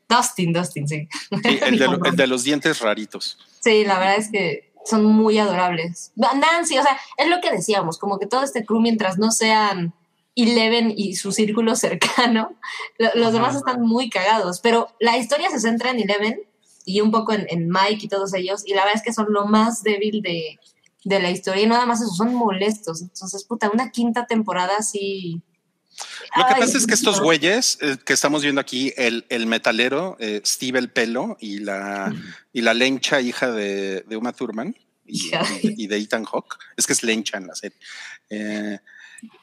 [0.09, 1.07] Dustin, Dustin, sí.
[1.43, 3.37] Sí, el, de, lo- el de los dientes raritos.
[3.61, 6.11] Sí, la verdad es que son muy adorables.
[6.15, 9.93] Nancy, o sea, es lo que decíamos, como que todo este crew, mientras no sean
[10.35, 12.55] Eleven y su círculo cercano,
[12.97, 13.31] lo- los Ajá.
[13.33, 14.59] demás están muy cagados.
[14.61, 16.41] Pero la historia se centra en Eleven
[16.85, 19.27] y un poco en, en Mike y todos ellos, y la verdad es que son
[19.29, 20.57] lo más débil de,
[21.03, 23.01] de la historia, y nada más eso, son molestos.
[23.03, 25.41] Entonces, puta, una quinta temporada sí.
[26.35, 29.45] Lo que Ay, pasa es que estos güeyes eh, que estamos viendo aquí, el, el
[29.47, 32.13] metalero, eh, Steve el pelo y la,
[32.53, 36.57] y la lencha hija de, de Uma Thurman y, y de, y de Ethan Hawke,
[36.77, 37.77] es que es lencha en la serie.
[38.29, 38.77] Eh,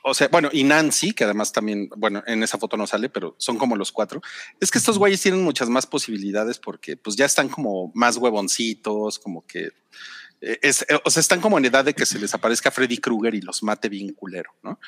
[0.04, 3.34] O sea, bueno, y Nancy, que además también, bueno, en esa foto no sale, pero
[3.38, 4.22] son como los cuatro.
[4.58, 9.18] Es que estos güeyes tienen muchas más posibilidades porque pues ya están como más huevoncitos,
[9.18, 9.72] como que
[10.40, 13.34] es, eh, o sea, están como en edad de que se les aparezca Freddy Krueger
[13.34, 14.78] y los mate bien culero, ¿no?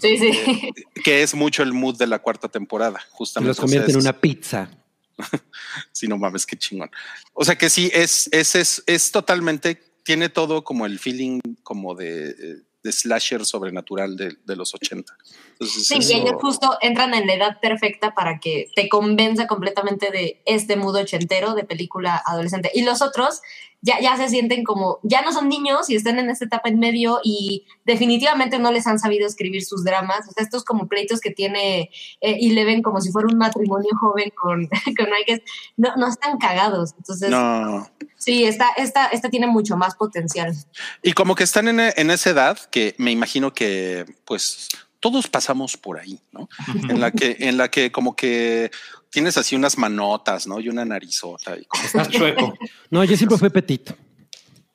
[0.00, 0.72] Sí, sí.
[1.04, 3.48] Que es mucho el mood de la cuarta temporada, Y justamente.
[3.48, 4.70] los O sea, convierte en una pizza.
[5.92, 6.90] Sí, no mames, qué chingón.
[7.34, 11.94] O sea que sí, es, es, es, es totalmente, tiene todo como el feeling como
[11.94, 15.12] de, eh, de slasher sobrenatural de, de los 80.
[15.52, 19.46] Entonces, Sí, eso- y ellos justo entran en la edad perfecta para que te convenza
[19.46, 22.70] completamente de este mood ochentero de película adolescente.
[22.74, 23.40] Y los otros
[23.84, 26.78] ya, ya se sienten como, ya no son niños y están en esta etapa en
[26.78, 30.28] medio y definitivamente no les han sabido escribir sus dramas.
[30.28, 31.90] O sea, estos como pleitos que tiene
[32.20, 35.44] eh, Eleven como si fuera un matrimonio joven con, con Mike,
[35.76, 36.94] no, no están cagados.
[36.98, 37.88] Entonces, no.
[38.22, 40.54] Sí, esta, esta, esta tiene mucho más potencial.
[41.02, 44.68] Y como que están en, en esa edad que me imagino que pues
[45.00, 46.48] todos pasamos por ahí, ¿no?
[46.88, 48.70] En la que, en la que como que
[49.10, 50.60] tienes así unas manotas, ¿no?
[50.60, 51.56] Y una narizota.
[51.58, 52.54] Y como- Estás chueco.
[52.90, 53.96] No, yo siempre fui petito.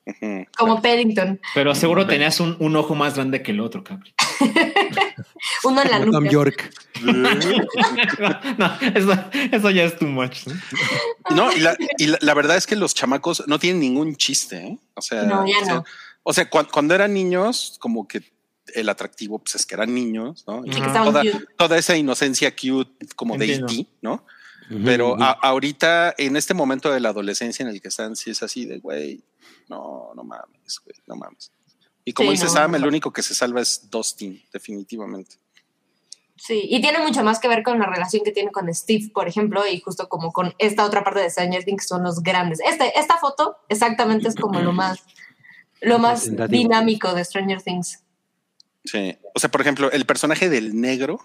[0.56, 4.12] Como Paddington, Pero seguro tenías un, un ojo más grande que el otro, cabrón.
[5.64, 6.30] uno en la Tom nuca.
[6.30, 6.70] York.
[7.02, 10.46] no, eso, eso ya es too much.
[10.46, 10.54] ¿no?
[11.36, 14.56] No, y, la, y la- la verdad es que los chamacos no tienen ningún chiste,
[14.56, 14.78] ¿eh?
[14.94, 15.84] O sea, No, ya o sea, no.
[16.22, 18.22] o sea, cuan- cuando, eran niños, como que
[18.74, 20.62] el atractivo pues es que eran niños, ¿no?
[20.64, 20.70] Y
[21.56, 23.66] toda, esa inocencia cute como Entiendo.
[23.66, 24.24] de E.T., ¿no?
[24.84, 28.42] Pero a- ahorita, en este momento de la adolescencia en el que están, sí es
[28.42, 29.22] así de, güey,
[29.68, 31.52] no, no mames, güey, no mames.
[32.04, 35.36] Y como Sí, dice no, Sam, el único que se salva es Dustin, definitivamente.
[36.36, 39.26] Sí, y tiene mucho más que ver con la relación que tiene con Steve, por
[39.28, 42.60] ejemplo, y justo como con esta otra parte de Stranger Things que son los grandes.
[42.60, 45.00] Este, esta foto exactamente es como lo más,
[45.80, 48.04] lo más dinámico de Stranger Things.
[48.84, 49.18] Sí.
[49.34, 51.20] O sea, por ejemplo, el personaje del negro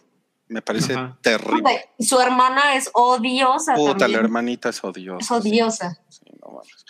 [0.48, 1.18] me parece Ajá.
[1.22, 1.90] terrible.
[2.00, 4.20] Su hermana es odiosa Puta, la también.
[4.22, 5.20] hermanita es odiosa.
[5.24, 6.02] Es odiosa.
[6.10, 6.83] Sí, no mames.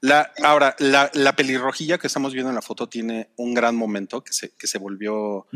[0.00, 4.22] La, ahora, la, la pelirrojilla que estamos viendo en la foto tiene un gran momento
[4.22, 5.46] que se, que se volvió.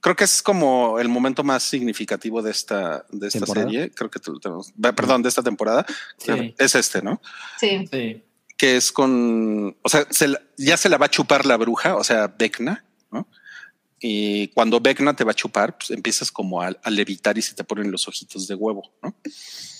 [0.00, 3.66] Creo que es como el momento más significativo de esta, de esta ¿Temporada?
[3.66, 3.90] serie.
[3.90, 4.72] Creo que tenemos.
[4.80, 5.84] Perdón, de esta temporada.
[6.18, 6.54] Sí.
[6.56, 7.20] Es este, ¿no?
[7.58, 7.84] Sí.
[7.90, 8.22] Sí.
[8.56, 9.76] Que es con.
[9.82, 12.84] O sea, se la- ya se la va a chupar la bruja, o sea, Vecna.
[14.00, 17.54] Y cuando Vecna te va a chupar, pues empiezas como a, a levitar y se
[17.54, 19.16] te ponen los ojitos de huevo, ¿no?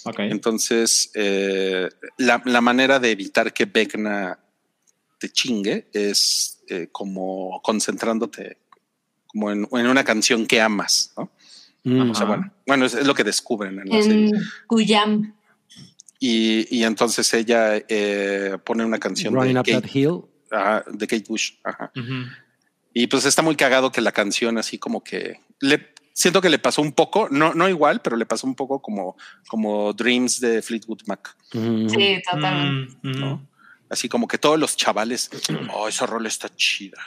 [0.04, 0.18] Ok.
[0.20, 4.38] Entonces, eh, la, la manera de evitar que Vecna
[5.18, 8.58] te chingue es eh, como concentrándote
[9.26, 11.30] como en, en una canción que amas, ¿no?
[11.84, 12.10] Mm.
[12.10, 12.36] O sea, Ajá.
[12.36, 13.92] bueno, bueno, es, es lo que descubren en.
[13.92, 14.32] En
[14.68, 15.34] Guyam.
[16.18, 20.22] Y, y entonces ella eh, pone una canción de Running Up That Kate, Hill.
[20.50, 21.52] ajá, de Kate Bush.
[21.62, 21.92] Ajá.
[23.00, 26.58] Y pues está muy cagado que la canción así como que le siento que le
[26.58, 29.16] pasó un poco, no, no igual, pero le pasó un poco como,
[29.46, 31.36] como Dreams de Fleetwood Mac.
[31.54, 31.88] Ujú.
[31.90, 32.94] Sí, totalmente.
[33.02, 33.20] Mm.
[33.20, 33.48] ¿no?
[33.88, 35.30] Así como que todos los chavales,
[35.72, 36.98] oh, esa rola está chida.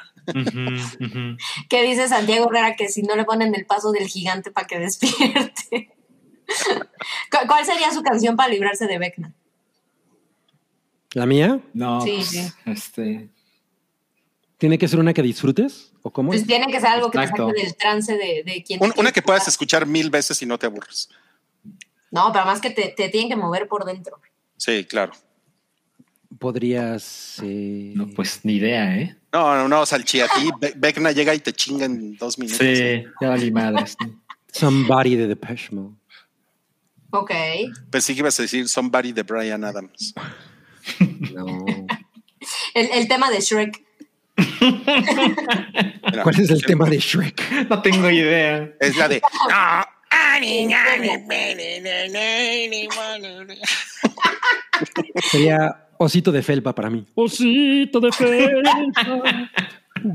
[1.70, 4.80] ¿Qué dice Santiago Herrera que si no le ponen el paso del gigante para que
[4.80, 5.92] despierte?
[7.32, 9.34] ¿Cu- ¿Cuál sería su canción para librarse de Vecna?
[11.14, 11.60] ¿La mía?
[11.74, 12.48] No, Sí, pues, sí.
[12.66, 13.30] este.
[14.62, 15.92] ¿Tiene que ser una que disfrutes?
[16.04, 16.30] ¿O cómo?
[16.30, 18.80] Pues tiene que ser algo que te saque del trance de, de quien.
[18.80, 21.10] Un- te una que puedas escuchar mil veces y no te aburres.
[22.12, 24.20] No, pero más que te, te tienen que mover por dentro.
[24.58, 25.14] Sí, claro.
[26.38, 27.40] Podrías.
[27.44, 29.16] eh, No, pues ni idea, ¿eh?
[29.34, 32.60] No, no, no, Salchi, a ti Vecna llega y te chinga en dos minutos.
[32.60, 33.96] Sí, ya valí madres.
[34.52, 35.96] Somebody de Depeche Mode.
[37.10, 37.32] Ok.
[37.90, 40.14] Pensé que ibas a decir Somebody de Brian Adams.
[41.34, 41.66] No.
[42.74, 43.84] El, el tema de Shrek.
[44.62, 47.70] Mira, ¿Cuál es el tema de Shrek?
[47.70, 48.70] No tengo idea.
[48.80, 49.22] Es la de
[55.32, 57.06] Sería Osito de Felpa para mí.
[57.16, 58.72] Osito de Felpa.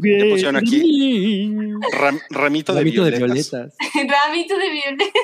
[0.03, 1.51] Te pusieron aquí.
[1.93, 3.51] Ram- ramito, de, Ramito de violetas.
[3.51, 3.75] violetas.
[3.95, 5.19] Ramito de violeta.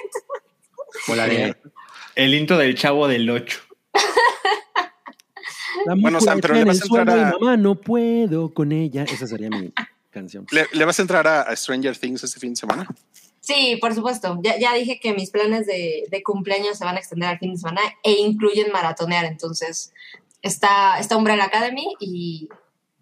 [1.09, 1.57] Volaré.
[2.15, 3.61] El intro del chavo del 8.
[5.87, 9.05] La Bueno, Sam, pero le vas a entrar a- mamá, no puedo con ella.
[9.05, 9.73] Esa sería mi
[10.11, 10.47] canción.
[10.51, 12.87] ¿Le, le vas a entrar a, a Stranger Things este fin de semana?
[13.41, 14.39] Sí, por supuesto.
[14.43, 17.53] Ya, ya dije que mis planes de, de cumpleaños se van a extender al fin
[17.53, 19.25] de semana e incluyen maratonear.
[19.25, 19.93] Entonces,
[20.43, 22.49] está, está Umbrella Academy y,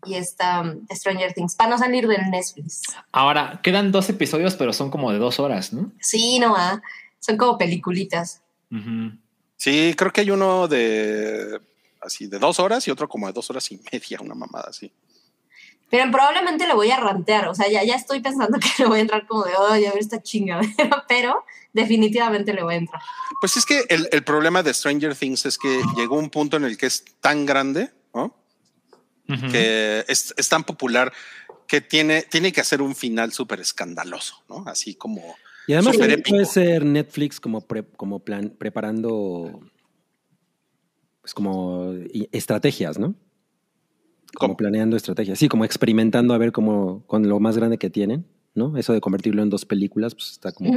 [0.07, 1.57] y está um, Stranger Things.
[1.57, 2.83] Para no salir del Netflix.
[3.13, 5.93] Ahora, quedan dos episodios, pero son como de dos horas, ¿no?
[6.01, 6.81] Sí, no, ah,
[7.19, 8.41] son como peliculitas.
[9.57, 11.61] Sí, creo que hay uno de
[12.01, 14.93] así de dos horas y otro como de dos horas y media, una mamada así.
[15.91, 18.99] Pero probablemente le voy a rantear, o sea, ya, ya estoy pensando que le voy
[18.99, 23.03] a entrar como de, ay, a ver esta chingadera, pero definitivamente le voy a entrar.
[23.41, 26.65] Pues es que el, el problema de Stranger Things es que llegó un punto en
[26.65, 28.37] el que es tan grande, ¿no?
[29.53, 31.13] Que es, es tan popular
[31.69, 34.65] que tiene, tiene que hacer un final súper escandaloso, ¿no?
[34.67, 35.37] Así como
[35.69, 39.61] Y además puede ser Netflix como, pre- como plan, preparando
[41.21, 41.93] pues como
[42.33, 43.15] estrategias, ¿no?
[44.35, 44.57] Como ¿Cómo?
[44.57, 45.39] planeando estrategias.
[45.39, 48.77] Sí, como experimentando a ver cómo con lo más grande que tienen, ¿no?
[48.77, 50.73] Eso de convertirlo en dos películas, pues está como.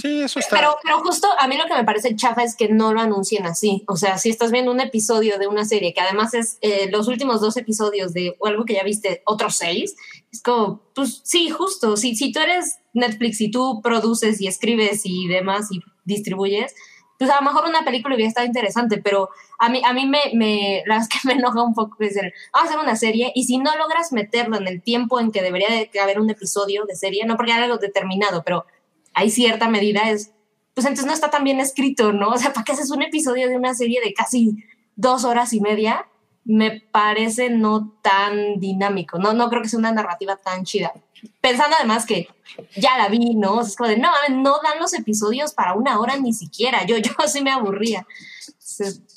[0.00, 0.56] Sí, eso está.
[0.56, 3.44] Pero, pero justo a mí lo que me parece chafa es que no lo anuncien
[3.44, 3.84] así.
[3.86, 7.08] O sea, si estás viendo un episodio de una serie que además es eh, los
[7.08, 9.96] últimos dos episodios de o algo que ya viste, otros seis,
[10.32, 11.96] es como, pues sí, justo.
[11.96, 16.74] Si, si tú eres Netflix y tú produces y escribes y demás y distribuyes,
[17.18, 20.20] pues a lo mejor una película hubiera estado interesante, pero a mí, a mí me,
[20.34, 23.58] me, la que me enoja un poco es vamos a hacer una serie y si
[23.58, 27.24] no logras meterlo en el tiempo en que debería de haber un episodio de serie,
[27.24, 28.66] no porque haya algo determinado, pero
[29.14, 30.32] hay cierta medida, es,
[30.74, 32.30] pues entonces no está tan bien escrito, ¿no?
[32.30, 34.64] O sea, ¿para qué haces un episodio de una serie de casi
[34.96, 36.06] dos horas y media?
[36.44, 40.92] Me parece no tan dinámico, no, no creo que sea una narrativa tan chida.
[41.40, 42.28] Pensando además que
[42.76, 43.54] ya la vi, ¿no?
[43.58, 46.32] O sea, es como de, no, mames, no dan los episodios para una hora ni
[46.32, 46.84] siquiera.
[46.86, 48.06] Yo, yo sí me aburría.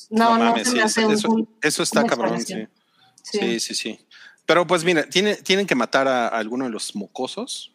[0.09, 2.53] No, no, mames, se sí, me hace eso, un- eso- está cabrón, sí.
[3.23, 3.59] sí.
[3.59, 3.99] Sí, sí,
[4.45, 7.73] Pero pues mira, tiene, tienen que matar a, a alguno de los mocosos.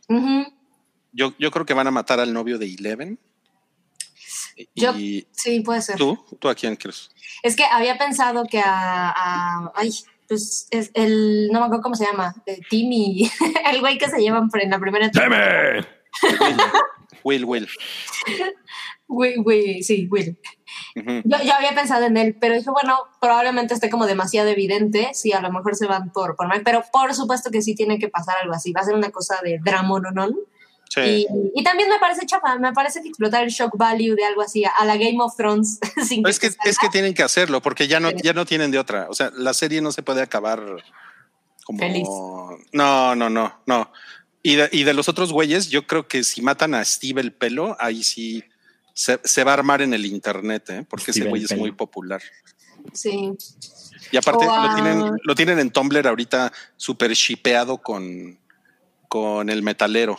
[1.13, 3.19] Yo, yo creo que van a matar al novio de Eleven.
[4.57, 4.93] Y Yo-
[5.33, 5.97] Sí, puede ser.
[5.97, 7.11] tú, tú a quién crees?
[7.43, 9.93] Es que había pensado que a, a- ay,
[10.33, 13.31] pues es el, no me acuerdo cómo se llama, eh, Timmy,
[13.71, 15.87] el güey que se llevan en la primera temporada.
[17.23, 17.69] Will, Will.
[19.09, 20.39] Will, Will, sí, Will.
[20.95, 25.33] Yo, yo había pensado en él, pero dije, bueno, probablemente esté como demasiado evidente, sí,
[25.33, 28.09] a lo mejor se van por, por mal, pero por supuesto que sí tiene que
[28.09, 30.29] pasar algo así, va a ser una cosa de drama no
[30.95, 31.01] Sí.
[31.01, 31.27] y,
[31.61, 34.63] y también me parece chapa, me parece que explotar el shock value de algo así,
[34.65, 35.79] a la Game of Thrones.
[36.07, 38.71] sin es que, te es que tienen que hacerlo porque ya no, ya no tienen
[38.71, 39.07] de otra.
[39.09, 40.63] O sea, la serie no se puede acabar
[41.65, 41.79] como.
[41.79, 42.07] Feliz.
[42.73, 43.91] No, no, no, no.
[44.43, 47.33] Y de, y de los otros güeyes, yo creo que si matan a Steve el
[47.33, 48.45] pelo, ahí sí
[48.93, 50.87] se, se va a armar en el internet, ¿eh?
[50.91, 52.21] porque Steve ese güey es muy popular.
[52.93, 53.33] Sí.
[54.11, 58.39] Y aparte lo, tienen, lo tienen en Tumblr ahorita súper shipeado con,
[59.09, 60.19] con el metalero.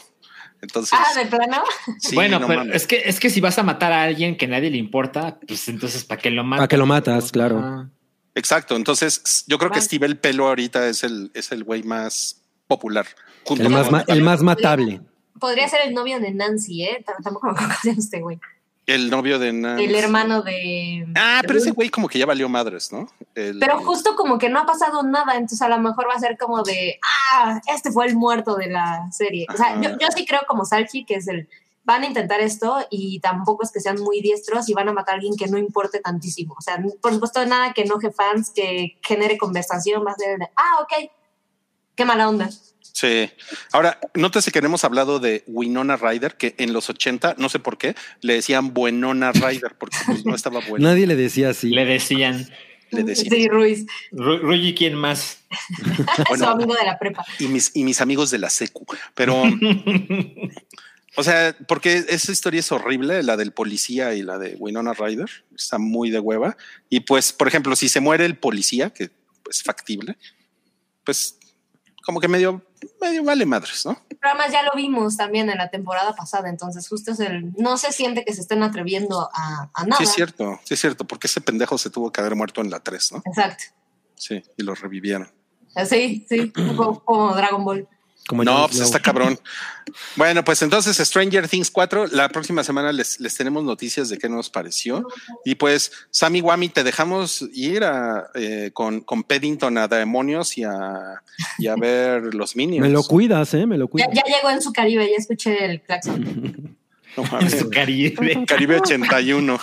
[0.63, 1.61] Entonces, Ah, de plano.
[1.99, 2.75] sí, bueno, no pero mames.
[2.77, 5.37] es que es que si vas a matar a alguien que a nadie le importa,
[5.47, 6.61] pues entonces ¿para qué lo matas?
[6.61, 7.31] ¿Para qué lo matas?
[7.31, 7.89] Claro.
[8.33, 8.75] Exacto.
[8.75, 9.79] Entonces, yo creo que.
[9.81, 13.05] Steve el pelo ahorita es el, es el güey más popular.
[13.43, 15.01] junto El más, el más matable.
[15.39, 17.03] Podría ser el novio de Nancy, ¿eh?
[17.05, 18.39] Tam- Tampoco me acuerdo este güey.
[18.85, 19.85] El novio de Nancy.
[19.85, 21.07] El hermano de.
[21.15, 23.07] Ah, pero ese güey como que ya valió madres, ¿no?
[23.33, 26.19] El- Pero justo como que no ha pasado nada, entonces a lo mejor va a
[26.19, 26.99] ser como de,
[27.33, 29.45] ah, este fue el muerto de la serie.
[29.53, 31.47] O sea, yo, yo sí creo como Salchi que es el,
[31.85, 35.13] van a intentar esto y tampoco es que sean muy diestros y van a matar
[35.13, 36.55] a alguien que no importe tantísimo.
[36.57, 40.49] O sea, por supuesto nada que enoje fans, que genere conversación, va a ser de,
[40.57, 41.09] ah, ok,
[41.95, 42.49] qué mala onda.
[42.93, 43.29] Sí.
[43.71, 47.57] Ahora, nótese que no hemos hablado de Winona Ryder, que en los 80, no sé
[47.59, 50.87] por qué, le decían Buenona Ryder, porque pues, no estaba bueno.
[50.87, 51.69] Nadie le decía así.
[51.71, 52.47] Le decían,
[52.91, 53.33] Le decían.
[53.33, 55.39] Sí, Ruiz, "Ru- Ruyi, ¿quién más?
[56.17, 57.25] su Bueno, amigo de la prepa.
[57.39, 58.85] y mis, y mis amigos de la secu.
[59.15, 59.41] Pero,
[61.15, 65.29] o sea, porque esa historia es horrible, la del policía y la de Winona Ryder,
[65.55, 66.57] está muy de hueva.
[66.89, 69.09] Y pues, por ejemplo, si se muere el policía, que
[69.49, 70.17] es factible,
[71.03, 71.37] pues
[72.03, 72.61] como que medio,
[73.01, 73.97] medio vale madres, ¿no?
[74.07, 77.77] Pero además ya lo vimos también en la temporada pasada, entonces justo es el, no
[77.77, 79.97] se siente que se estén atreviendo a, a nada.
[79.97, 82.69] Sí, es cierto, sí, es cierto, porque ese pendejo se tuvo que haber muerto en
[82.69, 83.23] la 3, ¿no?
[83.25, 83.65] Exacto.
[84.15, 85.29] Sí, y lo revivieron.
[85.87, 87.87] Sí, sí, como, como Dragon Ball.
[88.27, 89.37] Como No, pues está cabrón.
[90.15, 94.29] Bueno, pues entonces Stranger Things 4, la próxima semana les, les tenemos noticias de qué
[94.29, 95.05] nos pareció.
[95.43, 100.63] Y pues, Sammy Wami, te dejamos ir a, eh, con, con Paddington a Demonios y
[100.63, 101.21] a,
[101.57, 102.87] y a ver los Minions.
[102.87, 103.65] Me lo cuidas, ¿eh?
[103.65, 104.09] Me lo Ya, cuidas.
[104.13, 106.77] ya llegó en su Caribe, ya escuché el claxon.
[107.17, 108.45] No En su Caribe.
[108.47, 109.59] Caribe 81.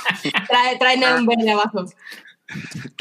[0.49, 1.87] Trae, trae Neon Verde abajo.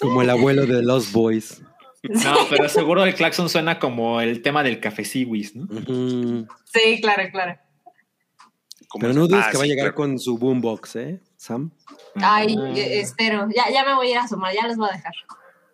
[0.00, 1.62] Como el abuelo de Lost Boys.
[2.24, 5.66] No, pero seguro el claxon suena como el tema del café Siwis, ¿no?
[6.72, 7.58] Sí, claro, claro.
[8.88, 9.94] Como- Pero no dudes Ah, que va a llegar claro.
[9.96, 11.20] con su boombox, ¿eh?
[11.36, 11.70] Sam.
[12.14, 12.72] Ay, Ah.
[12.76, 13.48] eh, espero.
[13.54, 15.12] Ya, ya me voy a ir a asomar, ya les voy a dejar.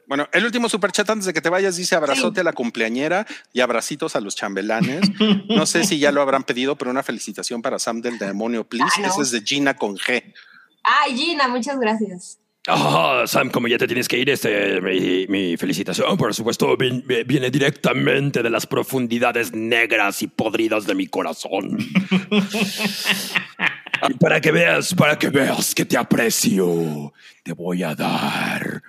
[0.08, 3.60] Bueno, el último superchat antes de que te vayas dice abrazote a la cumpleañera y
[3.60, 5.00] abracitos a los chambelanes.
[5.48, 8.92] No sé si ya lo habrán pedido, pero una felicitación para Sam del Demonio, please.
[8.98, 9.08] Ah, no.
[9.08, 10.34] Ese es de Gina con G.
[10.82, 12.38] Ay, Gina, muchas gracias.
[12.68, 17.02] Ah, Sam, como ya te tienes que ir, este, mi, mi felicitación, por supuesto, vi-
[17.04, 21.76] vi- viene directamente de las profundidades negras y podridas de mi corazón.
[24.08, 27.12] y para que veas, para que veas que te aprecio,
[27.42, 28.80] te voy a dar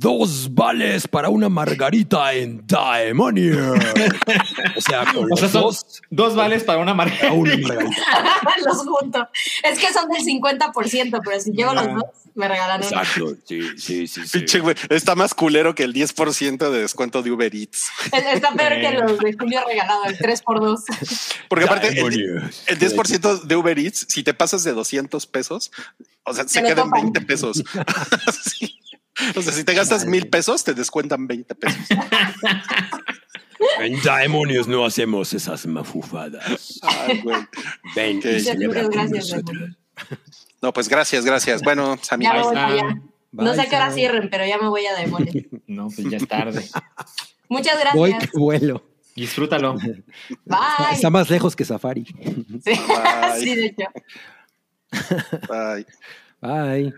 [0.00, 3.72] dos vales para una margarita en Daemonia.
[4.76, 7.28] o sea, con O sea, son dos, dos vales para una marca.
[7.28, 7.94] a una margarita.
[8.64, 9.28] los junto.
[9.62, 12.04] Es que son del 50%, pero si llevo los dos,
[12.34, 12.86] me regalan uno.
[12.88, 14.26] Exacto, sí, sí, sí.
[14.26, 14.38] sí.
[14.38, 17.90] Pinche güey, está más culero que el 10% de descuento de Uber Eats.
[18.12, 20.82] Es- Está peor que los de Julio regalado, el 3x2.
[21.48, 22.06] Porque aparte, el,
[22.66, 25.70] el 10% de Uber Eats, si te pasas de 200 pesos,
[26.24, 27.02] o sea, se lo quedan topan.
[27.12, 27.62] 20 pesos.
[28.42, 28.79] Sí.
[29.36, 31.86] O sea, si te gastas mil pesos, te descuentan 20 pesos.
[33.80, 36.80] En Daemonios no hacemos esas mafufadas.
[36.82, 37.36] Ay, güey.
[37.94, 39.70] Ven y celebra con Gracias, nosotros.
[40.62, 41.62] No, pues gracias, gracias.
[41.62, 42.66] Bueno, Sammy, Ya me voy está.
[42.66, 43.02] para allá.
[43.32, 45.34] No sé a qué hora cierren, pero ya me voy a demonios.
[45.66, 46.64] No, pues ya es tarde.
[47.48, 48.30] Muchas Voy gracias.
[48.32, 48.84] que vuelo.
[49.14, 49.74] Disfrútalo.
[49.74, 50.92] Bye.
[50.92, 52.04] Está más lejos que Safari.
[52.06, 52.14] Sí,
[52.64, 53.40] Bye.
[53.40, 53.84] sí, de hecho.
[55.52, 55.86] Ay.
[56.40, 56.94] Bye.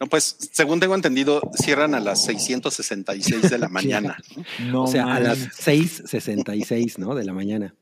[0.00, 4.16] No, pues, según tengo entendido, cierran a las 666 de la mañana.
[4.70, 5.54] No, O sea, a las mames.
[5.66, 7.14] 6:66, ¿no?
[7.14, 7.74] De la mañana.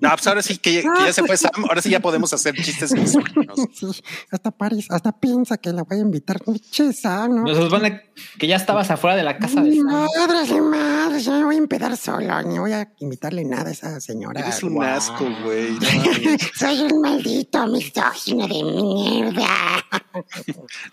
[0.00, 2.54] No, pues ahora sí que, que ya se fue Sam, ahora sí ya podemos hacer
[2.54, 3.56] chistes misóginos.
[3.74, 3.86] Sí,
[4.30, 6.38] hasta Paris, hasta piensa que la voy a invitar.
[6.70, 7.42] Che, Sam, ¿no?
[7.44, 8.02] Nos supone
[8.38, 9.86] que ya estabas afuera de la casa de Sam.
[9.86, 13.72] madre, mi madre, ya me voy a empedar solo, ni voy a invitarle nada a
[13.72, 14.40] esa señora.
[14.40, 14.96] Eres un Guau.
[14.96, 15.76] asco, güey.
[16.58, 19.46] Soy un maldito misógino de mierda.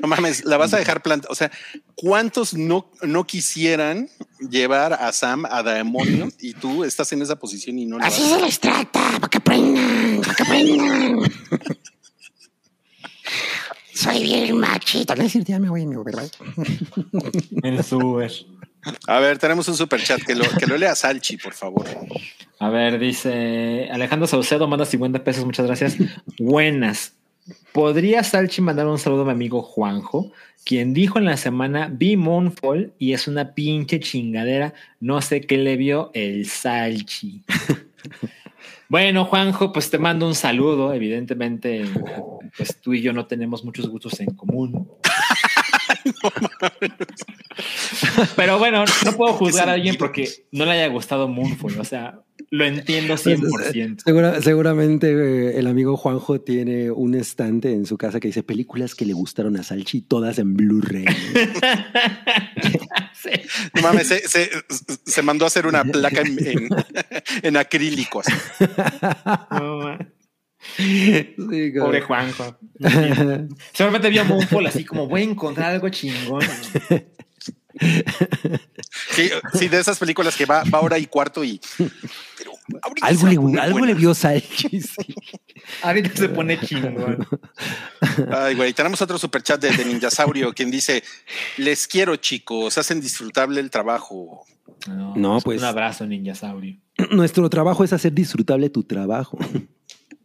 [0.02, 1.31] No mames, la vas a dejar plantada.
[1.31, 1.52] O sea,
[1.95, 4.10] ¿cuántos no, no quisieran
[4.40, 8.22] llevar a Sam a demonios y tú estás en esa posición y no lo Así
[8.22, 11.20] se les trata, para que aprendan, para que aprendan.
[13.94, 15.14] Soy bien machito.
[15.16, 16.30] No es cierto, ya me voy en mi Uber, ¿vale?
[17.64, 18.32] En su Uber.
[19.07, 21.86] A ver, tenemos un super chat que lo, que lo lea Salchi, por favor.
[22.60, 25.98] A ver, dice Alejandro Saucedo, manda 50 pesos, muchas gracias.
[26.40, 27.19] Buenas.
[27.72, 30.32] ¿Podría Salchi mandar un saludo a mi amigo Juanjo,
[30.66, 34.74] quien dijo en la semana vi Moonfall y es una pinche chingadera?
[35.00, 37.44] No sé qué le vio el Salchi.
[38.90, 40.94] bueno, Juanjo, pues te mando un saludo.
[40.94, 41.86] Evidentemente,
[42.58, 44.90] pues tú y yo no tenemos muchos gustos en común.
[48.36, 51.80] Pero bueno, no puedo juzgar a alguien porque no le haya gustado Moonfall.
[51.80, 52.20] O sea,
[52.52, 54.04] lo entiendo 100%.
[54.04, 58.96] Segura- seguramente eh, el amigo Juanjo tiene un estante en su casa que dice películas
[58.96, 61.06] que le gustaron a Salchi, todas en Blu-ray.
[63.22, 63.32] Sí.
[63.76, 64.50] No mames, se, se-
[65.06, 66.70] se mandó a hacer una placa en, en-
[67.44, 68.22] en acrílico.
[68.22, 68.32] así.
[69.52, 70.00] No, ma.
[70.78, 71.36] Sí,
[71.74, 72.58] como- Pobre Juanjo.
[73.74, 76.42] Seguramente vio Moonfall así como voy a encontrar algo chingón.
[79.11, 81.60] Sí, sí, de esas películas que va, va hora y cuarto y.
[82.38, 82.51] Pero
[83.01, 84.81] algo le, algo le vio Salchi.
[84.81, 85.15] sí.
[85.81, 87.26] Ahorita se pone chingón.
[88.31, 91.03] Ay, güey, tenemos otro superchat de, de Ninjasaurio quien dice:
[91.57, 94.45] Les quiero, chicos, hacen disfrutable el trabajo.
[94.88, 95.60] No, No, pues.
[95.60, 96.77] Un abrazo, Ninja Saurio.
[97.11, 99.38] Nuestro trabajo es hacer disfrutable tu trabajo.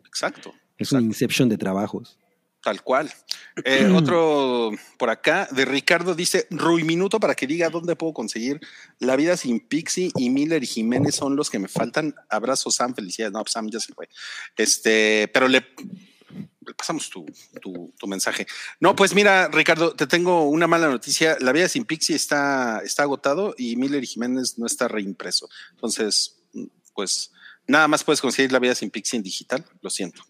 [0.06, 0.52] Exacto.
[0.78, 2.18] Es un inception de trabajos.
[2.64, 3.12] Tal cual.
[3.64, 8.58] Eh, otro por acá de Ricardo dice: Rui Minuto para que diga dónde puedo conseguir
[8.98, 12.14] La vida sin Pixie y Miller y Jiménez son los que me faltan.
[12.30, 13.32] Abrazo, Sam, felicidades.
[13.32, 14.08] No, Sam ya se fue.
[14.56, 15.66] Este, pero le,
[16.66, 17.26] le pasamos tu,
[17.60, 18.46] tu- tu mensaje.
[18.80, 21.36] No, pues mira, Ricardo, te tengo una mala noticia.
[21.40, 25.48] La vida sin Pixie está, está agotado y Miller y Jiménez no está reimpreso.
[25.72, 26.40] Entonces,
[26.94, 27.30] pues
[27.66, 29.64] nada más puedes conseguir La vida sin Pixie en digital.
[29.82, 30.22] Lo siento.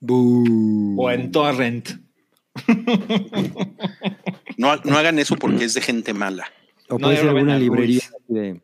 [0.00, 1.88] O en Torrent.
[4.56, 6.50] No, no hagan eso porque es de gente mala.
[6.88, 8.60] O No, puede yo ser alguna librería de-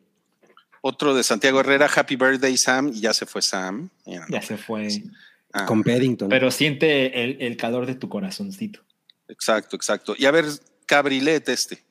[0.81, 3.89] Otro de Santiago Herrera, Happy Birthday Sam, y ya se fue Sam.
[4.29, 4.89] Ya se fue.
[5.53, 6.27] ah, con Paddington.
[6.27, 8.81] Pero siente el, el calor de tu corazoncito.
[9.29, 10.15] exacto, exacto.
[10.17, 10.45] Y a ver,
[10.85, 11.84] Cabrilet este.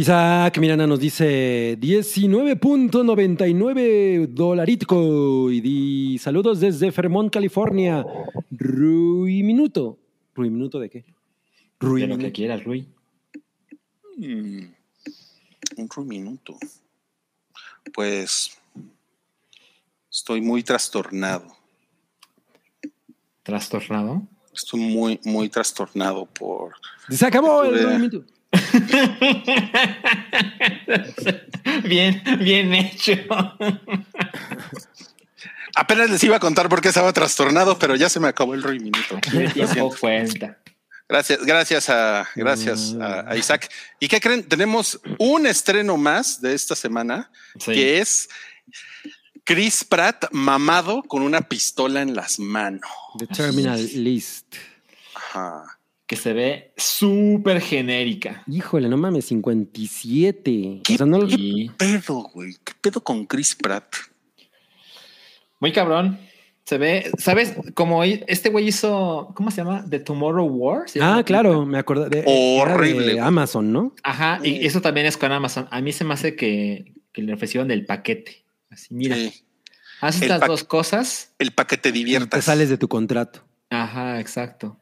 [0.00, 8.02] Isaac Mirana nos dice 19.99 dolarico y di saludos desde Fremont, California.
[8.50, 9.98] Rui Minuto.
[10.34, 11.04] ¿Rui Minuto de qué?
[11.78, 12.88] Rui De lo que quieras, Rui.
[14.16, 14.68] Mm,
[15.76, 16.56] un Rui minuto.
[17.92, 18.58] Pues
[20.10, 21.44] estoy muy trastornado.
[23.42, 24.22] Trastornado.
[24.54, 26.72] Estoy muy, muy trastornado por.
[27.10, 28.24] Se acabó el Rui Minuto.
[31.84, 33.12] bien, bien hecho.
[35.74, 38.62] Apenas les iba a contar por qué estaba trastornado, pero ya se me acabó el
[38.62, 39.18] rey minuto.
[41.08, 43.68] Gracias, gracias a gracias a, a Isaac.
[43.98, 44.48] ¿Y qué creen?
[44.48, 47.72] Tenemos un estreno más de esta semana, Sí.
[47.72, 48.28] que es
[49.42, 52.88] Chris Pratt mamado con una pistola en las manos.
[53.18, 54.54] The Terminal List.
[55.16, 55.79] Ajá.
[56.10, 58.42] Que se ve súper genérica.
[58.48, 60.80] Híjole, no mames, 57.
[60.82, 62.54] ¿Qué O sea, no, Y Pedo, güey.
[62.64, 63.94] ¿Qué pedo con Chris Pratt?
[65.60, 66.18] muy cabrón.
[66.64, 67.54] Se ve, ¿sabes?
[67.74, 69.84] Como este güey hizo, ¿cómo se llama?
[69.88, 70.88] The Tomorrow War.
[70.88, 73.20] ¿Se llama Ah, la claro, me acordé de, Horrible, de.
[73.20, 73.94] Amazon, ¿no?
[74.02, 75.68] Ajá, y eso también es con Amazon.
[75.70, 78.44] A mí se me hace que, que le ofrecieron el paquete.
[78.68, 79.44] Así, mira, Sí.
[80.00, 81.32] haz El estas dos cosas.
[81.38, 82.40] El paquete diviertas.
[82.40, 83.44] Te sales de tu contrato.
[83.70, 84.76] Ajá, exacto.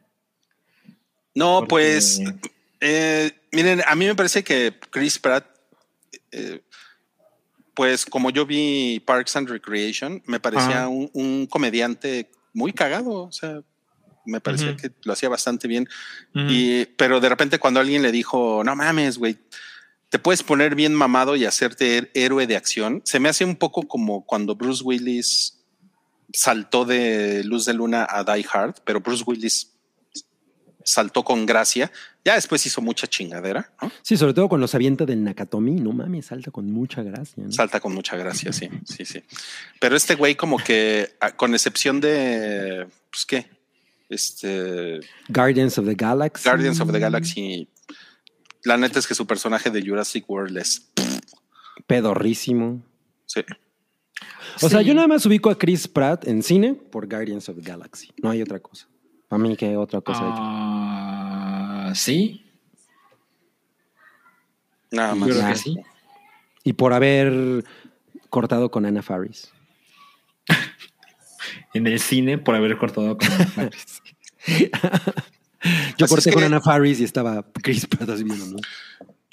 [1.39, 2.21] No, Porque- pues,
[2.81, 5.45] eh, miren, a mí me parece que Chris Pratt,
[6.31, 6.61] eh,
[7.73, 13.31] pues como yo vi Parks and Recreation, me parecía un, un comediante muy cagado, o
[13.31, 13.61] sea,
[14.25, 15.87] me parecía que lo hacía bastante bien.
[16.33, 19.37] Y, pero de repente cuando alguien le dijo, no mames, güey,
[20.09, 23.87] te puedes poner bien mamado y hacerte héroe de acción, se me hace un poco
[23.87, 25.55] como cuando Bruce Willis
[26.33, 29.71] saltó de Luz de Luna a Die Hard, pero Bruce Willis
[30.89, 31.91] saltó con gracia.
[32.25, 33.91] Ya después hizo mucha chingadera, ¿no?
[34.01, 37.43] Sí, sobre todo cuando se avienta del Nakatomi, no mames, salta con mucha gracia.
[37.43, 37.51] ¿no?
[37.51, 39.21] Salta con mucha gracia, sí, sí, sí.
[39.79, 43.45] Pero este güey como que, con excepción de, pues qué,
[44.09, 46.49] este, Guardians of the Galaxy.
[46.49, 47.69] Guardians of the Galaxy,
[48.63, 50.91] la neta es que su personaje de Jurassic World es,
[51.87, 52.83] Pedorrísimo.
[53.25, 53.41] sí.
[54.61, 57.61] O sea, yo nada más ubico a Chris Pratt en cine por Guardians of the
[57.61, 58.09] Galaxy.
[58.21, 58.89] No hay otra cosa.
[59.29, 60.37] A mí, ¿qué otra cosa hecho?
[60.39, 62.45] Ah, sí,
[64.91, 65.29] Nada yo más.
[65.29, 65.49] creo Ya.
[65.49, 65.77] que sí.
[66.63, 67.63] Y por haber
[68.29, 69.51] cortado con Anna Faris.
[71.73, 73.27] En el cine por haber cortado con
[75.97, 78.57] Yo Así corté es con que- Anna Faris y estaba Chris Pratt viendo, ¿no?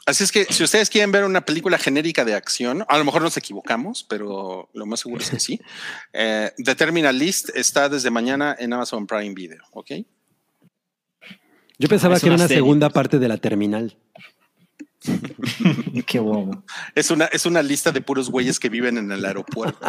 [0.07, 3.23] Así es que si ustedes quieren ver una película genérica de acción, a lo mejor
[3.23, 5.61] nos equivocamos, pero lo más seguro es que sí.
[6.13, 9.91] Eh, The Terminal List está desde mañana en Amazon Prime Video, ¿ok?
[11.79, 12.59] Yo pensaba Es que era una serie.
[12.63, 13.97] segunda parte de la terminal.
[16.07, 16.65] Qué bobo.
[16.95, 19.79] Es una, es una lista de puros güeyes que viven en el aeropuerto.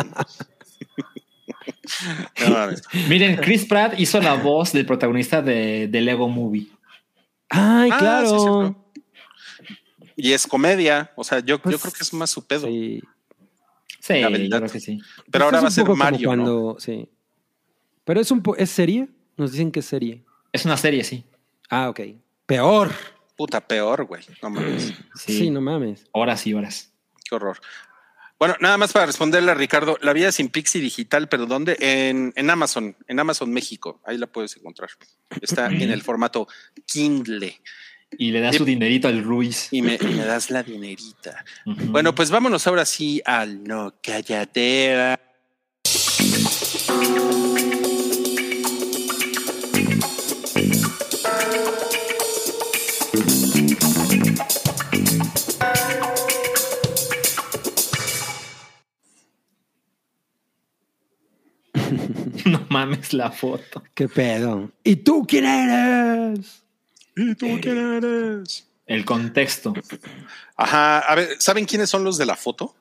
[2.49, 2.68] No.
[3.10, 6.68] Miren, Chris Pratt hizo la voz del protagonista de, de Lego Movie.
[7.49, 8.68] Ay, Ah, claro.
[8.68, 8.76] sí.
[10.18, 12.68] Y es comedia, o sea, yo, yo Pues, creo que es más su pedo.
[12.68, 13.02] Sí.
[14.02, 14.99] Sí, yo creo que sí.
[15.31, 16.76] Pero ahora Pues va a ser Mario, ¿no?
[16.80, 17.07] sí.
[18.03, 19.07] Pero es un po ¿es serie?
[19.38, 20.23] Nos dicen que es serie.
[20.52, 21.26] Es una serie, sí.
[21.69, 21.99] Ah, ok.
[22.45, 22.91] Peor.
[23.35, 24.23] Puta, peor, güey.
[24.41, 24.94] No mames.
[25.15, 26.06] Sí, Sí, no mames.
[26.14, 26.91] horas y horas.
[27.30, 27.60] Qué horror.
[28.39, 31.76] Bueno, nada más para responderle a Ricardo, la vida sin Pixie digital, pero ¿dónde?
[31.80, 34.89] En, en Amazon, en Amazon México, ahí la puedes encontrar.
[35.41, 36.48] Está en el formato
[36.85, 37.60] Kindle
[38.11, 39.67] Y le da su dinerito al Ruiz.
[39.71, 41.43] y me, y me das la dinerita.
[41.65, 45.19] Bueno, pues vámonos ahora sí al no calladera.
[62.45, 63.84] no mames la foto.
[63.93, 64.71] ¿Qué pedo?
[64.84, 66.66] ¿Y tú quién eres?
[67.18, 68.68] ¿Y tú quién eres?
[68.85, 69.73] El contexto.
[70.56, 72.76] Ajá, a ver, ¿saben quiénes son los de la foto?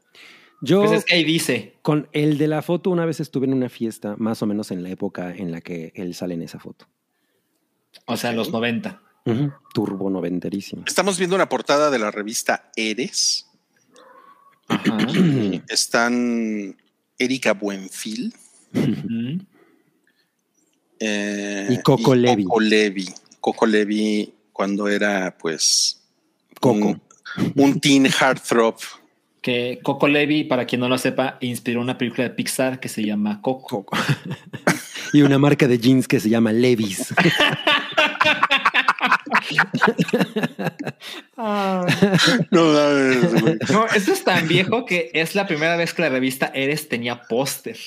[0.60, 1.74] Yo Pues es que ahí dice.
[1.82, 4.82] con el de la foto una vez estuve en una fiesta, más o menos en
[4.82, 6.86] la época en la que él sale en esa foto.
[8.06, 9.02] O sea, los 90.
[9.26, 9.52] Ujú.
[9.74, 10.84] Turbo noventerísimo.
[10.86, 13.46] Estamos viendo una portada de la revista Eres.
[14.68, 14.96] Ajá.
[15.68, 16.76] Están
[17.18, 18.32] Erika Buenfil
[21.00, 22.44] eh, Y Coco Levi.
[22.44, 23.08] Coco Levi.
[23.46, 26.02] Coco Levi cuando era pues
[26.58, 26.74] Coco.
[26.74, 27.00] un,
[27.54, 28.74] un teen heartthrob.
[29.40, 33.04] Que Coco Levi, para quien no lo sepa, inspiró una película de Pixar que se
[33.04, 33.86] llama Coco.
[35.12, 37.14] Y una marca de jeans que se llama Levis.
[41.36, 43.58] No mames, güey.
[43.70, 47.22] No, esto es tan viejo que es la primera vez que la revista Eres tenía
[47.22, 47.78] póster.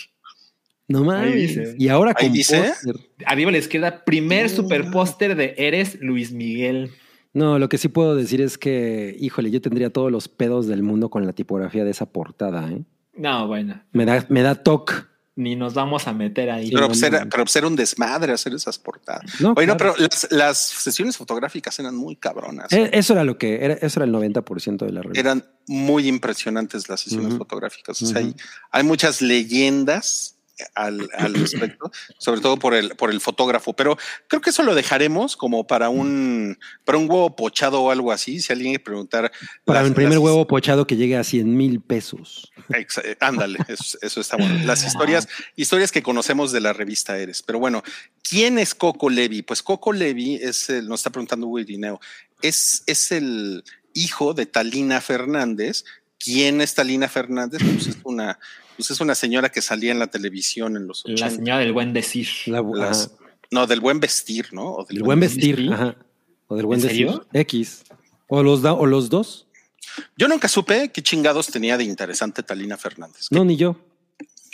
[0.89, 1.57] No mames.
[1.77, 2.61] Y ahora con dice.
[2.69, 2.95] póster.
[3.25, 6.91] Arriba a la izquierda, primer super póster de Eres Luis Miguel.
[7.31, 10.81] No, lo que sí puedo decir es que, híjole, yo tendría todos los pedos del
[10.83, 12.83] mundo con la tipografía de esa portada, ¿eh?
[13.15, 15.07] No, bueno, Me da, me da toc.
[15.35, 16.69] ni nos vamos a meter ahí.
[16.69, 17.29] Pero, no, pues no, era, no.
[17.29, 19.39] pero pues era un desmadre hacer esas portadas.
[19.39, 22.71] No, Oye, no, pero las, las sesiones fotográficas eran muy cabronas.
[22.73, 25.19] Eh, Eso era lo que era, eso era el 90% de la revista.
[25.19, 28.01] Eran muy impresionantes las sesiones fotográficas.
[28.01, 28.23] O sea,
[28.71, 30.38] hay muchas leyendas
[30.75, 33.73] al, al respecto, sobre todo por el, por el fotógrafo.
[33.73, 38.11] Pero creo que eso lo dejaremos como para un, para un huevo pochado o algo
[38.11, 38.39] así.
[38.39, 39.31] Si alguien quiere preguntar.
[39.65, 42.51] Para el primer las- huevo pochado que llegue a 100 mil pesos.
[42.73, 44.63] Eh, Ándale, eso, eso está bueno.
[44.65, 47.41] Las historias, historias que conocemos de la revista Eres.
[47.43, 47.83] Pero bueno,
[48.27, 49.41] ¿quién es Coco Levi?
[49.41, 51.99] Pues Coco Levi es el, nos está preguntando Irineo,
[52.41, 53.63] es, es el
[53.93, 55.83] hijo de Talina Fernández.
[56.19, 57.61] ¿Quién es Talina Fernández?
[57.63, 58.37] Pues es una,
[58.75, 61.29] pues es una señora que salía en la televisión en los La 80.
[61.35, 62.27] señora del buen decir.
[62.47, 63.31] La- Las- ajá.
[63.51, 64.73] no, del buen vestir, ¿no?
[64.75, 65.55] O del el buen vestir.
[65.55, 65.73] vestir.
[65.73, 65.95] Ajá.
[66.47, 67.07] O del buen ¿En decir.
[67.07, 67.25] serio?
[67.33, 67.83] X.
[68.27, 69.47] O los, da- o los dos.
[70.17, 73.27] Yo nunca supe qué chingados tenía de interesante Talina Fernández.
[73.31, 73.75] No, ni yo.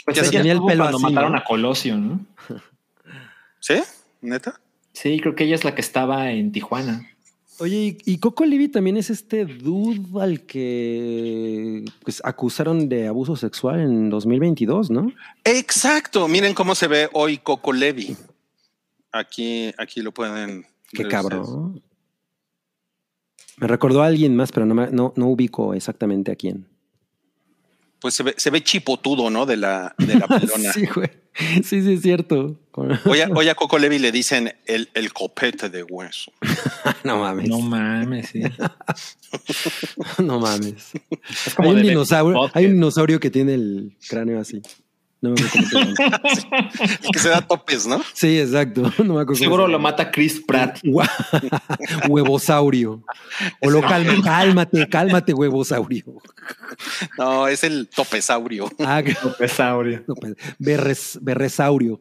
[0.04, 1.38] Pues ella tenía el pelo cuando así, mataron ¿no?
[1.38, 2.24] a Colosio, ¿no?
[3.60, 3.82] ¿Sí?
[4.20, 4.60] ¿Neta?
[4.92, 7.10] Sí, creo que ella es la que estaba en Tijuana.
[7.58, 13.80] Oye, y, Coco Levi también es este dude al que pues, acusaron de abuso sexual
[13.80, 15.10] en 2022, ¿no?
[15.44, 16.28] Exacto.
[16.28, 18.14] Miren cómo se ve hoy Coco Levi.
[19.12, 20.66] Aquí, aquí lo pueden.
[20.90, 21.82] Qué ver cabrón.
[23.56, 26.66] Me recordó a alguien más, pero no, me- no, no ubico exactamente a quién.
[28.06, 29.46] Pues se ve, se ve chipotudo, ¿no?
[29.46, 30.72] De la, de la pelona.
[30.72, 31.10] Sí, güey.
[31.64, 32.56] Sí, sí, es cierto.
[32.70, 36.30] Hoy, a, hoy a Coco Levi le dicen el, el copete de hueso.
[37.02, 37.48] no mames.
[37.48, 38.42] No No, mames, sí.
[40.22, 40.92] mames.
[41.46, 44.62] Es como Hay un, hay dinosaurio que tiene el cráneo así.
[45.22, 45.78] No me acuerdo.
[47.04, 48.00] El que se da topes, ¿no?
[48.12, 48.82] Sí, exacto.
[49.04, 50.78] No me acuerdo Seguro se lo mata Chris Pratt.
[52.08, 53.02] Huevosaurio.
[53.62, 56.04] O lo calma, cálmate, cálmate, huevosaurio.
[57.18, 58.70] No, es el topesaurio.
[58.80, 60.04] Ah, que- Pesaurio.
[60.06, 62.00] no, pues, berres- berresaurio.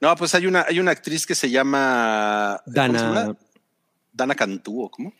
[0.00, 2.98] No, pues hay una, hay una actriz que se llama ¿cómo se Dana.
[3.24, 3.36] llama?
[4.12, 5.12] Dana Cantú, ¿o ¿cómo?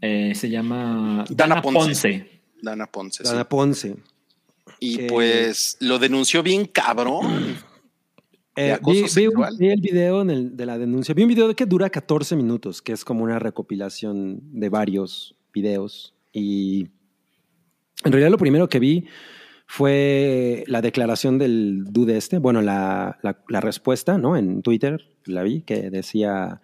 [0.00, 1.78] Eh, se llama Dana Dana, Ponce.
[1.80, 2.42] Ponce.
[2.62, 3.24] Dana Ponce.
[3.24, 3.30] sí.
[3.30, 3.96] Dana Ponce.
[4.80, 7.56] Y pues lo denunció bien cabrón.
[8.56, 9.56] Eh, de acoso vi, vi un- sexual.
[9.58, 11.14] vi el video en el- de la denuncia.
[11.14, 16.14] Vi un video que dura 14 minutos, que es como una recopilación de varios videos.
[16.32, 16.88] Y
[18.04, 19.06] en realidad lo primero que vi
[19.68, 24.36] fue la declaración del dude este, bueno, la, la- la respuesta, ¿no?
[24.36, 26.60] En Twitter la vi, que decía,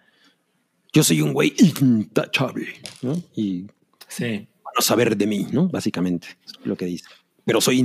[0.91, 2.67] yo soy un güey intachable,
[3.01, 3.13] ¿no?
[3.33, 3.67] Y
[4.09, 4.25] Sí.
[4.61, 5.69] van a saber de mí, ¿no?
[5.69, 7.05] Básicamente, es lo que dice.
[7.47, 7.81] Pero soy.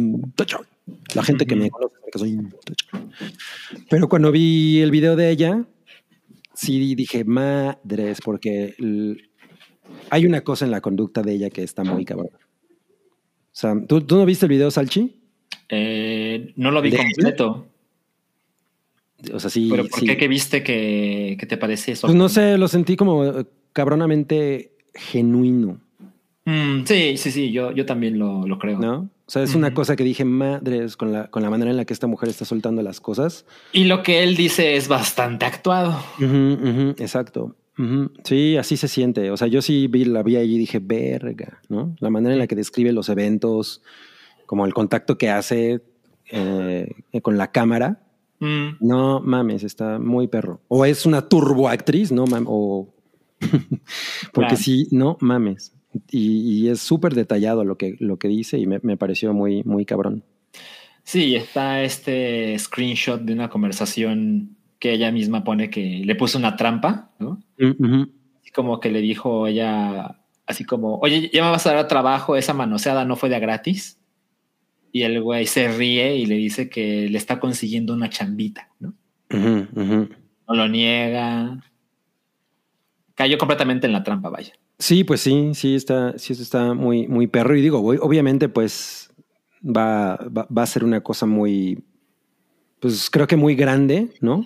[1.14, 2.38] La gente que me conoce sabe que soy.
[3.88, 5.64] Pero cuando vi el video de ella,
[6.52, 9.30] sí dije, madres, porque el-
[10.10, 12.30] hay una cosa en la conducta de ella que está muy cabrón.
[12.34, 12.38] O
[13.52, 15.14] sea, ¿tú, tú no viste el video, Salchi?
[15.68, 17.66] Eh, no lo vi ¿De- completo.
[19.32, 19.68] O sea, sí.
[19.70, 20.06] pero ¿por sí.
[20.06, 20.16] qué?
[20.16, 22.08] ¿Qué viste que, que te parece eso?
[22.08, 25.80] Pues no sé, lo sentí como eh, cabronamente genuino,
[26.44, 28.78] Mm, sí, sí, sí, yo, yo también lo, lo creo.
[28.78, 29.10] ¿no?
[29.26, 31.84] O sea, es una cosa que dije, madres, con la, con la manera en la
[31.84, 33.46] que esta mujer está soltando las cosas.
[33.72, 35.98] Y lo que él dice es bastante actuado.
[36.98, 37.56] Exacto.
[38.24, 39.30] Sí, así se siente.
[39.30, 41.96] O sea, yo sí vi, la vi allí y dije, verga, ¿no?
[42.00, 43.82] La manera en la que describe los eventos,
[44.46, 45.80] como el contacto que hace
[46.30, 46.88] eh,
[47.22, 48.02] con la cámara.
[48.40, 50.60] Mm, No mames, está muy perro.
[50.68, 52.48] O es una turboactriz, no mames.
[52.50, 52.94] O
[53.40, 54.56] porque Claro.
[54.56, 55.72] sí, no mames.
[56.10, 59.62] Y, y es súper detallado lo que, lo que dice y me, me pareció muy,
[59.64, 60.24] muy cabrón.
[61.04, 66.56] Sí, está este screenshot de una conversación que ella misma pone que le puso una
[66.56, 67.40] trampa, ¿no?
[68.52, 72.52] Como que le dijo ella, así como, oye, ya me vas a dar trabajo, esa
[72.52, 73.98] manoseada no fue de gratis.
[74.90, 78.94] Y el güey se ríe y le dice que le está consiguiendo una chambita, ¿no?
[79.30, 81.62] No lo niega.
[83.14, 84.52] Cayó completamente en la trampa, vaya.
[84.82, 87.56] Sí, pues sí, sí está, sí eso está muy, muy perro.
[87.56, 89.12] Y digo, obviamente, pues
[89.64, 91.84] va, va, va a ser una cosa muy,
[92.80, 94.44] pues creo que muy grande, ¿no?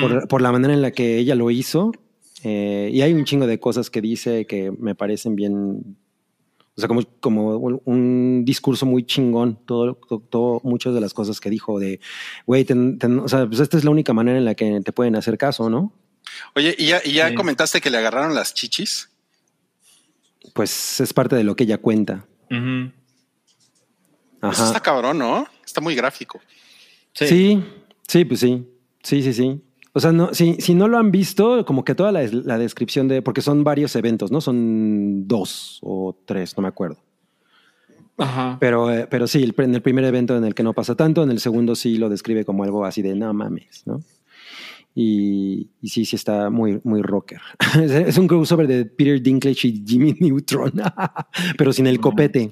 [0.00, 1.92] Por, por la manera en la que ella lo hizo.
[2.42, 5.98] Eh, y hay un chingo de cosas que dice que me parecen bien,
[6.74, 11.38] o sea, como, como un, discurso muy chingón, todo, todo, todo- muchas de las cosas
[11.38, 12.00] que dijo de,
[12.46, 15.36] güey, o sea, pues esta es la única manera en la que te pueden hacer
[15.36, 15.92] caso, ¿no?
[16.54, 17.34] Oye, ¿y ya, y ya Sí.
[17.34, 19.10] comentaste que le agarraron las chichis?
[20.56, 22.26] Pues es parte de lo que ella cuenta.
[22.50, 22.90] Ujú.
[24.50, 25.46] Eso está cabrón, ¿no?
[25.64, 26.40] Está muy gráfico.
[27.12, 27.26] Sí.
[27.28, 27.64] Sí,
[28.08, 28.66] sí, pues sí.
[29.02, 29.60] Sí, sí, sí.
[29.92, 33.06] O sea, no, si, si no lo han visto, como que toda la, la descripción
[33.08, 34.40] de, porque son varios eventos, ¿no?
[34.40, 36.98] Son dos o tres, no me acuerdo.
[38.18, 38.56] Ajá.
[38.60, 41.22] Pero, eh, pero sí, el- en el primer evento en el que no pasa tanto,
[41.22, 44.02] en el segundo sí lo describe como algo así de no mames, ¿no?
[44.98, 47.38] Y, y sí, sí está muy, muy rocker.
[47.82, 50.72] Es, es un crossover de Peter Dinklage y Jimmy Neutron,
[51.58, 52.50] pero sin el copete.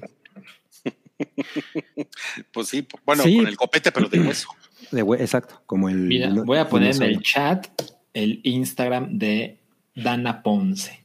[2.53, 3.37] Pues sí, bueno, Sí.
[3.37, 4.47] con el copete, pero de hueso.
[4.91, 5.95] De hue- exacto, como el.
[5.97, 7.65] Mira, no- voy a poner en el chat
[8.13, 9.57] el Instagram de
[9.95, 11.03] Dana Ponce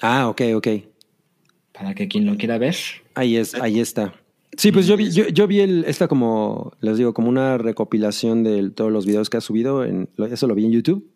[0.00, 0.68] Ah, ok, ok.
[1.72, 2.76] para que quien lo quiera ver.
[3.14, 4.14] Ahí es, ahí está.
[4.58, 8.42] Sí, pues yo vi, yo, yo vi el, esta como, les digo, como una recopilación
[8.42, 9.84] de todos los videos que ha subido.
[9.84, 11.08] En, lo- eso lo vi en YouTube.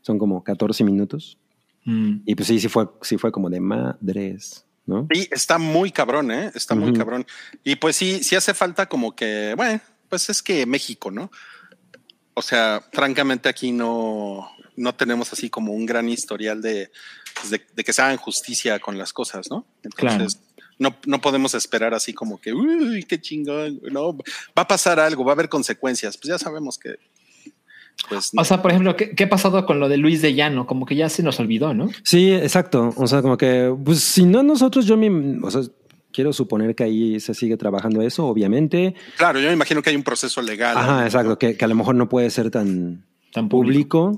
[0.00, 1.36] Son como 14 minutos.
[1.84, 2.20] Mm.
[2.24, 5.06] Y pues sí, sí fue, sí fue como de madres, ¿no?
[5.12, 6.50] Sí, está muy cabrón, ¿eh?
[6.54, 7.26] Está muy cabrón.
[7.62, 9.78] Y pues sí, sí hace falta como que, bueno,
[10.08, 11.30] pues es que México, ¿no?
[12.32, 16.90] O sea, francamente aquí no, no tenemos así como un gran historial de,
[17.34, 19.66] pues, de, de que se hagan justicia con las cosas, ¿no?
[19.82, 20.40] Entonces,
[20.82, 25.24] no, no podemos esperar así como que, uy, qué chingón, no, va a pasar algo,
[25.24, 26.18] va a haber consecuencias.
[26.18, 26.96] Pues ya sabemos que,
[28.08, 30.66] pues, O sea, por ejemplo, ¿qué, qué ha pasado con lo de Luis de Llano?
[30.66, 31.88] Como que ya se nos olvidó, ¿no?
[32.02, 32.92] Sí, exacto.
[32.96, 35.62] O sea, como que, pues si no nosotros, yo me, o sea,
[36.12, 38.94] quiero suponer que ahí se sigue trabajando eso, obviamente.
[39.16, 40.76] claro, yo me imagino que hay un proceso legal.
[40.76, 41.04] Ajá, ¿no?
[41.04, 44.16] exacto, que, que a lo mejor no puede ser tan Tan público.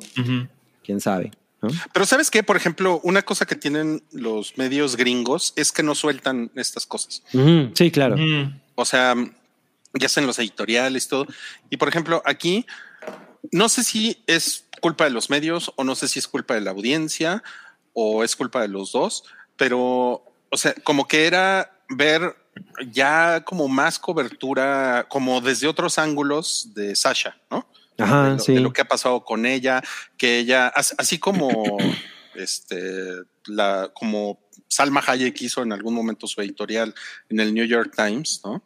[0.82, 1.30] quién sabe.
[1.64, 1.70] ¿No?
[1.92, 5.94] Pero sabes qué, por ejemplo, una cosa que tienen los medios gringos es que no
[5.94, 7.22] sueltan estas cosas.
[7.74, 8.16] Sí, claro.
[8.74, 9.14] O sea,
[9.94, 11.26] ya hacen los editoriales, todo.
[11.70, 12.66] Y por ejemplo, aquí
[13.52, 16.60] no sé si es culpa de los medios o no sé si es culpa de
[16.60, 17.42] la audiencia
[17.92, 19.24] o es culpa de los dos,
[19.56, 22.36] pero, o sea, como que era ver
[22.90, 27.66] ya como más cobertura, como desde otros ángulos de Sasha, ¿no?
[27.98, 28.54] Ajá, de, lo, sí.
[28.54, 29.82] de lo que ha pasado con ella,
[30.16, 31.48] que ella, as- así como
[32.34, 33.12] este,
[33.46, 36.94] la, como Salma Hayek hizo en algún momento su editorial
[37.28, 38.64] en el New York Times, ¿no?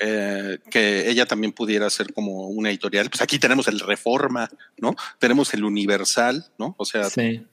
[0.00, 3.08] Eh, que ella también pudiera ser como una editorial.
[3.10, 4.96] Pues aquí tenemos el Reforma, ¿no?
[5.20, 6.74] Tenemos el Universal, ¿no?
[6.78, 7.46] O sea, Sí.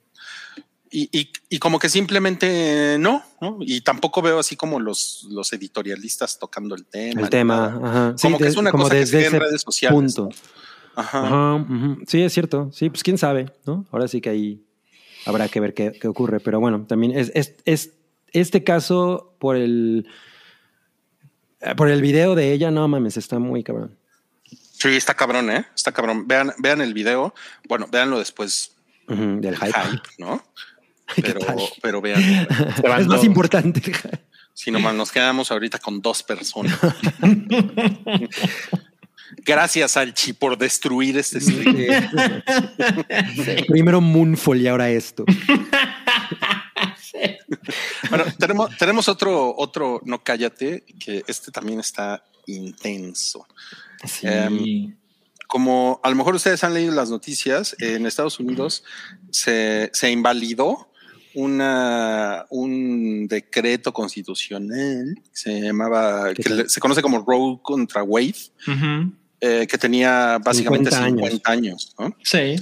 [0.91, 3.57] Y, y- y como que simplemente no, ¿no?
[3.61, 7.21] Y tampoco veo así como los, los editorialistas tocando el tema.
[7.21, 8.13] El tema, ajá.
[8.17, 9.95] Sí, Como que de- es una como cosa que desde se ve en redes sociales.
[9.95, 10.29] punto.
[10.95, 11.65] Ajá.
[12.07, 12.69] Sí, es cierto.
[12.73, 13.85] Sí, pues quién sabe, ¿no?
[13.91, 14.61] Ahora sí que ahí
[15.25, 16.39] habrá que ver qué, qué ocurre.
[16.41, 17.91] Pero bueno, también es, es, es
[18.33, 20.05] este caso por el
[21.77, 23.95] por el video de ella, no mames, está muy cabrón.
[24.73, 25.65] Sí, está cabrón, ¿eh?
[25.75, 26.27] Está cabrón.
[26.27, 27.33] Vean, vean el video.
[27.69, 28.71] Bueno, véanlo después.
[29.07, 29.73] Del hype.
[29.73, 30.41] Hype, ¿no?
[31.15, 31.39] ¿Qué Pero,
[31.81, 32.21] pero vean.
[32.99, 33.81] es más importante.
[34.53, 36.77] Si nomás nos quedamos ahorita con dos personas.
[39.37, 41.87] Gracias, Alchi, por destruir este stream.
[43.67, 45.23] Primero Moonfall y ahora esto.
[48.09, 53.47] Bueno, tenemos, tenemos otro, otro, no cállate, que este también está intenso.
[54.05, 54.27] Sí.
[54.27, 54.97] Em,
[55.47, 58.83] Como a lo mejor ustedes han leído las noticias, en Estados Unidos
[59.31, 60.90] se, se invalidó
[61.35, 68.35] una, un decreto constitucional que se llamaba, ¿Qué que se conoce como Roe contra Wade,
[69.39, 71.95] eh, que tenía básicamente 50 50 años.
[71.99, 72.15] ¿no?
[72.23, 72.55] Sí.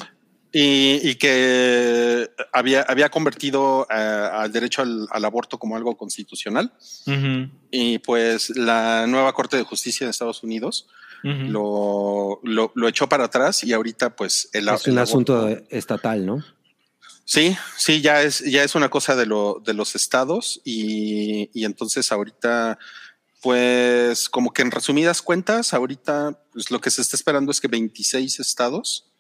[0.52, 6.74] Y, y que había, había convertido eh, al derecho al, al aborto como algo constitucional.
[7.70, 10.88] Y pues la nueva Corte de Justicia de Estados Unidos
[11.22, 15.50] lo, lo, lo echó para atrás y ahorita pues el, Es el un aborto- asunto
[15.70, 16.44] estatal, ¿no?
[17.32, 21.64] Sí, sí, ya es, ya es una cosa de, lo, de los estados y, y
[21.66, 22.80] entonces ahorita
[23.44, 27.68] pues como que en resumidas cuentas ahorita pues lo que se está esperando es que
[27.68, 29.12] 26 estados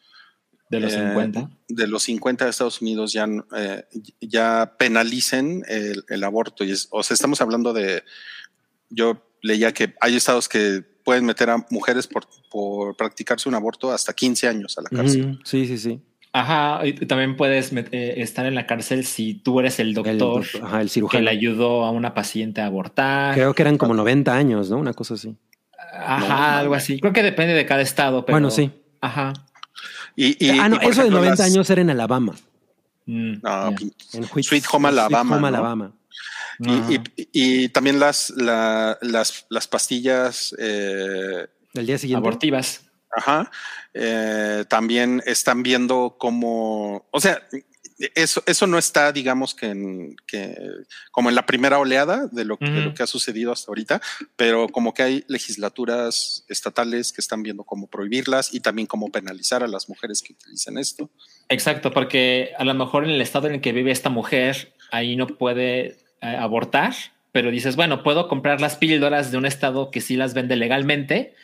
[0.72, 1.52] De los eh, 50.
[1.68, 3.86] de los 50 de Estados Unidos ya, eh,
[4.22, 6.64] ya penalicen el, el aborto.
[6.64, 8.04] Y es- o sea, estamos hablando de,
[8.90, 13.92] yo leía que hay estados que pueden meter a mujeres por, por practicarse un aborto
[13.92, 15.40] hasta 15 años a la cárcel.
[15.46, 16.02] Sí, sí, sí.
[16.32, 16.86] Ajá.
[16.86, 20.64] Y también puedes eh, estar en la cárcel si tú eres el doctor, El, doctor-
[20.64, 21.24] ajá, el que cirujano.
[21.24, 23.34] le ayudó a una paciente a abortar.
[23.34, 24.78] Creo que eran como 90 años, ¿no?
[24.78, 25.36] Una cosa así.
[25.94, 27.00] Ajá, No, algo así.
[27.00, 28.26] Creo que depende de cada estado.
[28.26, 28.72] Pero, Bueno, sí.
[29.02, 29.34] Ajá.
[30.16, 32.36] Y, y- ah, no, y, eso de ejemplo, 90 las- años era en Alabama.
[33.06, 35.48] Mm, no, pin- En Whit- Sweet Home Alabama, Home ¿no?
[35.48, 35.94] Alabama.
[36.60, 37.30] y, y-
[37.64, 42.20] y también las, la- las, las pastillas eh, El día siguiente.
[42.28, 42.82] Abortivas.
[43.16, 43.52] Ajá.
[43.94, 47.42] Eh, también están viendo cómo, o sea,
[48.16, 50.56] eso, eso no está, digamos que, en, que
[51.12, 54.02] como en la primera oleada de lo, de lo que ha sucedido hasta ahorita,
[54.38, 59.64] pero como que hay legislaturas estatales que están viendo cómo prohibirlas y también cómo penalizar
[59.64, 61.10] a las mujeres que utilicen esto.
[61.50, 65.18] Exacto, porque a lo mejor en el estado en el que vive esta mujer, ahí
[65.18, 66.94] no puede eh, abortar,
[67.34, 71.36] pero dices, bueno, puedo comprar las píldoras de un estado que sí las vende legalmente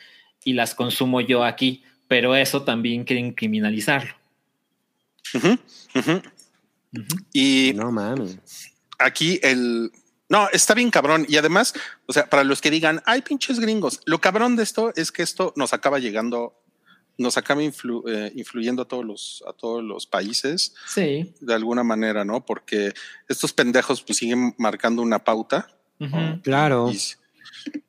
[0.46, 4.14] y las consumo yo aquí, pero eso también quieren criminalizarlo.
[7.32, 8.38] Y No mames.
[8.98, 9.90] aquí el,
[10.28, 11.26] No, está bien cabrón.
[11.28, 11.74] Y además,
[12.06, 15.22] o sea, para los que digan, ay, pinches gringos, lo cabrón de esto es que
[15.22, 16.54] esto nos acaba llegando,
[17.18, 21.32] nos acaba influ- eh, influyendo a todos los, a todos los países Sí.
[21.40, 22.44] de alguna manera, ¿no?
[22.44, 22.92] Porque
[23.28, 25.68] estos pendejos pues siguen marcando una pauta.
[26.42, 26.90] Claro.
[26.92, 26.98] Y,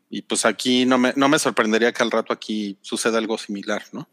[0.10, 3.84] y, pues aquí no me, no me sorprendería que al rato aquí suceda algo similar,
[3.92, 4.08] ¿no?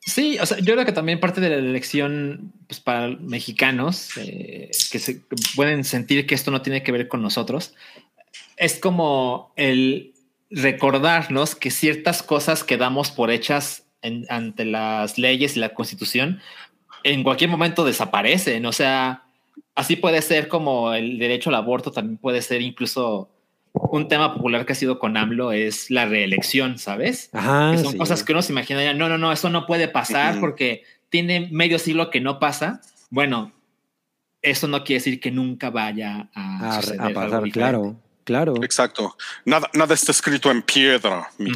[0.00, 4.70] Sí, o sea, yo creo que también parte de la elección pues, para mexicanos eh,
[4.90, 5.20] que se
[5.54, 7.74] pueden sentir que esto no tiene que ver con nosotros
[8.60, 10.12] es como el
[10.50, 13.84] recordarnos que ciertas cosas que damos por hechas
[14.28, 16.40] ante las leyes y la constitución
[17.02, 18.66] en cualquier momento desaparecen.
[18.66, 19.24] O sea,
[19.74, 23.30] así puede ser como el derecho al aborto, también puede ser incluso
[23.72, 27.30] un tema popular que ha sido con AMLO es la reelección, ¿sabes?
[27.32, 27.72] Ajá.
[27.72, 27.98] que son sí.
[27.98, 31.78] cosas que uno se imaginaría, no, no, no, eso no puede pasar porque tiene medio
[31.78, 32.80] siglo que no pasa.
[33.10, 33.52] Bueno,
[34.42, 36.80] eso no quiere decir que nunca vaya a,
[37.14, 38.54] pasar, claro, claro.
[38.62, 39.16] Exacto.
[39.44, 41.50] Nada, nada está escrito en piedra, mi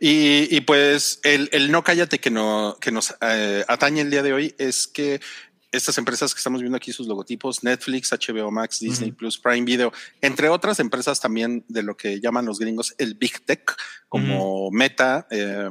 [0.00, 4.32] y pues el, el no cállate que, no, que nos eh, atañe el día de
[4.32, 5.20] hoy es que
[5.70, 9.12] estas empresas que estamos viendo aquí, sus logotipos, Netflix, HBO Max, Disney.
[9.12, 9.92] Plus, Prime Video,
[10.22, 13.76] entre otras empresas también de lo que llaman los gringos el Big Tech,
[14.08, 15.68] como Meta, eh,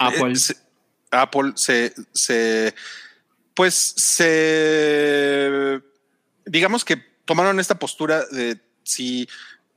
[0.00, 0.32] Apple.
[0.32, 0.56] eh, se-
[1.12, 2.74] Apple se, se,
[3.54, 5.80] pues se,
[6.44, 9.28] digamos que tomaron esta postura de si,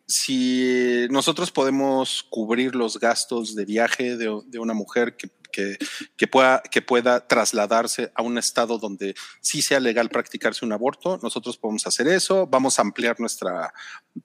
[0.07, 5.77] si nosotros podemos cubrir los gastos de viaje de, de una mujer que, que,
[6.17, 11.19] que pueda, que pueda trasladarse a un estado donde sí sea legal practicarse un aborto,
[11.23, 13.73] nosotros podemos hacer eso, vamos a ampliar nuestra,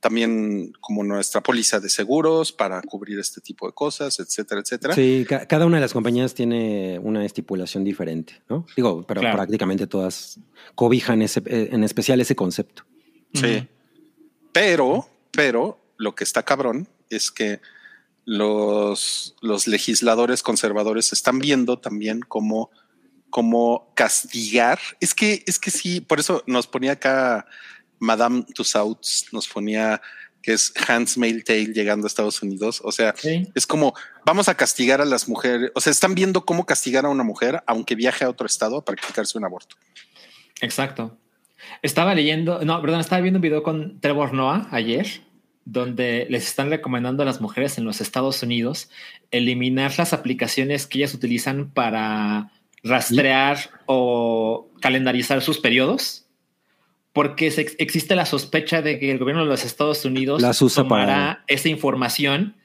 [0.01, 4.95] también como nuestra póliza de seguros para cubrir este tipo de cosas, etcétera, etcétera.
[4.95, 8.67] Sí, ca- cada una de las compañías tiene una estipulación diferente, ¿no?
[8.77, 9.37] Digo, pero Claro.
[9.37, 10.39] prácticamente todas
[10.75, 12.85] cobijan ese, eh, en especial ese concepto.
[13.33, 13.67] Sí.
[14.53, 17.61] Pero, pero lo que está cabrón es que
[18.25, 22.71] los, los legisladores conservadores están viendo también cómo,
[23.31, 24.79] cómo castigar.
[25.01, 27.47] Es que, es que sí, por eso nos ponía acá
[27.99, 30.01] Madame Tussauds, nos ponía
[30.43, 32.83] que es Hans Tale llegando a Estados Unidos.
[32.85, 33.49] O sea, Sí.
[33.55, 33.95] es como
[34.27, 35.71] vamos a castigar a las mujeres.
[35.75, 38.85] O sea, están viendo cómo castigar a una mujer aunque viaje a otro estado a
[38.85, 39.77] practicarse un aborto.
[40.61, 41.17] Exacto.
[41.81, 45.23] Estaba leyendo, no, perdón, estaba viendo un video con Trevor Noah ayer,
[45.65, 48.91] donde les están recomendando a las mujeres en los Estados Unidos
[49.31, 52.51] eliminar las aplicaciones que ellas utilizan para
[52.83, 56.27] rastrear o calendarizar sus periodos,
[57.15, 60.83] porque se- existe la sospecha de que el gobierno de los Estados Unidos Las usa
[60.83, 62.57] tomará para- esa información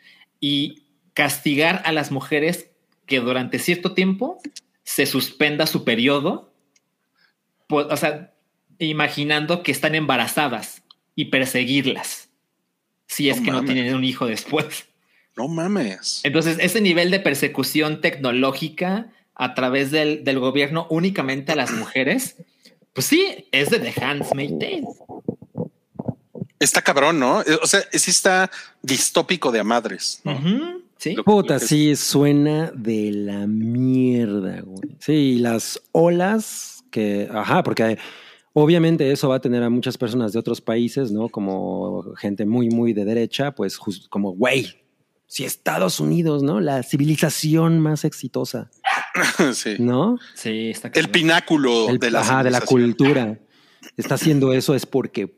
[0.42, 2.70] y castigar a las mujeres
[3.06, 4.40] que durante cierto tiempo
[4.84, 6.54] se suspenda su periodo
[7.68, 8.34] pues, o sea,
[8.80, 10.84] imaginando que están embarazadas
[11.16, 12.29] y perseguirlas
[13.10, 14.86] si es No que no tienen un hijo después.
[15.36, 16.22] No mames.
[16.24, 22.36] Entonces, ese nivel de persecución tecnológica a través del, del gobierno únicamente a las mujeres,
[22.94, 24.84] pues sí, es de The Handmaid's Tale.
[26.60, 27.42] Está cabrón, ¿no?
[27.42, 30.22] Eh, O sea, sí está distópico de a madres.
[30.26, 30.82] ¿no?
[30.98, 31.14] Sí.
[31.16, 34.90] Lo- Puta, lo que- sí, suena de la mierda, güey.
[35.00, 37.98] Sí, y las olas que, ajá, porque
[38.54, 41.30] obviamente eso va a tener a muchas personas de otros países, ¿no?
[41.30, 43.78] Como gente muy, muy de derecha, pues
[44.10, 44.76] como, güey,
[45.28, 46.60] si Estados Unidos, ¿no?
[46.60, 48.72] La civilización más exitosa,
[49.54, 49.76] sí.
[49.80, 50.18] ¿no?
[50.36, 53.40] Sí, está El pináculo El- de la ajá, de la cultura.
[53.96, 55.38] Está haciendo eso es porque,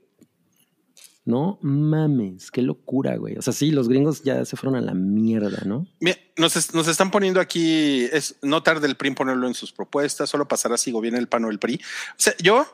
[1.24, 3.38] no mames, qué locura, güey.
[3.38, 5.86] O sea, sí, los gringos ya se fueron a la mierda, ¿no?
[6.00, 9.54] Mira, nos, es- nos están poniendo aquí, es no tarde el PRI en ponerlo en
[9.54, 11.76] sus propuestas, solo pasará si gobierna el PAN o el PRI.
[11.76, 12.66] O sea, yo,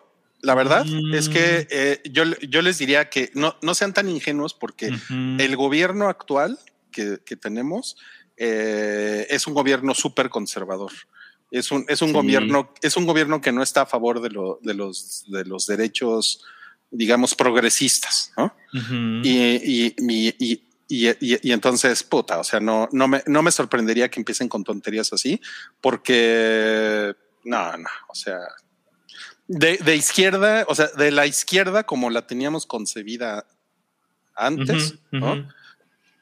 [0.41, 1.13] la verdad Mm.
[1.15, 4.91] es que eh, yo, yo les diría que no, no sean tan ingenuos porque
[5.39, 6.59] el gobierno actual
[6.91, 7.97] que, que tenemos
[8.37, 10.91] eh, es un gobierno súper conservador.
[11.49, 12.13] Es un, es un Sí.
[12.13, 15.65] gobierno, es un gobierno que no está a favor de, lo- de los, de los
[15.65, 16.43] derechos,
[16.91, 18.53] digamos, progresistas, ¿no?
[18.73, 18.93] Ujú.
[19.23, 19.31] Y,
[19.63, 23.51] y, y, y, y- y- y entonces, puta, o sea, no, no, me, no me
[23.51, 25.41] sorprendería que empiecen con tonterías así,
[25.81, 28.37] porque no, no, o sea,
[29.47, 33.45] de, de izquierda, o sea, de la izquierda como la teníamos concebida
[34.35, 35.47] antes, ¿no?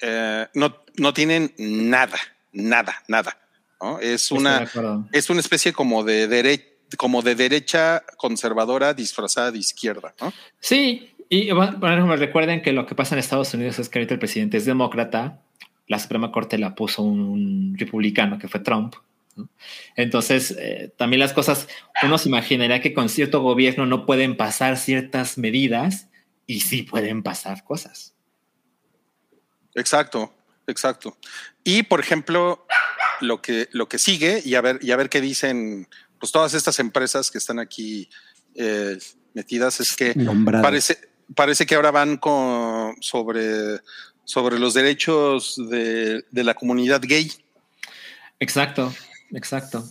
[0.02, 2.18] Eh, no, no tienen nada,
[2.52, 3.38] nada, nada,
[3.82, 4.00] ¿no?
[4.00, 4.70] Es una,
[5.12, 10.32] es una especie como de derecha como de derecha conservadora disfrazada de izquierda, ¿no?
[10.60, 14.20] Sí, y bueno, recuerden que lo que pasa en Estados Unidos es que ahorita el
[14.20, 15.42] presidente es demócrata,
[15.88, 18.96] la Suprema Corte la puso un republicano que fue Trump.
[19.36, 19.50] ¿No?
[19.96, 21.68] Entonces, eh, también las cosas,
[22.04, 26.08] uno se imaginaría que con cierto gobierno no pueden pasar ciertas medidas
[26.46, 28.14] y sí pueden pasar cosas.
[29.74, 30.34] Exacto,
[30.68, 31.18] exacto.
[31.64, 32.66] Y por ejemplo,
[33.22, 35.88] lo que, lo que sigue, y a ver, y a ver qué dicen
[36.20, 38.10] pues todas estas empresas que están aquí
[38.56, 38.98] eh,
[39.34, 40.16] metidas, es que
[40.62, 40.98] parece,
[41.36, 43.82] parece que ahora van con sobre,
[44.24, 47.30] sobre los derechos de, de la comunidad gay,
[48.40, 48.94] Exacto,
[49.32, 49.84] exacto.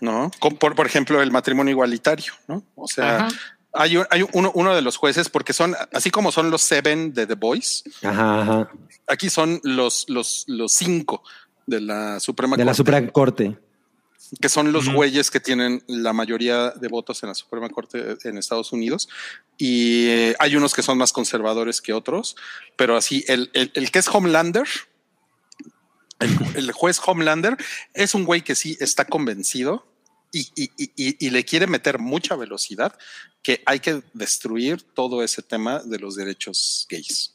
[0.00, 0.30] ¿no?
[0.58, 2.62] Por, por ejemplo, el matrimonio igualitario, ¿no?
[2.74, 3.28] O sea, Ajá.
[3.72, 7.14] hay, un- hay uno, uno de los jueces, porque son, así como son los seven
[7.14, 8.70] de The Boys, Ajá,
[9.06, 11.22] aquí son los, los, los cinco
[11.66, 12.76] de la Suprema De la Corte.
[12.76, 13.58] Suprema Corte.
[14.40, 18.36] que son los güeyes que tienen la mayoría de votos en la Suprema Corte en
[18.36, 19.08] Estados Unidos.
[19.56, 22.36] Y eh, hay unos que son más conservadores que otros,
[22.76, 24.66] pero así, el, el- el que es Homelander,
[26.20, 27.56] el, el juez Homelander,
[27.94, 29.86] es un güey que sí está convencido
[30.32, 32.96] y, y- y- y- y le quiere meter mucha velocidad
[33.42, 37.34] que hay que destruir todo ese tema de los derechos gays.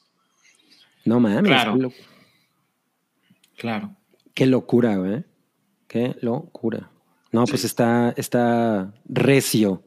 [1.06, 1.44] No mames.
[1.44, 1.76] Claro.
[1.76, 1.94] Lo-
[3.58, 3.96] Claro.
[4.34, 5.24] qué locura, güey.
[5.88, 6.90] Qué locura.
[7.32, 9.84] No, pues está, está recio.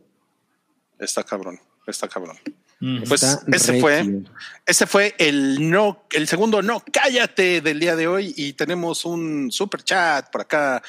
[0.99, 2.37] Está cabrón, está cabrón.
[2.81, 4.23] Pues Está ese fue,
[4.67, 9.51] ese fue el no, el segundo no, cállate del día de hoy y tenemos un
[9.51, 10.83] super chat por acá.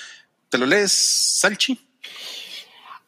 [0.49, 1.79] ¿Te lo lees, Salchi?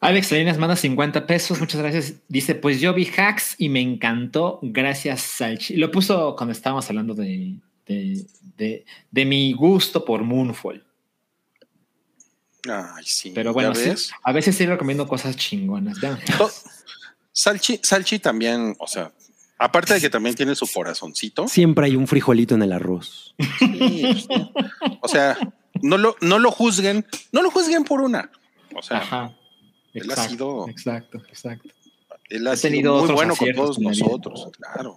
[0.00, 2.14] Alex Salinas manda 50 pesos, muchas gracias.
[2.28, 5.76] Dice, pues yo vi hacks y me encantó, gracias Salchi.
[5.76, 7.56] Lo puso cuando estábamos hablando de,
[7.86, 8.24] de,
[8.56, 10.84] de- de mi gusto por Moonfall.
[12.68, 13.32] Ay, sí.
[13.34, 13.72] Pero bueno,
[14.22, 15.98] a veces sí recomiendo cosas chingonas.
[16.00, 16.50] To-
[17.40, 19.12] Salchi, Salchi también, o sea,
[19.58, 23.36] aparte de que también tiene su corazoncito, Siempre hay un frijolito en el arroz.
[23.60, 24.26] sí,
[25.00, 25.38] o sea,
[25.80, 28.28] no lo, no lo juzguen, no lo juzguen por una.
[28.74, 29.36] O sea, Ajá.
[29.94, 31.68] él ha sido- exacto, exacto.
[32.28, 34.96] Él ha sido tenido muy otros bueno con todos nosotros, claro.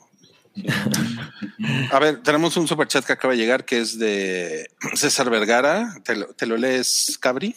[1.91, 5.95] A ver, tenemos un super chat que acaba de llegar que es de César Vergara.
[6.03, 7.55] ¿Te lo, te lo lees, Cabri?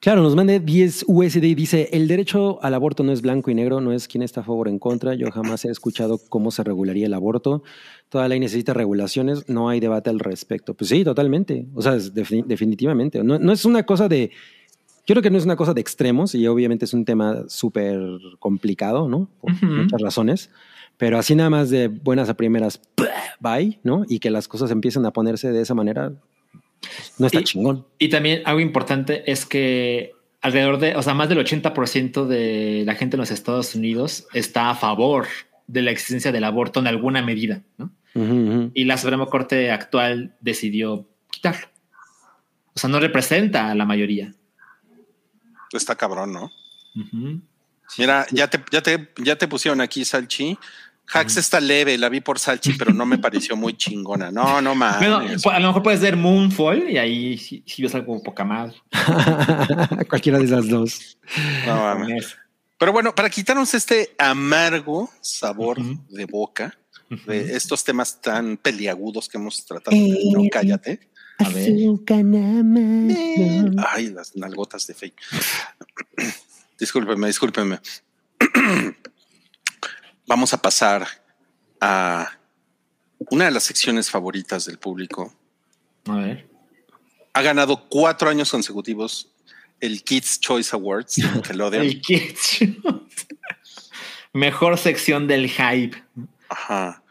[0.00, 3.54] Claro, nos mande 10 USD y dice, el derecho al aborto no es blanco y
[3.54, 5.14] negro, no es quién está a favor o en contra.
[5.14, 7.62] Yo jamás he escuchado cómo se regularía el aborto.
[8.08, 10.72] Toda ley necesita regulaciones, no hay debate al respecto.
[10.72, 11.66] Pues sí, totalmente.
[11.74, 13.22] O sea, es definitivamente.
[13.22, 14.30] No, no es una cosa de...
[15.06, 18.00] Yo creo que no es una cosa de extremos y obviamente es un tema súper
[18.38, 19.28] complicado, ¿no?
[19.38, 20.50] Por muchas razones.
[20.96, 22.80] Pero así nada más de buenas a primeras,
[23.38, 24.06] bye, ¿no?
[24.08, 26.12] Y que las cosas empiecen a ponerse de esa manera,
[27.18, 27.86] no está Y- chingón.
[27.98, 32.94] Y también algo importante es que alrededor de, o sea, más del 80% de la
[32.94, 35.26] gente en los Estados Unidos está a favor
[35.66, 37.90] de la existencia del aborto en alguna medida, ¿no?
[38.74, 41.68] Y la Suprema Corte actual decidió quitarlo.
[42.74, 44.34] O sea, no representa a la mayoría.
[45.72, 46.50] Está cabrón, ¿no?
[47.98, 50.58] Mira, ya te, ya te, ya te pusieron aquí, Salchi.
[51.12, 54.30] Hacks está leve, la vi por Salchi, pero no me pareció muy chingona.
[54.30, 55.46] No, no Bueno, mames.
[55.46, 58.74] a lo mejor puedes ver Moonfall y ahí sí, sí ves algo poca madre.
[60.08, 61.18] Cualquiera de esas dos.
[61.66, 62.36] no mames.
[62.78, 65.78] Pero bueno, para quitarnos este amargo sabor
[66.08, 66.76] de boca
[67.26, 71.00] de estos temas tan peliagudos que hemos tratado, el no Eh, cállate.
[71.38, 71.70] A ver.
[72.62, 73.82] Más, no.
[73.88, 75.20] Ay, las nalgotas de fake.
[76.78, 77.80] discúlpeme, discúlpeme.
[80.30, 81.08] Vamos a pasar
[81.80, 82.38] a
[83.30, 85.34] una de las secciones favoritas del público.
[86.04, 86.48] A ver.
[87.32, 89.34] Ha ganado cuatro años consecutivos
[89.80, 91.82] el Kids Choice Awards de Nickelodeon.
[91.84, 92.60] El Kids.
[94.32, 96.00] Mejor sección del hype.
[96.48, 97.02] Ajá.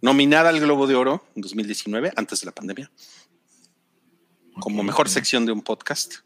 [0.00, 2.90] Nominada al Globo de Oro en 2019, antes de la pandemia,
[4.60, 6.20] como mejor sección de un podcast.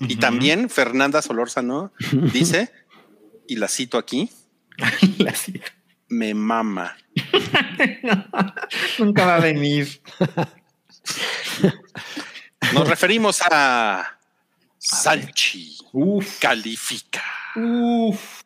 [0.00, 1.92] Y también Fernanda Solórzano
[2.32, 2.72] dice,
[3.46, 4.30] y la cito aquí,
[5.18, 5.64] La sigo.
[6.08, 6.96] me mama.
[8.98, 10.00] Nunca va a venir.
[12.72, 14.18] Nos referimos a
[14.78, 15.76] Salchi.
[15.92, 16.38] Uf.
[16.38, 17.22] Califica.
[17.56, 18.43] Uf.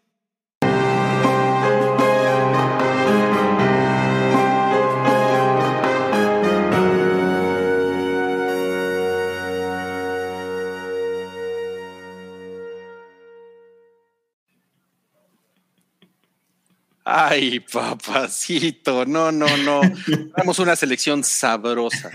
[17.11, 19.07] Ay, papacito.
[19.07, 19.81] No, no, no.
[20.37, 22.11] Tenemos una selección sabrosa.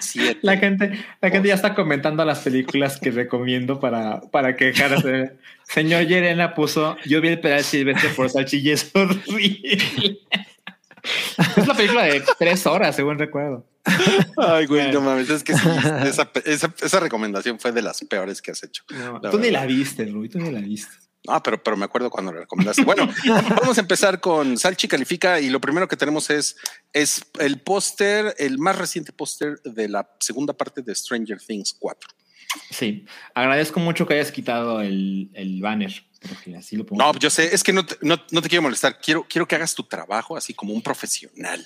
[0.00, 0.38] Siete.
[0.42, 5.32] La gente, la gente ya está comentando las películas que recomiendo para, para quejarse.
[5.64, 9.78] Señor Yerena puso, yo vi el pedal silvestre por Salchi y es horrible.
[11.56, 13.66] Es la película de tres horas, según recuerdo.
[14.36, 15.28] Ay, güey, no mames.
[15.30, 15.68] Es que sí,
[16.06, 18.84] esa, esa- esa recomendación fue de las peores que has hecho.
[18.90, 20.94] No, La tú ni la viste, Rui, tú ni la viste.
[21.28, 22.82] Ah, pero, pero me acuerdo cuando lo recomendaste.
[22.82, 23.08] Bueno,
[23.60, 26.56] vamos a empezar con Salchi Califica y lo primero que tenemos es,
[26.92, 32.08] es el póster, el más reciente póster de la segunda parte de Stranger Things 4.
[32.70, 36.04] Sí, agradezco mucho que hayas quitado el, el banner,
[36.56, 36.84] así lo.
[36.90, 38.98] No, yo sé, es que no te, no, no te quiero molestar.
[38.98, 41.64] Quiero, quiero que hagas tu trabajo así como un profesional.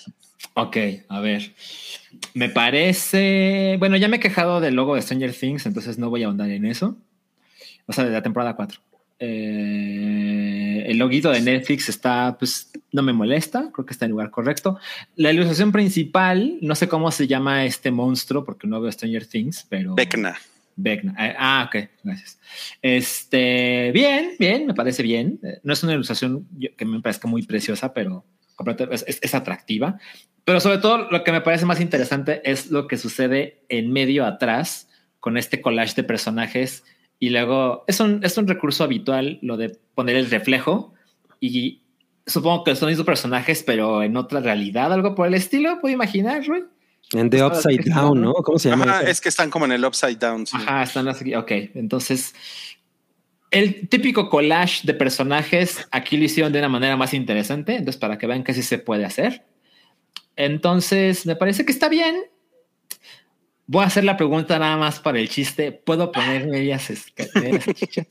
[0.55, 0.77] Ok,
[1.09, 1.55] a ver.
[2.35, 3.77] Me parece.
[3.79, 6.51] Bueno, ya me he quejado del logo de Stranger Things, entonces no voy a ahondar
[6.51, 6.99] en eso.
[7.87, 8.81] O sea, de la temporada 4.
[9.19, 14.13] Eh, el loguito de Netflix está, pues, no me molesta, creo que está en el
[14.13, 14.79] lugar correcto.
[15.17, 19.67] La ilustración principal, no sé cómo se llama este monstruo, porque no veo Stranger Things,
[19.69, 19.95] pero.
[19.95, 20.37] Vecna.
[20.77, 21.15] Vecna.
[21.19, 22.39] Eh, Ah, ok, gracias.
[22.83, 25.39] Este, bien, bien, me parece bien.
[25.43, 26.47] Eh, No es una ilustración
[26.77, 28.25] que me parezca muy preciosa, pero
[28.91, 29.99] es, es- es atractiva.
[30.45, 34.27] Pero sobre todo lo que me parece más interesante es lo que sucede en medio
[34.27, 34.89] atrás
[35.21, 36.85] con este collage de personajes
[37.19, 40.93] y luego es un, es un recurso habitual lo de poner el reflejo
[41.41, 41.83] y
[42.27, 46.45] supongo que son mismos personajes pero en otra realidad, algo por el estilo, puedo imaginar,
[46.47, 46.65] Rui.
[47.13, 48.33] En The Upside Down, ¿no?
[48.33, 48.85] ¿Cómo se llama?
[48.85, 50.47] Ajá, es que están como en el upside down.
[50.47, 50.57] sí.
[50.57, 51.35] Ajá, están así.
[51.35, 52.35] Ok, entonces
[53.55, 57.77] el típico collage de personajes aquí lo hicieron de una manera más interesante.
[57.77, 59.45] Entonces, para que vean que sí se puede hacer.
[60.35, 62.25] Entonces, me parece que está bien.
[63.67, 65.73] Voy a hacer la pregunta nada más para el chiste.
[65.73, 66.91] ¿Puedo poner medias
[67.35, 68.07] medias chichas?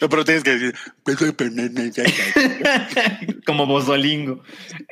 [0.00, 0.74] No, pero tienes que decir,
[1.04, 3.20] "Puedo ponerme ya, ya".
[3.46, 4.42] Como bozolingo.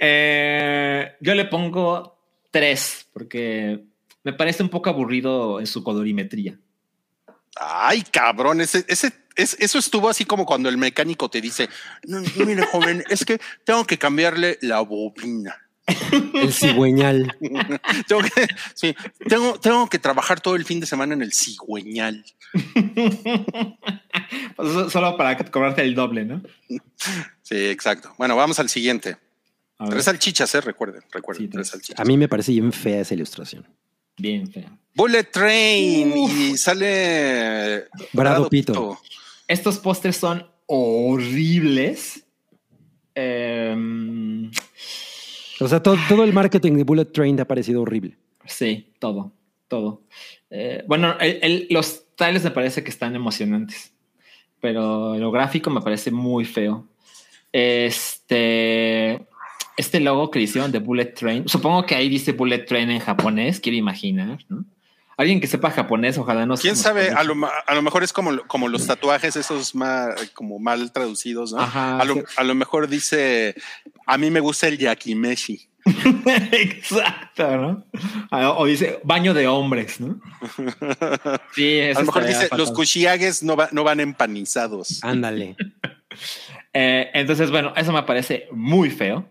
[0.00, 2.18] Eh, yo le pongo
[2.50, 3.84] tres porque
[4.22, 6.58] me parece un poco aburrido en su colorimetría.
[7.60, 11.68] Ay, cabrón, ese, ese, es- eso estuvo así como cuando el mecánico te dice,
[12.04, 15.56] no, mire, joven, es que tengo que cambiarle la bobina.
[16.34, 17.36] El cigüeñal.
[18.06, 18.94] tengo que, sí,
[19.28, 22.24] tengo, tengo que trabajar todo el fin de semana en el cigüeñal.
[24.56, 26.42] Pues Solo para cobrarte el doble, ¿no?
[27.42, 28.12] Sí, exacto.
[28.18, 29.16] Bueno, vamos al siguiente.
[29.88, 32.00] Tres salchichas, eh, recuerden, recuerden, Sí, tres salchichas.
[32.00, 33.66] A mí me parece bien fea esa ilustración.
[34.16, 34.68] bien feo.
[34.94, 38.98] Bullet Train y sale Brado Pito.
[39.46, 42.24] Estos pósters son horribles.
[43.14, 44.50] Em,
[45.60, 48.16] O sea, todo, todo el marketing de Bullet Train te ha parecido horrible.
[48.46, 49.32] sí, todo,
[49.68, 50.02] todo.
[50.50, 53.92] Eh, bueno, el- el- los trailers me parece que están emocionantes,
[54.60, 56.86] pero lo gráfico me parece muy feo.
[57.52, 59.20] Este,
[59.76, 63.60] este logo que hicieron de Bullet Train, supongo que ahí dice Bullet Train en japonés,
[63.60, 64.64] quiero imaginar, ¿no?
[65.16, 67.10] Alguien que sepa japonés, ojalá no ¿Quién sabe?
[67.10, 67.34] A lo,
[67.66, 71.58] a lo mejor es como, como los tatuajes esos más, como mal traducidos, ¿no?
[71.60, 72.20] Ajá, a, lo, sí.
[72.36, 73.56] a lo mejor dice,
[74.08, 75.68] a mí me gusta el yakimeshi.
[76.52, 77.84] Exacto, ¿no?
[78.30, 80.20] Ah, O dice baño de hombres, ¿no?
[81.54, 82.58] Sí, eso A lo mejor dice, fatal.
[82.58, 85.02] los kushiages no, va- no van empanizados.
[85.02, 85.56] Ándale.
[86.74, 89.28] Eh, entonces, bueno, eso me parece muy feo.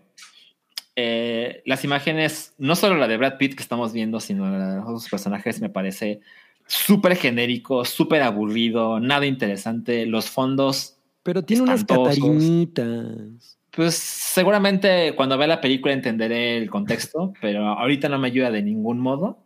[0.96, 4.76] Eh, las imágenes, no solo la de Brad Pitt que estamos viendo, sino la de
[4.78, 6.20] los otros personajes, me parece
[6.66, 10.06] súper genérico, súper aburrido, nada interesante.
[10.06, 12.14] Los fondos, Pero tiene unas Espantosos.
[12.18, 13.57] catarinitas.
[13.78, 18.60] Pues seguramente cuando vea la película entenderé el contexto, pero ahorita no me ayuda de
[18.60, 19.38] ningún modo.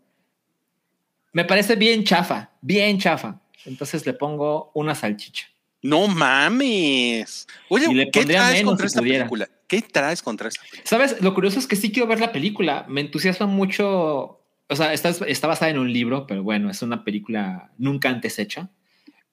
[1.34, 3.42] Me parece bien chafa, bien chafa.
[3.66, 5.48] Entonces le pongo una salchicha.
[5.82, 7.46] No mames.
[7.68, 9.18] Oye, Y le ¿qué traes menos contra si esta pudiera.
[9.24, 9.48] película?
[9.66, 10.82] ¿Qué traes contra esta película?
[10.88, 11.20] ¿Sabes?
[11.20, 12.86] Lo curioso es que sí quiero ver la película.
[12.88, 14.40] Me entusiasma mucho.
[14.66, 18.38] O sea, está, está basada en un libro, pero bueno, es una película nunca antes
[18.38, 18.70] hecha.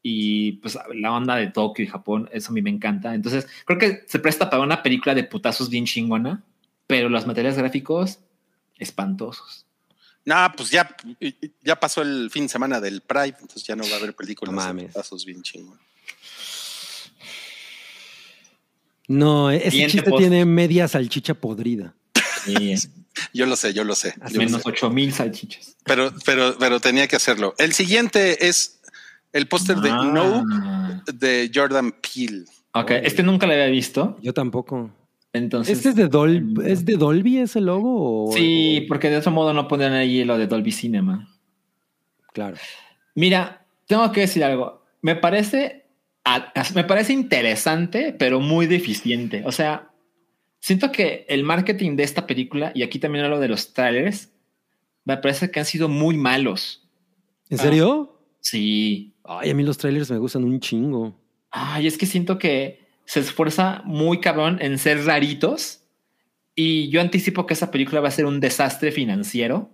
[0.01, 3.13] Y pues la onda de Tokio y Japón, eso a mí me encanta.
[3.13, 6.43] Entonces, creo que se presta para una película de putazos bien chingona,
[6.87, 8.19] pero los materiales gráficos
[8.77, 9.65] espantosos.
[10.25, 10.95] No, pues ya,
[11.63, 14.53] ya pasó el fin de semana del Pride, entonces ya no va a haber películas
[14.53, 15.79] No de putazos bien chingón.
[19.07, 20.21] No, ese Siguiente chiste post.
[20.21, 21.95] tiene media salchicha podrida.
[23.33, 24.13] Yo lo sé, yo lo sé.
[24.29, 24.69] yo lo menos sé.
[24.69, 25.75] 8000 salchichas.
[25.83, 27.53] Pero, pero, pero tenía que hacerlo.
[27.57, 28.78] El siguiente es
[29.33, 30.03] el póster de Ah.
[30.03, 30.45] No
[31.13, 32.45] de Jordan Peele.
[32.73, 34.17] Ok, este nunca lo había visto.
[34.21, 34.91] Yo tampoco.
[35.33, 38.25] Entonces, ¿Este es de, Dol ¿es de Dolby ese logo?
[38.29, 41.27] o- sí, porque de otro modo no ponen ahí lo de Dolby Cinema.
[42.33, 42.57] Claro.
[43.15, 44.83] Mira, tengo que decir algo.
[45.01, 45.85] Me parece,
[46.75, 49.43] me parece interesante, pero muy deficiente.
[49.45, 49.89] O sea,
[50.59, 54.31] siento que el marketing de esta película, y aquí también hablo de los trailers,
[55.05, 56.87] me parece que han sido muy malos.
[57.49, 57.63] ¿En Ah.
[57.63, 58.19] serio?
[58.41, 59.13] Sí.
[59.31, 61.15] Ay, a mí los trailers me gustan un chingo.
[61.51, 65.81] Ay, es que siento que se esfuerza muy cabrón en ser raritos.
[66.55, 69.69] Y yo anticipo que esa película va a ser un desastre financiero.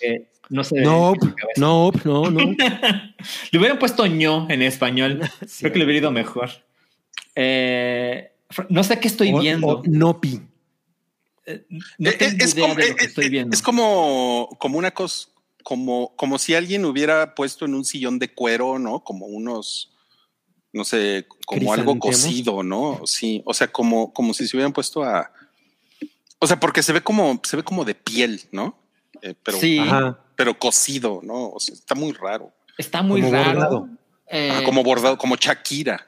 [0.00, 0.80] que no sé.
[0.82, 1.26] Nope,
[1.56, 2.40] nope, no, no.
[3.50, 5.20] Le hubieran puesto ño en español.
[5.46, 5.60] Sí.
[5.60, 6.50] Creo que le hubiera ido mejor.
[7.34, 8.32] Eh,
[8.68, 9.66] no sé qué estoy O- viendo.
[9.66, 10.40] o Nopi.
[11.98, 13.54] no Eh, es, idea como, de lo que eh, estoy eh, viendo.
[13.54, 15.28] es como, como una cosa,
[15.66, 19.02] como, como si alguien hubiera puesto en un sillón de cuero, ¿no?
[19.02, 19.92] Como unos,
[20.72, 23.00] no sé, como algo cocido, ¿no?
[23.04, 25.32] Sí, o sea, como, como si se hubieran puesto a,
[26.38, 28.78] o sea, porque se ve como, se ve como de piel, ¿no?
[29.22, 30.20] Eh, pero, sí, Ajá.
[30.36, 31.48] pero cocido, ¿no?
[31.48, 32.52] O sea, está muy raro.
[32.78, 33.52] está muy como raro.
[33.54, 33.88] bordado.
[34.28, 36.06] Eh, Ajá, como bordado, como Shakira.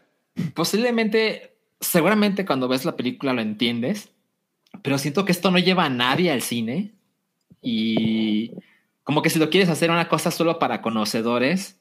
[0.54, 4.10] posiblemente, seguramente cuando ves la película lo entiendes,
[4.84, 6.94] pero siento que esto no lleva a nadie al cine
[7.60, 8.52] y
[9.08, 11.78] como que si lo quieres hacer una cosa solo para conocedores,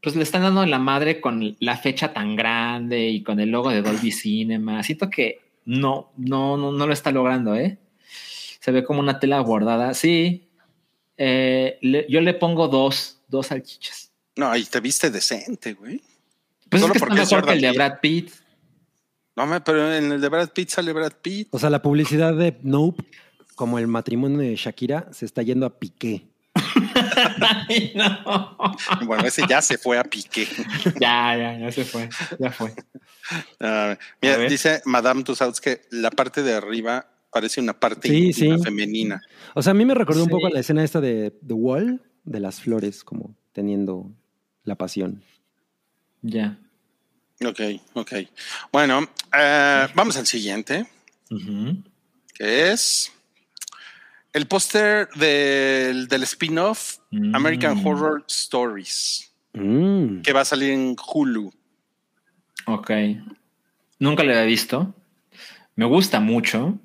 [0.00, 3.50] pues le están dando en la madre con la fecha tan grande y con el
[3.50, 4.80] logo de Dolby Cinema.
[4.84, 7.78] Siento que no, no, no, no lo está logrando, ¿eh?
[8.60, 9.94] Se ve como una tela bordada.
[9.94, 10.46] Sí,
[11.16, 14.12] eh, le- yo le pongo dos, dos salchichas.
[14.36, 16.00] No, ahí te viste decente, güey.
[16.68, 17.72] Pues Solo es que está porque es mejor que el de.
[17.72, 18.30] Brad Pitt.
[19.34, 21.48] No, me- pero en el de Brad Pitt sale Brad Pitt.
[21.50, 23.02] O sea, la publicidad de Nope,
[23.56, 26.28] como el matrimonio de Shakira, se está yendo a piqué.
[27.68, 28.56] Ay, no.
[29.06, 30.46] Bueno, ese ya se fue a pique.
[31.00, 32.08] Ya, ya, ya se fue.
[32.38, 32.72] Ya fue.
[33.60, 38.50] Ah, mira, dice Madame Tussauds que la parte de arriba parece una parte Sí, sí.
[38.62, 39.20] femenina.
[39.54, 42.40] O sea, a mí me recordó un poco la escena esta de The Wall, de
[42.40, 44.10] las flores, como teniendo
[44.64, 45.22] la pasión.
[46.22, 46.58] Ya.
[47.44, 47.60] Ok,
[47.94, 48.12] ok.
[48.72, 50.86] Bueno, eh, vamos al siguiente,
[52.34, 53.12] que es
[54.34, 57.34] el póster del, del spin-off Mm.
[57.34, 60.20] American Horror Stories, Mm.
[60.22, 61.52] que va a salir en Hulu.
[62.66, 62.90] Ok.
[64.00, 64.94] Nunca lo había visto.
[65.76, 66.78] Me gusta mucho.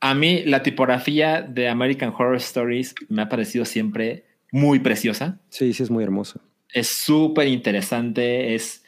[0.00, 5.38] A mí la tipografía de American Horror Stories me ha parecido siempre muy preciosa.
[5.48, 6.40] Sí, sí, es muy hermoso.
[6.72, 8.54] Es súper interesante.
[8.54, 8.84] Es.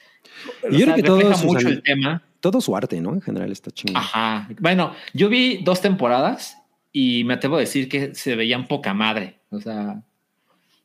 [0.71, 2.23] Y yo creo que sus mucho el tema.
[2.41, 3.13] Todo su arte, ¿no?
[3.15, 3.97] En general está chingón.
[3.97, 4.49] Ajá.
[4.61, 6.57] Bueno, yo vi dos temporadas
[6.93, 9.41] y me atrevo a decir que se veían poca madre.
[9.51, 10.03] O sea,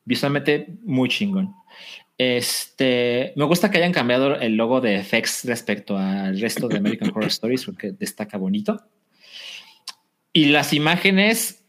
[0.06, 1.54] visualmente muy chingón.
[2.18, 7.10] Este, me gusta que hayan cambiado el logo de FX respecto al resto de American
[7.10, 8.82] Horror Stories porque destaca bonito.
[10.32, 11.64] Y las imágenes,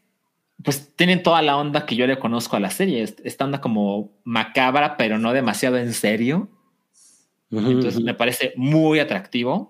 [0.63, 3.01] pues tienen toda la onda que yo le conozco a la serie.
[3.03, 6.49] Es- Esta onda como macabra, pero no demasiado en serio.
[7.71, 9.69] Entonces me parece muy atractivo.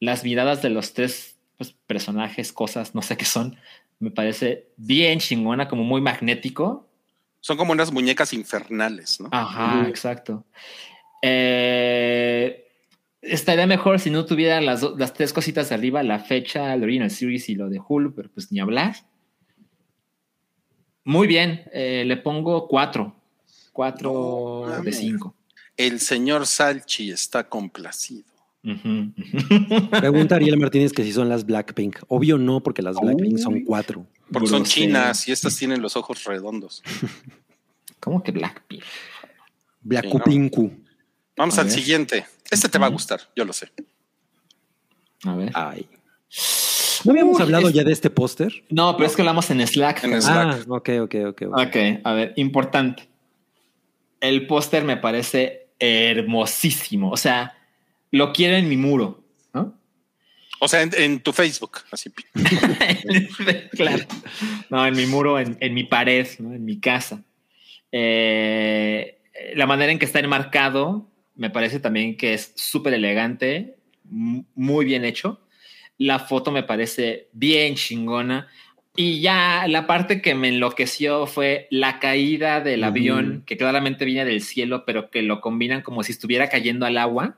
[0.00, 3.56] Las miradas de los tres pues, personajes, cosas, no sé qué son,
[3.98, 6.88] me parece bien chingona, como muy magnético.
[7.40, 9.28] Son como unas muñecas infernales, ¿no?
[9.30, 10.44] Ajá, exacto.
[11.22, 12.66] Eh,
[13.20, 17.10] estaría mejor si no tuviera las, las tres cositas de arriba, la fecha, el original
[17.10, 18.96] series y lo de Hulu, pero pues ni hablar.
[21.04, 23.14] Muy bien, eh, le pongo cuatro.
[23.72, 25.34] Cuatro No de cinco.
[25.76, 28.33] El señor Salchi está complacido.
[29.90, 31.98] Pregunta Ariel Martínez que si son las Blackpink.
[32.08, 34.06] Obvio no, porque las Blackpink son cuatro.
[34.32, 36.82] Porque son chinas y estas tienen los ojos redondos.
[38.00, 38.82] ¿Cómo que Blackpink?
[39.82, 40.72] Blackpinku.
[41.36, 41.74] Vamos A al ver.
[41.76, 42.24] siguiente.
[42.50, 43.68] Este te va a gustar, yo lo sé.
[45.24, 45.50] A ver.
[45.54, 45.86] Ay.
[47.04, 48.64] ¿No habíamos Uy, hablado es- ya de este póster?
[48.70, 50.04] No, pero es que hablamos en Slack.
[50.04, 50.22] En.
[50.22, 50.36] Slack.
[50.36, 51.42] Ah, ok, ok, ok.
[51.48, 51.58] ok.
[51.66, 53.08] Ok, a ver, importante.
[54.20, 57.10] El póster me parece hermosísimo.
[57.10, 57.54] O sea,
[58.14, 59.24] lo quiero en mi muro.
[59.52, 59.76] ¿no?
[60.60, 62.10] O sea, en, en tu Facebook, así.
[63.72, 64.04] claro.
[64.70, 66.54] No, en mi muro, en, en mi pared, ¿no?
[66.54, 67.24] en mi casa.
[67.90, 69.18] Eh,
[69.54, 75.04] la manera en que está enmarcado me parece también que es súper elegante, muy bien
[75.04, 75.40] hecho.
[75.98, 78.48] La foto me parece bien chingona.
[78.96, 84.24] Y ya la parte que me enloqueció fue la caída del avión, que claramente viene
[84.24, 87.36] del cielo, pero que lo combinan como si estuviera cayendo al agua.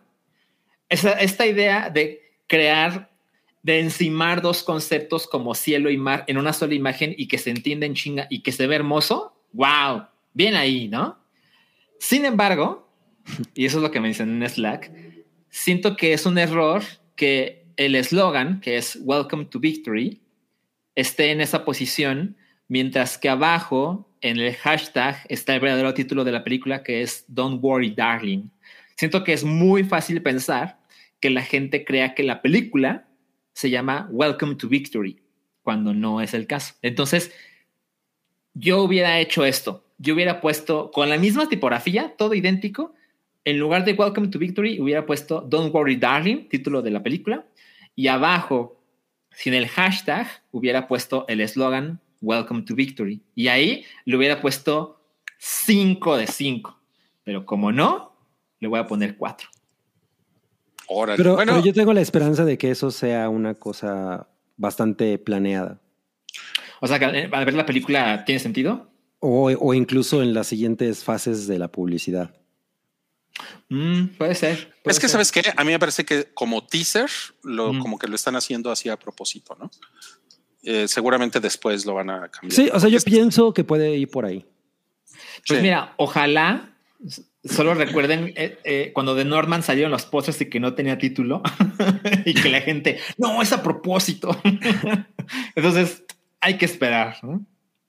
[0.89, 3.11] Esa- esta idea de crear,
[3.63, 7.51] de encimar dos conceptos como cielo y mar en una sola imagen y que se
[7.51, 11.19] entienda en chinga y que se ve hermoso, wow, bien ahí, ¿no?
[11.99, 12.89] Sin embargo,
[13.55, 14.93] y eso es lo que mencioné en Slack,
[15.51, 16.83] siento que es un error
[17.17, 20.21] que el eslogan, que es Welcome to Victory,
[20.95, 22.37] esté en esa posición,
[22.69, 27.25] mientras que abajo, en el hashtag, está el verdadero título de la película, que es
[27.29, 28.51] Don't Worry, Darling.
[28.97, 30.81] Siento que es muy fácil pensar
[31.21, 33.09] que la gente crea que la película
[33.53, 35.21] se llama Welcome to Victory,
[35.63, 36.75] cuando no es el caso.
[36.83, 37.33] Entonces,
[38.55, 39.85] yo hubiera hecho esto.
[39.99, 42.95] Yo hubiera puesto con la misma tipografía, todo idéntico.
[43.45, 47.47] En lugar de Welcome to Victory, hubiera puesto Don't Worry, Darling, título de la película.
[47.95, 48.83] Y abajo,
[49.31, 53.21] sin el hashtag, hubiera puesto el eslogan Welcome to Victory.
[53.35, 55.01] Y ahí le hubiera puesto
[55.39, 56.81] 5 de 5.
[57.25, 58.16] Pero como no,
[58.67, 59.49] le voy a poner 4.
[60.89, 61.17] Órale.
[61.17, 65.81] Pero, bueno, pero yo tengo la esperanza de que eso sea una cosa bastante planeada.
[66.81, 68.91] O sea, que eh, al ver la película tiene sentido.
[69.21, 72.35] O, o incluso en las siguientes fases de la publicidad.
[73.69, 74.73] Mm, puede ser.
[74.83, 75.11] puede es que, ser.
[75.11, 75.43] ¿sabes qué?
[75.57, 77.11] A mí me parece que como teaser,
[77.43, 77.79] lo, Mm.
[77.81, 79.71] como que lo están haciendo así a propósito, ¿no?
[80.63, 82.53] Eh, seguramente después lo van a cambiar.
[82.53, 84.45] Sí, o sea, yo pienso que puede ir por ahí.
[85.47, 85.63] Pues Sí.
[85.63, 86.76] mira, ojalá
[87.45, 91.43] solo recuerden eh, eh, cuando de Norman salieron los postres y que no tenía título
[92.25, 94.39] y que la gente, no, es a propósito.
[95.55, 96.05] Entonces,
[96.41, 97.17] hay que esperar.
[97.23, 97.45] ¿no?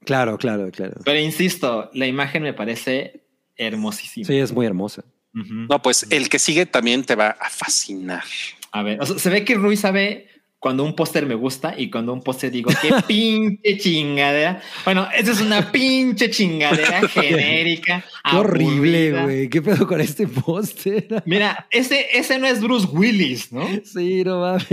[0.05, 1.01] Claro, claro, claro.
[1.03, 3.25] Pero insisto, la imagen me parece
[3.55, 4.25] hermosísima.
[4.25, 5.03] Sí, es muy hermosa.
[5.33, 8.23] No, pues el que sigue también te va a fascinar.
[8.71, 10.29] A ver, o sea, se ve que Rui sabe
[10.59, 14.61] cuando un póster me gusta y cuando un póster digo, qué pinche chingadera.
[14.85, 18.03] Bueno, esa es una pinche chingadera genérica.
[18.29, 19.49] Qué horrible, güey.
[19.49, 21.07] ¿Qué pedo con este póster?
[21.25, 23.67] Mira, ese, ese no es Bruce Willis, ¿no?
[23.83, 24.67] Sí, no mames.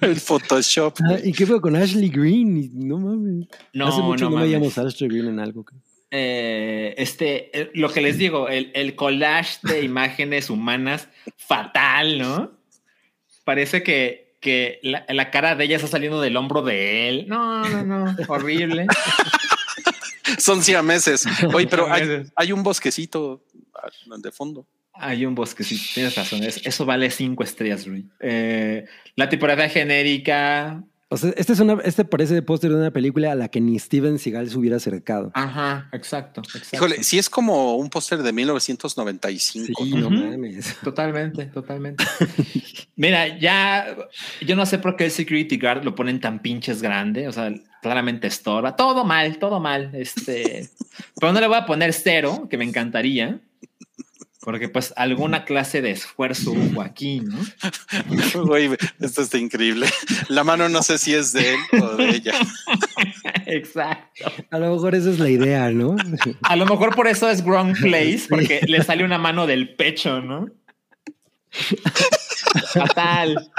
[0.00, 0.98] El Photoshop.
[1.08, 2.70] Ah, ¿Y qué pedo con Ashley Green?
[2.74, 3.46] No mames.
[3.72, 5.64] No, Hace mucho no no, veíamos a Ashley Green en algo.
[6.10, 12.50] Eh, este, eh, lo que les digo, el, el collage de imágenes humanas fatal, ¿no?
[13.44, 17.24] Parece que, que la, la cara de ella está saliendo del hombro de él.
[17.28, 18.86] No, no, no, horrible.
[20.38, 21.24] Son siameses.
[21.52, 21.88] Oye, pero
[22.36, 23.42] hay, un bosquecito
[24.18, 24.66] de fondo.
[24.92, 26.42] Hay un bosque, sí, tienes razón.
[26.42, 28.06] es- eso vale cinco estrellas, Rui.
[28.20, 28.84] Eh,
[29.16, 30.82] la tipografía genérica.
[31.12, 33.60] O sea, este, es una, este parece de póster de una película a la que
[33.60, 35.32] ni Steven Seagal se hubiera acercado.
[35.34, 36.40] Ajá, exacto.
[36.40, 36.76] exacto.
[36.76, 39.84] Híjole, sí es como un póster de 1995.
[39.84, 40.08] Sí, ¿no?
[40.08, 40.76] no mames.
[40.84, 42.04] Totalmente, totalmente.
[42.94, 43.96] Mira, ya
[44.40, 47.52] yo no sé por qué el security guard lo ponen tan pinches grande, o sea,
[47.82, 48.76] claramente estorba.
[48.76, 49.90] Todo mal, todo mal.
[49.94, 50.68] Este,
[51.20, 53.40] pero no le voy a poner cero, que me encantaría,
[54.40, 57.38] porque pues alguna clase de esfuerzo hubo aquí, ¿no?
[58.46, 59.86] Güey, esto está increíble.
[60.28, 62.32] La mano no sé si es de él o de ella.
[63.46, 64.32] Exacto.
[64.50, 65.96] A lo mejor esa es la idea, ¿no?
[66.42, 70.20] A lo mejor por eso es wrong place, porque le sale una mano del pecho,
[70.20, 70.46] ¿no?
[72.72, 73.50] Fatal.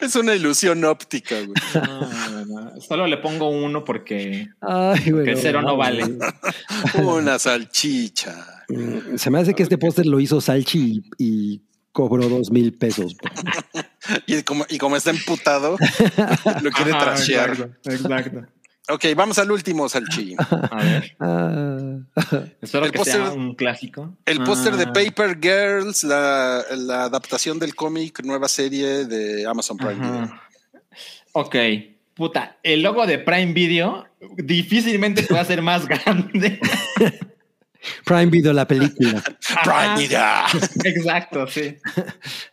[0.00, 1.54] Es una ilusión óptica, güey.
[1.74, 2.80] No, no, no.
[2.80, 5.24] Solo le pongo uno porque Ay, güey.
[5.24, 6.10] Que el cero no mames.
[7.02, 8.62] Una salchicha.
[8.68, 11.24] Mm, Se me hace que este póster lo hizo Salchi y,
[11.54, 11.62] y
[11.92, 13.16] cobró dos mil pesos.
[14.26, 15.76] Y como, y como está emputado,
[16.62, 17.50] lo quiere Ajá, trashear.
[17.50, 18.46] Exacto, exacto.
[18.88, 20.36] Ok, vamos al último, Salchi.
[20.38, 21.98] A ver, Ah,
[22.62, 24.16] espero El que sea póster- un clásico.
[24.24, 29.76] El póster de Ah, Paper Girls, la, la adaptación del cómic, nueva serie de Amazon
[29.76, 30.22] Prime Video.
[30.22, 30.42] ajá.
[31.32, 31.56] Ok,
[32.14, 34.06] puta, el logo de Prime Video
[34.36, 36.60] difícilmente puede ser más grande.
[38.04, 39.22] Prime Video, la película.
[39.64, 40.20] Prime Video.
[40.84, 41.76] Exacto, sí.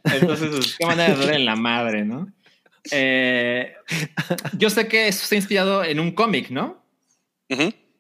[0.04, 2.28] Entonces, qué manera de darle en la madre, ¿no?
[2.92, 3.74] Eh,
[4.58, 6.84] yo sé que eso está inspirado en un cómic, ¿no?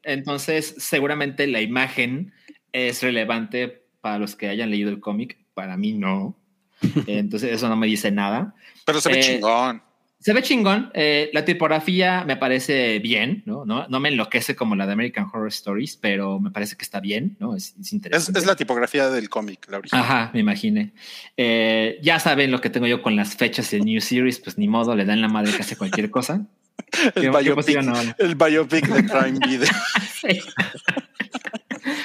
[0.03, 2.33] Entonces, seguramente la imagen
[2.71, 5.37] es relevante para los que hayan leído el cómic.
[5.53, 6.35] Para mí no.
[7.07, 8.55] Entonces, eso no me dice nada.
[8.85, 9.81] Pero se ve Eh, chingón.
[10.23, 10.89] Se ve chingón.
[10.93, 13.65] eh, la tipografía me parece bien, ¿no?
[13.65, 13.87] ¿no?
[13.89, 17.35] No me enloquece como la de American Horror Stories, pero me parece que está bien,
[17.39, 17.55] ¿no?
[17.55, 18.39] Es, es Es, interesante.
[18.39, 20.03] es la tipografía del cómic, la original.
[20.05, 20.93] Ajá, me imaginé.
[21.35, 24.57] Eh, ya saben lo que tengo yo con las fechas y el New Series, pues
[24.57, 26.45] ni modo, le dan la madre casi cualquier cosa.
[27.03, 27.77] el, ¿Qué- qué biopic,
[28.17, 29.69] el biopic de Prime Video.
[30.23, 30.39] Sí.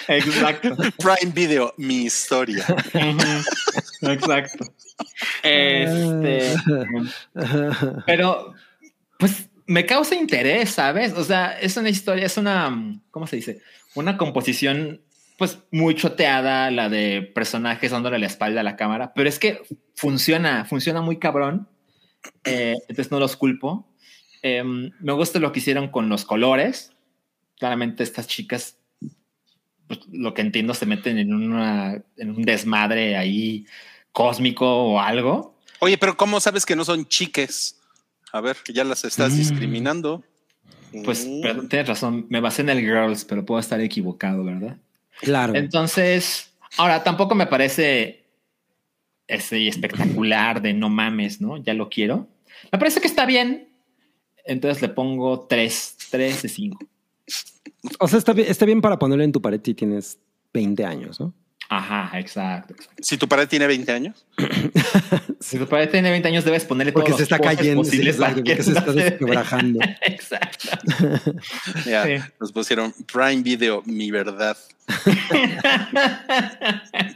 [0.08, 0.76] Exacto.
[0.98, 2.64] Prime Video, mi historia.
[4.02, 4.72] Exacto.
[5.42, 6.54] Este,
[8.06, 8.54] pero,
[9.18, 11.12] pues, me causa interés, ¿sabes?
[11.12, 13.60] O sea, es una historia, es una, ¿cómo se dice?
[13.94, 15.02] Una composición,
[15.36, 19.62] pues, muy choteada, la de personajes dándole la espalda a la cámara, pero es que
[19.94, 21.68] funciona, funciona muy cabrón.
[22.44, 23.88] Eh, entonces no los culpo.
[24.42, 26.92] Em, me gusta lo que hicieron con los colores.
[27.58, 28.77] Claramente estas chicas,
[29.88, 33.66] pues, lo que entiendo, se meten en, una, en un desmadre ahí
[34.12, 35.56] cósmico o algo.
[35.80, 37.80] Oye, pero ¿cómo sabes que no son chiques?
[38.32, 39.36] A ver, que ya las estás Mm.
[39.36, 40.24] discriminando.
[41.04, 41.40] Pues Mm.
[41.42, 44.76] perdón, tienes razón, me basé en el Girls, pero puedo estar equivocado, ¿verdad?
[45.20, 45.54] Claro.
[45.54, 48.24] Entonces, ahora tampoco me parece
[49.26, 51.56] ese espectacular de no mames, ¿no?
[51.58, 52.26] Ya lo quiero.
[52.72, 53.68] Me parece que está bien.
[54.44, 56.78] Entonces le pongo tres, tres de cinco.
[57.98, 60.18] O sea, está bien, está bien para ponerlo en tu pared si tienes
[60.52, 61.34] 20 años, ¿no?
[61.70, 62.72] Ajá, exacto.
[62.72, 63.02] exacto.
[63.02, 64.26] Si tu pared tiene 20 años.
[65.40, 68.00] Si tu pared tiene 20 años, debes ponerle Porque todos se los está cayendo, sí,
[68.02, 69.78] exacto, porque se está desquebrajando.
[70.02, 70.68] Exacto.
[71.86, 72.24] Ya, Sí.
[72.40, 74.56] nos pusieron Prime Video, mi verdad.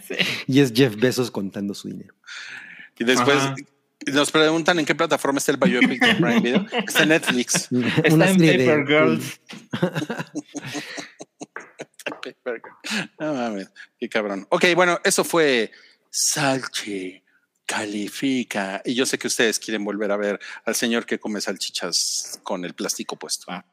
[0.07, 0.15] Sí.
[0.47, 2.15] Y es Jeff Bezos contando su dinero.
[2.99, 3.55] Y después Ajá.
[4.13, 6.67] Nos preguntan en qué plataforma está el biopic de Prime Video.
[6.87, 7.69] Está en Netflix.
[7.71, 9.41] Está Una en serie de- Paper Girls.
[13.19, 14.47] No mames, qué cabrón.
[14.51, 15.71] Ok, bueno, eso fue
[16.11, 17.23] Salche
[17.65, 18.83] Califica.
[18.85, 22.65] Y yo sé que ustedes quieren volver a ver al señor que come salchichas con
[22.65, 23.47] el plástico puesto.
[23.53, 23.65] Ah.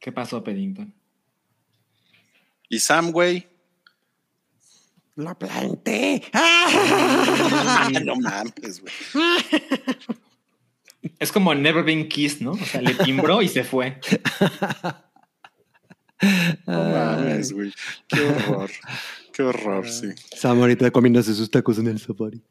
[0.00, 0.92] ¿Qué pasó, Peddington?
[2.68, 3.46] Y Sam, güey.
[5.16, 6.22] Lo planté.
[6.32, 7.90] ¡Ah!
[8.04, 8.94] no mames, güey.
[11.18, 12.52] Es como Never Been Kissed, ¿no?
[12.52, 14.00] O sea, le timbró y se fue.
[16.66, 17.72] No mames, güey.
[18.08, 18.70] Qué horror.
[19.32, 20.08] Qué horror, sí.
[20.34, 22.42] Sam ahorita comiéndose sus tacos en el safari.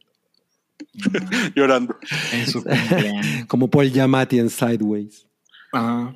[1.55, 1.97] Llorando.
[2.31, 3.45] En su cumpleaños.
[3.47, 5.25] Como Paul Giamatti en Sideways.
[5.71, 6.15] Ajá.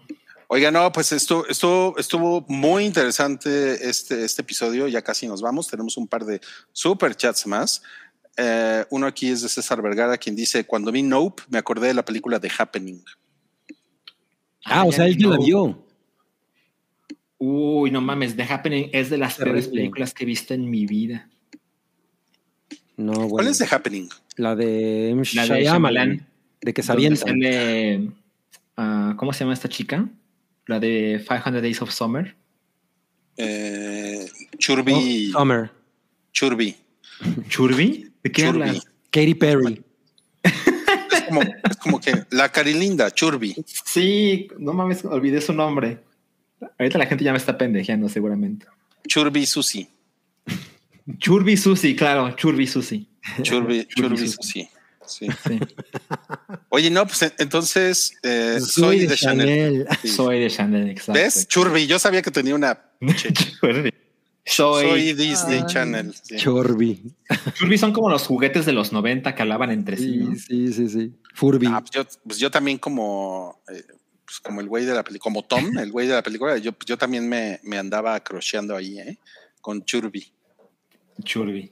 [0.53, 4.87] Oiga, no, pues esto, esto estuvo muy interesante este, este episodio.
[4.87, 5.67] Ya casi nos vamos.
[5.67, 6.39] Tenemos un par de
[6.71, 7.81] super chats más.
[8.37, 11.95] Eh, uno aquí es de César Vergara, quien dice: Cuando vi Nope, me acordé de
[11.95, 13.03] la película The Happening.
[14.65, 15.43] Ah, o sea, él ya la no.
[15.43, 15.87] vio.
[17.39, 20.85] Uy, no mames, The Happening es de las peores películas que he visto en mi
[20.85, 21.31] vida.
[22.95, 23.49] No, ¿Cuál bueno.
[23.49, 24.07] es The Happening?
[24.35, 25.19] La de.
[25.33, 26.27] La de Shyamalan.
[26.61, 27.27] De que se Donde avientan.
[27.41, 28.11] sale,
[28.77, 30.07] ah, ¿Cómo se llama esta chica?
[30.67, 32.35] La de 500 Days of Summer.
[33.37, 34.27] Eh,
[34.57, 35.31] Churby.
[35.35, 35.71] Oh, Summer.
[36.31, 36.75] Churby.
[37.49, 38.11] ¿Churby?
[38.23, 38.61] ¿De qué Churby.
[38.61, 38.87] hablas?
[39.11, 39.83] Katy Perry.
[40.43, 43.55] Es como, es como que la carilinda, Churby.
[43.65, 45.99] Sí, no mames, olvidé su nombre.
[46.79, 48.65] Ahorita la gente ya me está pendejeando seguramente.
[49.07, 49.87] Churby Susi.
[51.17, 53.07] Churby Susi, claro, Churby Susi.
[53.41, 54.31] Churby, Churby Churby Susi.
[54.33, 54.69] Susi.
[55.07, 55.27] Sí.
[55.47, 55.59] Sí.
[56.69, 59.85] Oye, no, pues en- entonces eh, Soy de Chanel.
[60.01, 60.07] Sí.
[60.15, 61.13] Soy de Chanel, exacto.
[61.13, 61.47] ¿Ves?
[61.47, 61.87] Churby.
[61.87, 62.91] Yo sabía que tenía una.
[63.61, 63.93] Churby.
[64.45, 65.65] Soy, Soy Disney Ay.
[65.67, 66.13] Channel.
[66.21, 66.35] sí.
[66.37, 70.17] Churby son como los juguetes de los 90 que hablaban entre sí.
[70.17, 70.35] ¿no?
[70.35, 71.13] Sí, sí, sí, sí.
[71.33, 71.67] Furby.
[71.69, 73.83] Ah, pues, yo, pues yo también como, eh,
[74.25, 76.71] pues como el güey de la película, como Tom, el güey de la película, yo,
[76.85, 79.17] yo también me, me andaba crocheando ahí, ¿eh?
[79.61, 80.33] Con Churby.
[81.23, 81.71] Churby.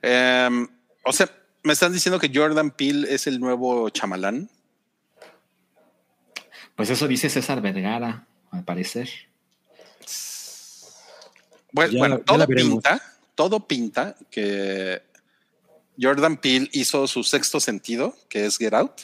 [0.00, 0.68] Em,
[1.04, 1.28] o sea,
[1.68, 4.48] me están diciendo que Jordan Peele es el nuevo chamalán.
[6.74, 9.10] Pues eso dice César Vergara, al parecer.
[11.72, 13.02] Bueno, Ya- bueno, ya todo pinta,
[13.34, 15.02] todo pinta que
[16.00, 19.02] Jordan Peele hizo su sexto sentido, que es Get Out,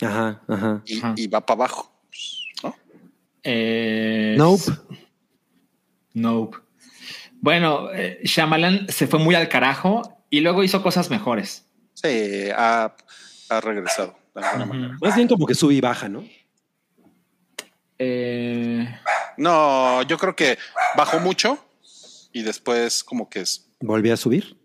[0.00, 0.82] Ajá, ajá.
[0.86, 1.12] y, Ajá.
[1.14, 1.92] y va para abajo.
[2.62, 2.74] ¿no?
[3.42, 4.72] Eh, Nope.
[6.14, 6.56] Nope.
[7.42, 11.65] Bueno, eh, Shyamalan se fue muy al carajo y luego hizo cosas mejores.
[12.08, 12.94] Sí, ha,
[13.50, 14.98] ha regresado de alguna manera.
[15.00, 16.24] Más bien como que sube y baja, ¿no?
[17.98, 18.86] Eh,
[19.38, 20.58] No, yo creo que
[20.96, 21.58] bajó mucho
[22.32, 23.68] y después como que es...
[23.80, 24.56] Volví a subir.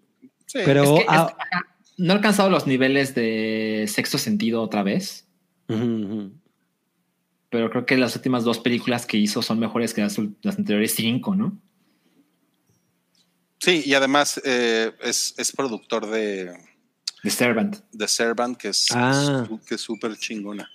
[0.45, 1.21] Sí, Pero es que es-
[1.97, 5.27] no ha alcanzado los niveles de sexto sentido otra vez,
[7.49, 10.95] pero creo que las últimas dos películas que hizo son mejores que las, las anteriores
[10.95, 11.61] cinco, ¿no?
[13.59, 16.51] sí, y además eh, es, es productor de,
[17.23, 17.77] The Servant.
[17.91, 19.45] de Servant, que es Ah.
[19.47, 20.69] su- que es súper chingona.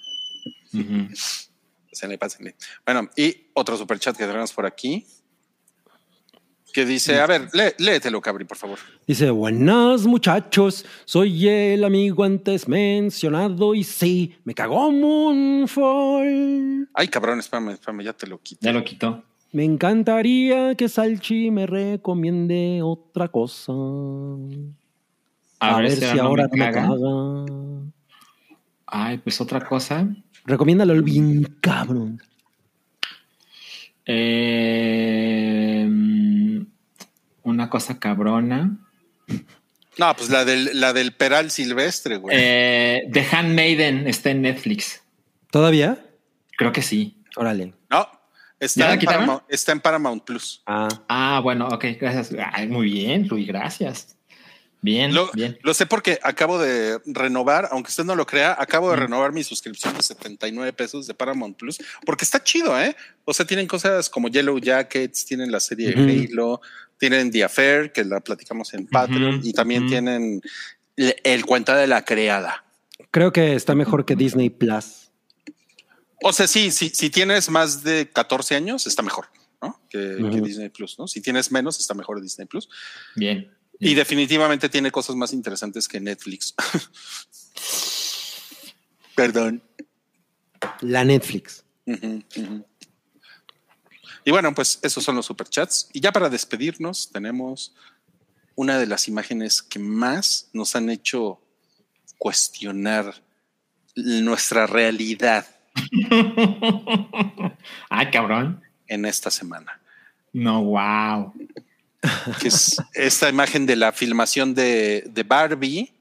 [0.73, 1.09] Ujú.
[1.91, 2.55] Pásenle, pásenle.
[2.85, 5.05] Bueno, y otro super chat que tenemos por aquí.
[6.73, 8.79] Que dice, a ver, lé- léetelo, Cabri, por favor.
[9.07, 16.89] Dice, buenas muchachos, soy el amigo antes mencionado y sí, me cagó Moonfall.
[16.93, 18.61] Ay, cabrón, espérame, espérame, ya te lo quito.
[18.63, 19.25] Ya lo quitó.
[19.53, 23.73] Me encantaría que Salchi me recomiende otra cosa.
[25.59, 26.89] A, ver, si ahora me no me caga.
[26.89, 27.93] caga.
[28.87, 30.07] Ay, pues otra cosa.
[30.45, 32.21] Recomiéndalo bien cabrón.
[34.07, 35.89] Eh,
[37.43, 38.77] una cosa cabrona.
[39.99, 42.37] No, pues la del, la del Peral Silvestre, güey.
[42.39, 45.03] Eh, The Handmaiden está en Netflix.
[45.51, 46.05] ¿Todavía?
[46.57, 47.23] Creo que sí.
[47.37, 47.73] Órale.
[47.91, 48.07] no,
[48.59, 49.01] ¿Ya está en?
[49.01, 50.63] Paramount, está en Paramount Plus.
[50.67, 52.35] Ah, Ah, bueno, ok, gracias.
[52.53, 54.16] Ay, muy bien, Luis, gracias.
[54.87, 55.59] Bien, Lo, bien.
[55.63, 59.43] lo sé porque acabo de renovar, aunque usted no lo crea, acabo de renovar mi
[59.43, 62.95] suscripción de 79 pesos de Paramount Plus, porque está chido, ¿eh?
[63.25, 66.61] O sea, tienen cosas como Yellow Jackets, tienen la serie Halo,
[66.99, 70.41] tienen The Affair, que la platicamos en Patreon, y también tienen
[70.95, 72.65] el, el cuento de la creada.
[73.11, 75.11] creo que está mejor que Disney Plus.
[76.23, 79.27] O sea, sí, sí, si tienes más de 14 años, está mejor,
[79.61, 79.81] ¿no?
[79.91, 79.99] Que.
[80.45, 81.09] Disney Plus, ¿no?
[81.09, 82.69] Si tienes menos, está mejor Disney Plus.
[83.17, 83.51] Bien.
[83.79, 86.55] Y definitivamente tiene cosas más interesantes que Netflix.
[89.15, 89.63] Perdón.
[90.81, 91.65] La Netflix.
[94.25, 95.89] Y bueno, pues esos son los superchats.
[95.93, 97.75] Y ya para despedirnos, tenemos
[98.55, 101.41] una de las imágenes que más nos han hecho
[102.19, 103.23] cuestionar
[103.95, 105.47] nuestra realidad
[107.91, 108.63] ah, cabrón.
[108.87, 109.79] en esta semana,
[110.33, 111.35] No, wow.
[112.41, 115.93] Que es esta imagen de la filmación de, de Barbie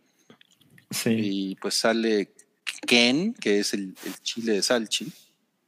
[0.92, 1.10] Sí.
[1.10, 2.34] y pues sale
[2.86, 5.12] Ken, que es el, el chile de Salchi.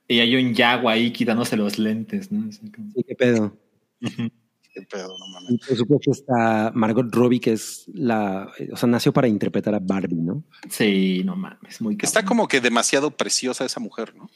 [0.08, 2.50] Y hay un Yago ahí quitándose los lentes, ¿no?
[2.52, 2.62] Sí,
[3.06, 3.58] qué pedo.
[4.00, 5.52] Qué pedo, no mames.
[5.52, 9.80] Y por supuesto está Margot Robbie, que es la, o sea, nació para interpretar a
[9.80, 10.44] Barbie, ¿no?
[10.70, 12.08] Sí, no mames, muy cabrón.
[12.08, 14.30] Está como que demasiado preciosa esa mujer, ¿no?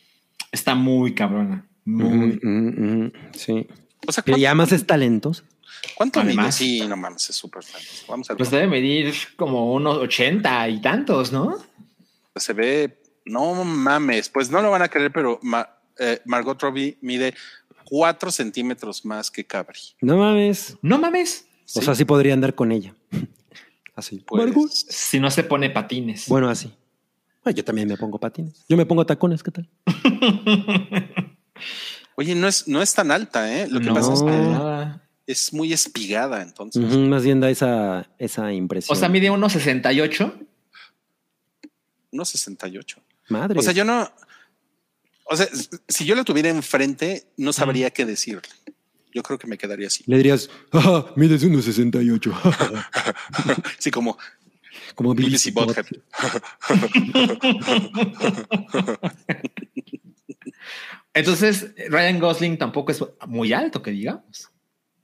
[0.52, 1.66] Está muy cabrona.
[1.86, 2.38] Muy.
[2.38, 3.68] Ujú, ujú, sí.
[4.08, 5.44] O sea, Pero ¿cuánto, ya más es talentos.
[5.96, 6.34] Cuánto mide?
[6.34, 6.56] Además.
[6.56, 7.64] Sí, no mames, es súper.
[8.08, 8.38] Vamos a ver.
[8.38, 11.58] Pues debe medir como unos 80 y tantos, ¿no?
[12.36, 16.98] se ve, no mames, pues no lo van a creer, pero Ma- eh, Margot Robbie
[17.02, 17.36] mide
[17.84, 19.80] cuatro centímetros más que Cabri.
[20.00, 20.78] No mames.
[20.82, 21.46] No mames.
[21.76, 22.96] O sea, sí podría andar con ella.
[23.96, 24.24] Así.
[24.26, 24.72] Pues, Margot.
[24.72, 26.28] Si no se pone patines.
[26.30, 26.74] Bueno, así.
[27.44, 28.64] Ay, yo también me pongo patines.
[28.70, 29.70] Yo me pongo tacones, ¿qué tal?
[32.16, 33.68] Oye, no es, no es tan alta, ¿eh?
[33.70, 35.01] Lo que no, pasa es que nada.
[35.32, 36.82] Es muy espigada, entonces.
[36.98, 38.96] Más bien da esa, esa impresión.
[38.96, 40.40] O sea, mide unos 68.
[42.12, 43.02] Unos 68.
[43.30, 43.60] Madre.
[43.60, 44.12] O sea, yo no.
[45.26, 45.48] O sea,
[45.88, 48.42] si yo la tuviera enfrente, no sabría qué decirle.
[49.14, 50.04] Yo creo que me quedaría así.
[50.08, 52.34] Le dirías, "Ah, mides 1.68.
[53.80, 54.18] Sí, como
[54.96, 55.86] Como Billy Butthead.
[61.14, 64.51] Entonces, Ryan Gosling tampoco es muy alto, que digamos.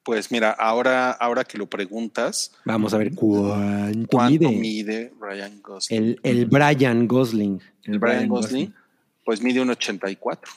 [0.08, 4.58] Pues mira, ahora, ahora que lo preguntas, Vamos a ver cuánto, ¿cuánto mide.
[4.58, 6.02] mide Ryan Gosling?
[6.02, 7.60] El, el Brian Gosling.
[7.84, 8.74] El Brian Gosling,
[9.26, 10.50] pues mide un 84.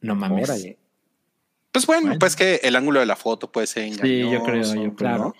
[0.00, 0.48] No mames.
[0.48, 0.78] Órale.
[1.72, 2.18] Pues bueno, Bueno.
[2.20, 4.04] pues que el ángulo de la foto puede ser engañoso.
[4.06, 4.94] Sí, yo creo, yo creo.
[4.94, 5.34] Claro.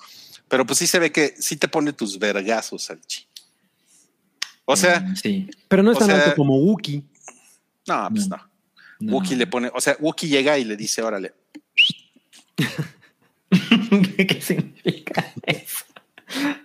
[0.48, 3.24] Pero pues sí se ve que sí te pone tus vergazos, Salchi.
[4.64, 5.48] O sea, Mm, sí.
[5.68, 7.04] Pero no es tan sea- alto como Wookie.
[7.86, 8.36] no, pues No.
[8.36, 8.42] no.
[9.00, 9.12] No.
[9.14, 11.32] Wookie le pone, o sea, Wookie llega y le dice, órale,
[14.16, 15.84] ¿Qué significa eso?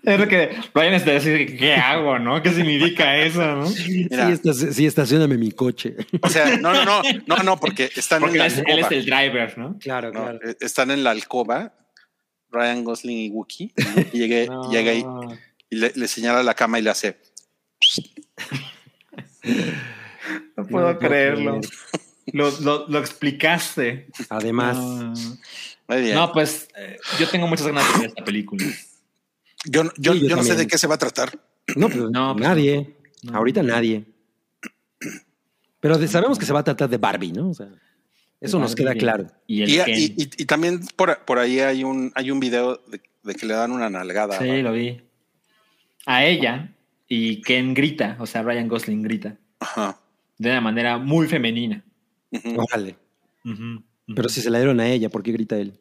[0.04, 2.42] Es lo que Ryan está diciendo, ¿qué hago, no?
[2.42, 3.70] ¿Qué significa eso, no?
[3.88, 4.28] Mira.
[4.28, 5.96] Sí, estás- sí, estacioname mi coche.
[6.22, 8.66] o sea, no, no, no, no, no, porque están Porque en la él es, él
[8.66, 8.88] alcoba.
[8.88, 9.78] es el driver, ¿no?
[9.80, 10.32] Claro, ¿no?
[10.32, 11.74] Eh, Están en la alcoba,
[12.50, 13.72] Ryan Gosling y Wookie.
[14.14, 14.72] Y No.
[14.72, 15.06] llega y,
[15.70, 17.18] y le, le señala la cama y le hace,
[20.56, 21.62] No puedo No puedo creerlo.
[22.32, 24.08] Lo, lo, lo explicaste.
[24.30, 25.14] Además, No,
[25.88, 26.16] muy bien.
[26.16, 28.64] No, pues eh, yo tengo muchas ganas de ver esta película.
[29.66, 31.38] yo no- yo, Sí, yo yo no sé de qué se va a tratar.
[31.76, 32.96] no, pues, No, pues nadie.
[33.24, 33.36] no.
[33.38, 34.06] Ahorita nadie.
[35.80, 37.50] Pero de- sabemos que se va a tratar de Barbie, ¿no?
[37.50, 37.68] O sea,
[38.40, 39.28] eso nos queda claro.
[39.48, 39.98] Y el Y, Ken.
[39.98, 43.46] y- y- y también por, por ahí hay un, hay un video de, de que
[43.46, 44.38] le dan una nalgada.
[44.40, 45.02] Sí, lo vi.
[46.06, 46.72] A ella
[47.08, 50.00] y Ken grita, o sea, Ryan Gosling grita Ajá.
[50.38, 51.84] de una manera muy femenina.
[52.56, 52.98] Órale.
[53.46, 53.84] Ujú, ujú.
[54.16, 55.80] Pero si se la dieron a ella, ¿por qué grita él?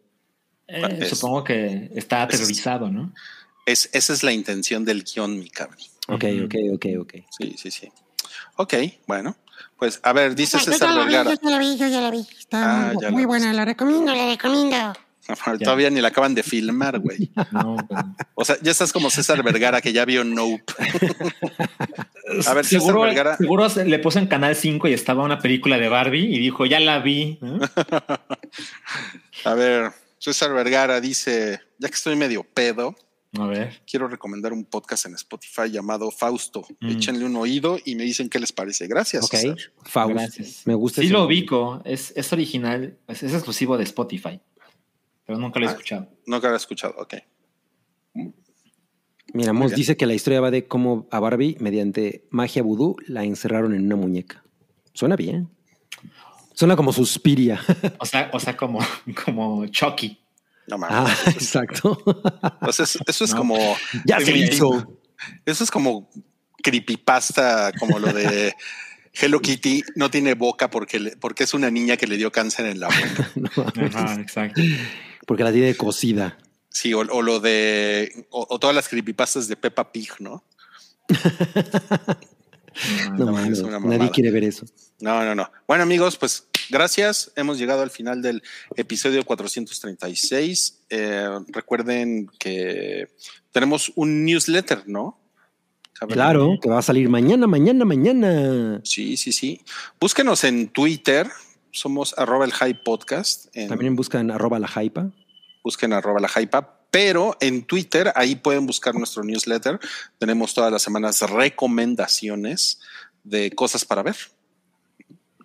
[0.66, 3.12] Eh, Es- supongo que está aterrorizado, ¿no?
[3.66, 5.78] Es, esa es la intención del guion, mi cabrón.
[6.08, 7.14] Ok, ok, ok, ok.
[7.38, 7.88] Sí, sí, sí.
[8.56, 8.74] Ok,
[9.06, 9.36] bueno.
[9.78, 11.30] Pues a ver, dice Yo ya César Vergara.
[11.30, 12.26] yo ya la vi, yo ya la vi.
[12.38, 14.76] Está Ah, muy, muy buena, la recomiendo, la recomiendo.
[15.64, 17.30] Todavía ni la acaban de filmar, güey.
[17.52, 17.76] No,
[18.34, 20.62] O sea, ya estás como César Vergara, que ya vio Nope.
[22.46, 23.36] A ver, César seguro, Vergara.
[23.36, 26.64] seguro se- le puso en Canal 5 y estaba una película de Barbie y dijo,
[26.66, 27.38] ya la vi.
[29.44, 32.94] A ver, César Vergara dice, ya que estoy medio pedo,
[33.38, 33.80] A ver.
[33.88, 36.64] quiero recomendar un podcast en Spotify llamado Fausto.
[36.80, 36.90] Mm.
[36.90, 38.86] Échenle un oído y me dicen qué les parece.
[38.86, 39.24] Gracias.
[39.24, 39.30] Ok.
[39.32, 39.56] César.
[39.84, 40.14] Faust.
[40.14, 40.62] Gracias.
[40.66, 44.40] Me gusta Sí lo ubico, es, es original, es, es exclusivo de Spotify,
[45.30, 45.72] pero nunca lo he Ah.
[45.72, 46.08] escuchado.
[46.26, 47.14] No que había escuchado, ok.
[49.32, 53.22] Mira, Moss dice que la historia va de cómo a Barbie, mediante magia vudú, la
[53.22, 54.42] encerraron en una muñeca.
[54.92, 55.48] Suena bien.
[56.54, 57.60] Suena como Suspiria.
[57.98, 58.80] O sea, o sea como,
[59.24, 60.18] como Chucky.
[60.66, 60.96] No mames.
[60.98, 61.96] ah, exacto.
[62.60, 63.38] O sea, eso, eso es No.
[63.38, 63.56] como.
[64.04, 64.98] ya se hizo.
[65.46, 66.10] Eso es como
[66.62, 68.54] creepypasta, como lo de
[69.12, 72.66] Hello Kitty no tiene boca porque, le- porque es una niña que le dio cáncer
[72.66, 73.30] en la boca.
[73.36, 74.60] No, Ajá, exacto.
[75.30, 76.36] Porque la tiene cocida.
[76.70, 78.26] Sí, o, o lo de.
[78.30, 80.42] O, o todas las creepypastas de Peppa Pig, ¿no?
[83.16, 84.66] No, No, nadie quiere ver eso.
[85.00, 85.50] No, no, no.
[85.68, 87.30] Bueno, amigos, pues gracias.
[87.36, 88.42] Hemos llegado al final del
[88.74, 90.80] episodio 436.
[90.90, 93.08] Eh, recuerden que
[93.52, 95.16] tenemos un newsletter, ¿no?
[96.08, 98.80] Claro, que va a salir mañana, mañana, mañana.
[98.82, 99.60] Sí, sí, sí.
[100.00, 101.28] Búsquenos en Twitter.
[101.72, 103.46] Somos arroba el high podcast.
[103.54, 105.10] En- También buscan arroba la hypa.
[105.62, 109.78] Busquen arroba la hypa, pero en Twitter ahí pueden buscar nuestro newsletter.
[110.18, 112.80] Tenemos todas las semanas recomendaciones
[113.22, 114.16] de cosas para ver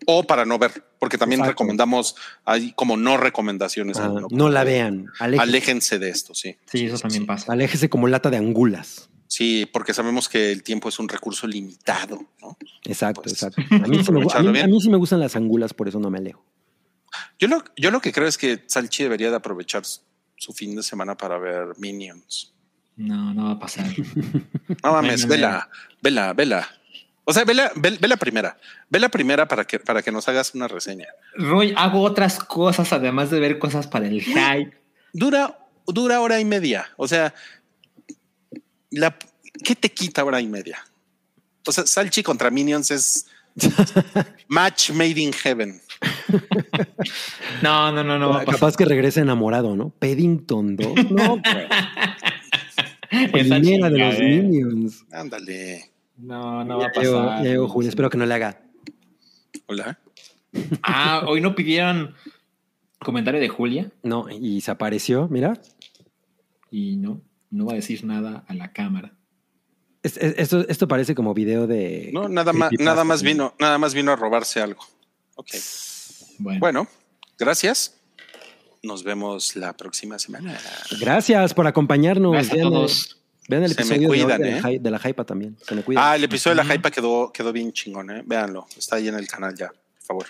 [0.08, 1.52] o para no ver, porque también Exacto.
[1.54, 3.98] recomendamos ahí como no recomendaciones.
[3.98, 4.28] Ah, ¿no?
[4.30, 5.08] no la vean.
[5.20, 5.42] Aléjense.
[5.50, 6.58] Aléjense de esto, sí.
[6.66, 7.52] Sí, eso también pasa.
[7.52, 9.10] Aléjese como lata de angulas.
[9.28, 12.24] Sí, porque sabemos que el tiempo es un recurso limitado.
[12.42, 12.58] ¿no?
[12.84, 13.62] Exacto, Pues, exacto.
[13.72, 16.10] A mí, sí me, mí, a mí sí me gustan las angulas, por eso no
[16.10, 16.46] me alejo.
[17.40, 19.84] Yo lo, yo lo que creo es que Salchi debería de aprovechar
[20.38, 22.54] su- fin de semana para ver Minions.
[22.98, 23.86] No, no va a pasar.
[24.84, 25.70] No mames, vela,
[26.02, 26.68] vela, vela.
[27.24, 28.58] O sea, vela, ve, ve la primera.
[28.90, 31.08] Ve la primera para que, para que nos hagas una reseña.
[31.36, 34.78] Roy, hago otras cosas además de ver cosas para el hype.
[35.14, 35.58] Dura,
[35.88, 36.90] dura hora y media.
[36.98, 37.34] O sea,
[38.92, 39.18] la,
[39.64, 40.86] ¿qué te quita hora y media?
[41.68, 43.26] O sea, Salchi contra Minions es
[44.48, 45.82] match made in heaven.
[47.62, 48.60] No, no, no, no va a pasar.
[48.60, 49.90] Capaz que regrese enamorado, ¿no?
[49.92, 51.12] Paddington 2.
[51.12, 51.28] No,
[53.12, 53.32] güey.
[53.32, 54.42] Primera de los chingadera.
[54.44, 55.06] Minions.
[55.12, 55.92] Ándale.
[56.18, 57.44] No, no va a pasar.
[57.44, 57.90] ya llegó Julio.
[57.90, 58.62] Espero que no le haga.
[59.68, 60.00] Hola.
[60.84, 62.14] Ah, hoy no pidieron
[63.00, 65.60] comentario de Julia No, y se apareció, mira.
[66.72, 69.14] y no, no va a decir nada a la cámara.
[70.02, 72.10] Es- es- esto, esto parece como video de.
[72.14, 73.28] No, nada más, nada más ¿no?
[73.30, 74.82] vino, nada más vino a robarse algo.
[75.36, 75.50] Ok.
[76.40, 76.88] Bueno, Bueno,
[77.38, 77.94] gracias.
[78.84, 80.60] Nos vemos la próxima semana.
[81.00, 82.32] Gracias por acompañarnos.
[82.34, 83.18] gracias a Vean, el- todos.
[83.48, 84.80] vean el Se me episodio cuidan, de, la ¿eh?
[84.80, 85.58] de la hypa también.
[85.68, 86.04] Se me cuidan.
[86.06, 88.22] Ah, el episodio de la hypa quedó, quedó bien chingón, ¿eh?
[88.26, 88.68] Véanlo.
[88.78, 90.26] Está ahí en el canal ya, por favor.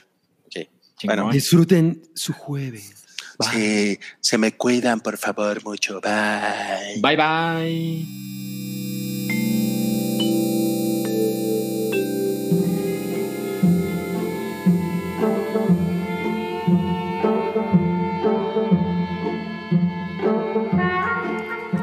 [0.45, 0.53] Ok.
[0.97, 1.15] Chingón.
[1.17, 3.03] Bueno, Disfruten su jueves.
[3.37, 3.49] Bye.
[3.51, 5.99] sí, se me cuidan, por favor, mucho.
[5.99, 7.01] Bye.
[7.01, 8.34] Bye bye.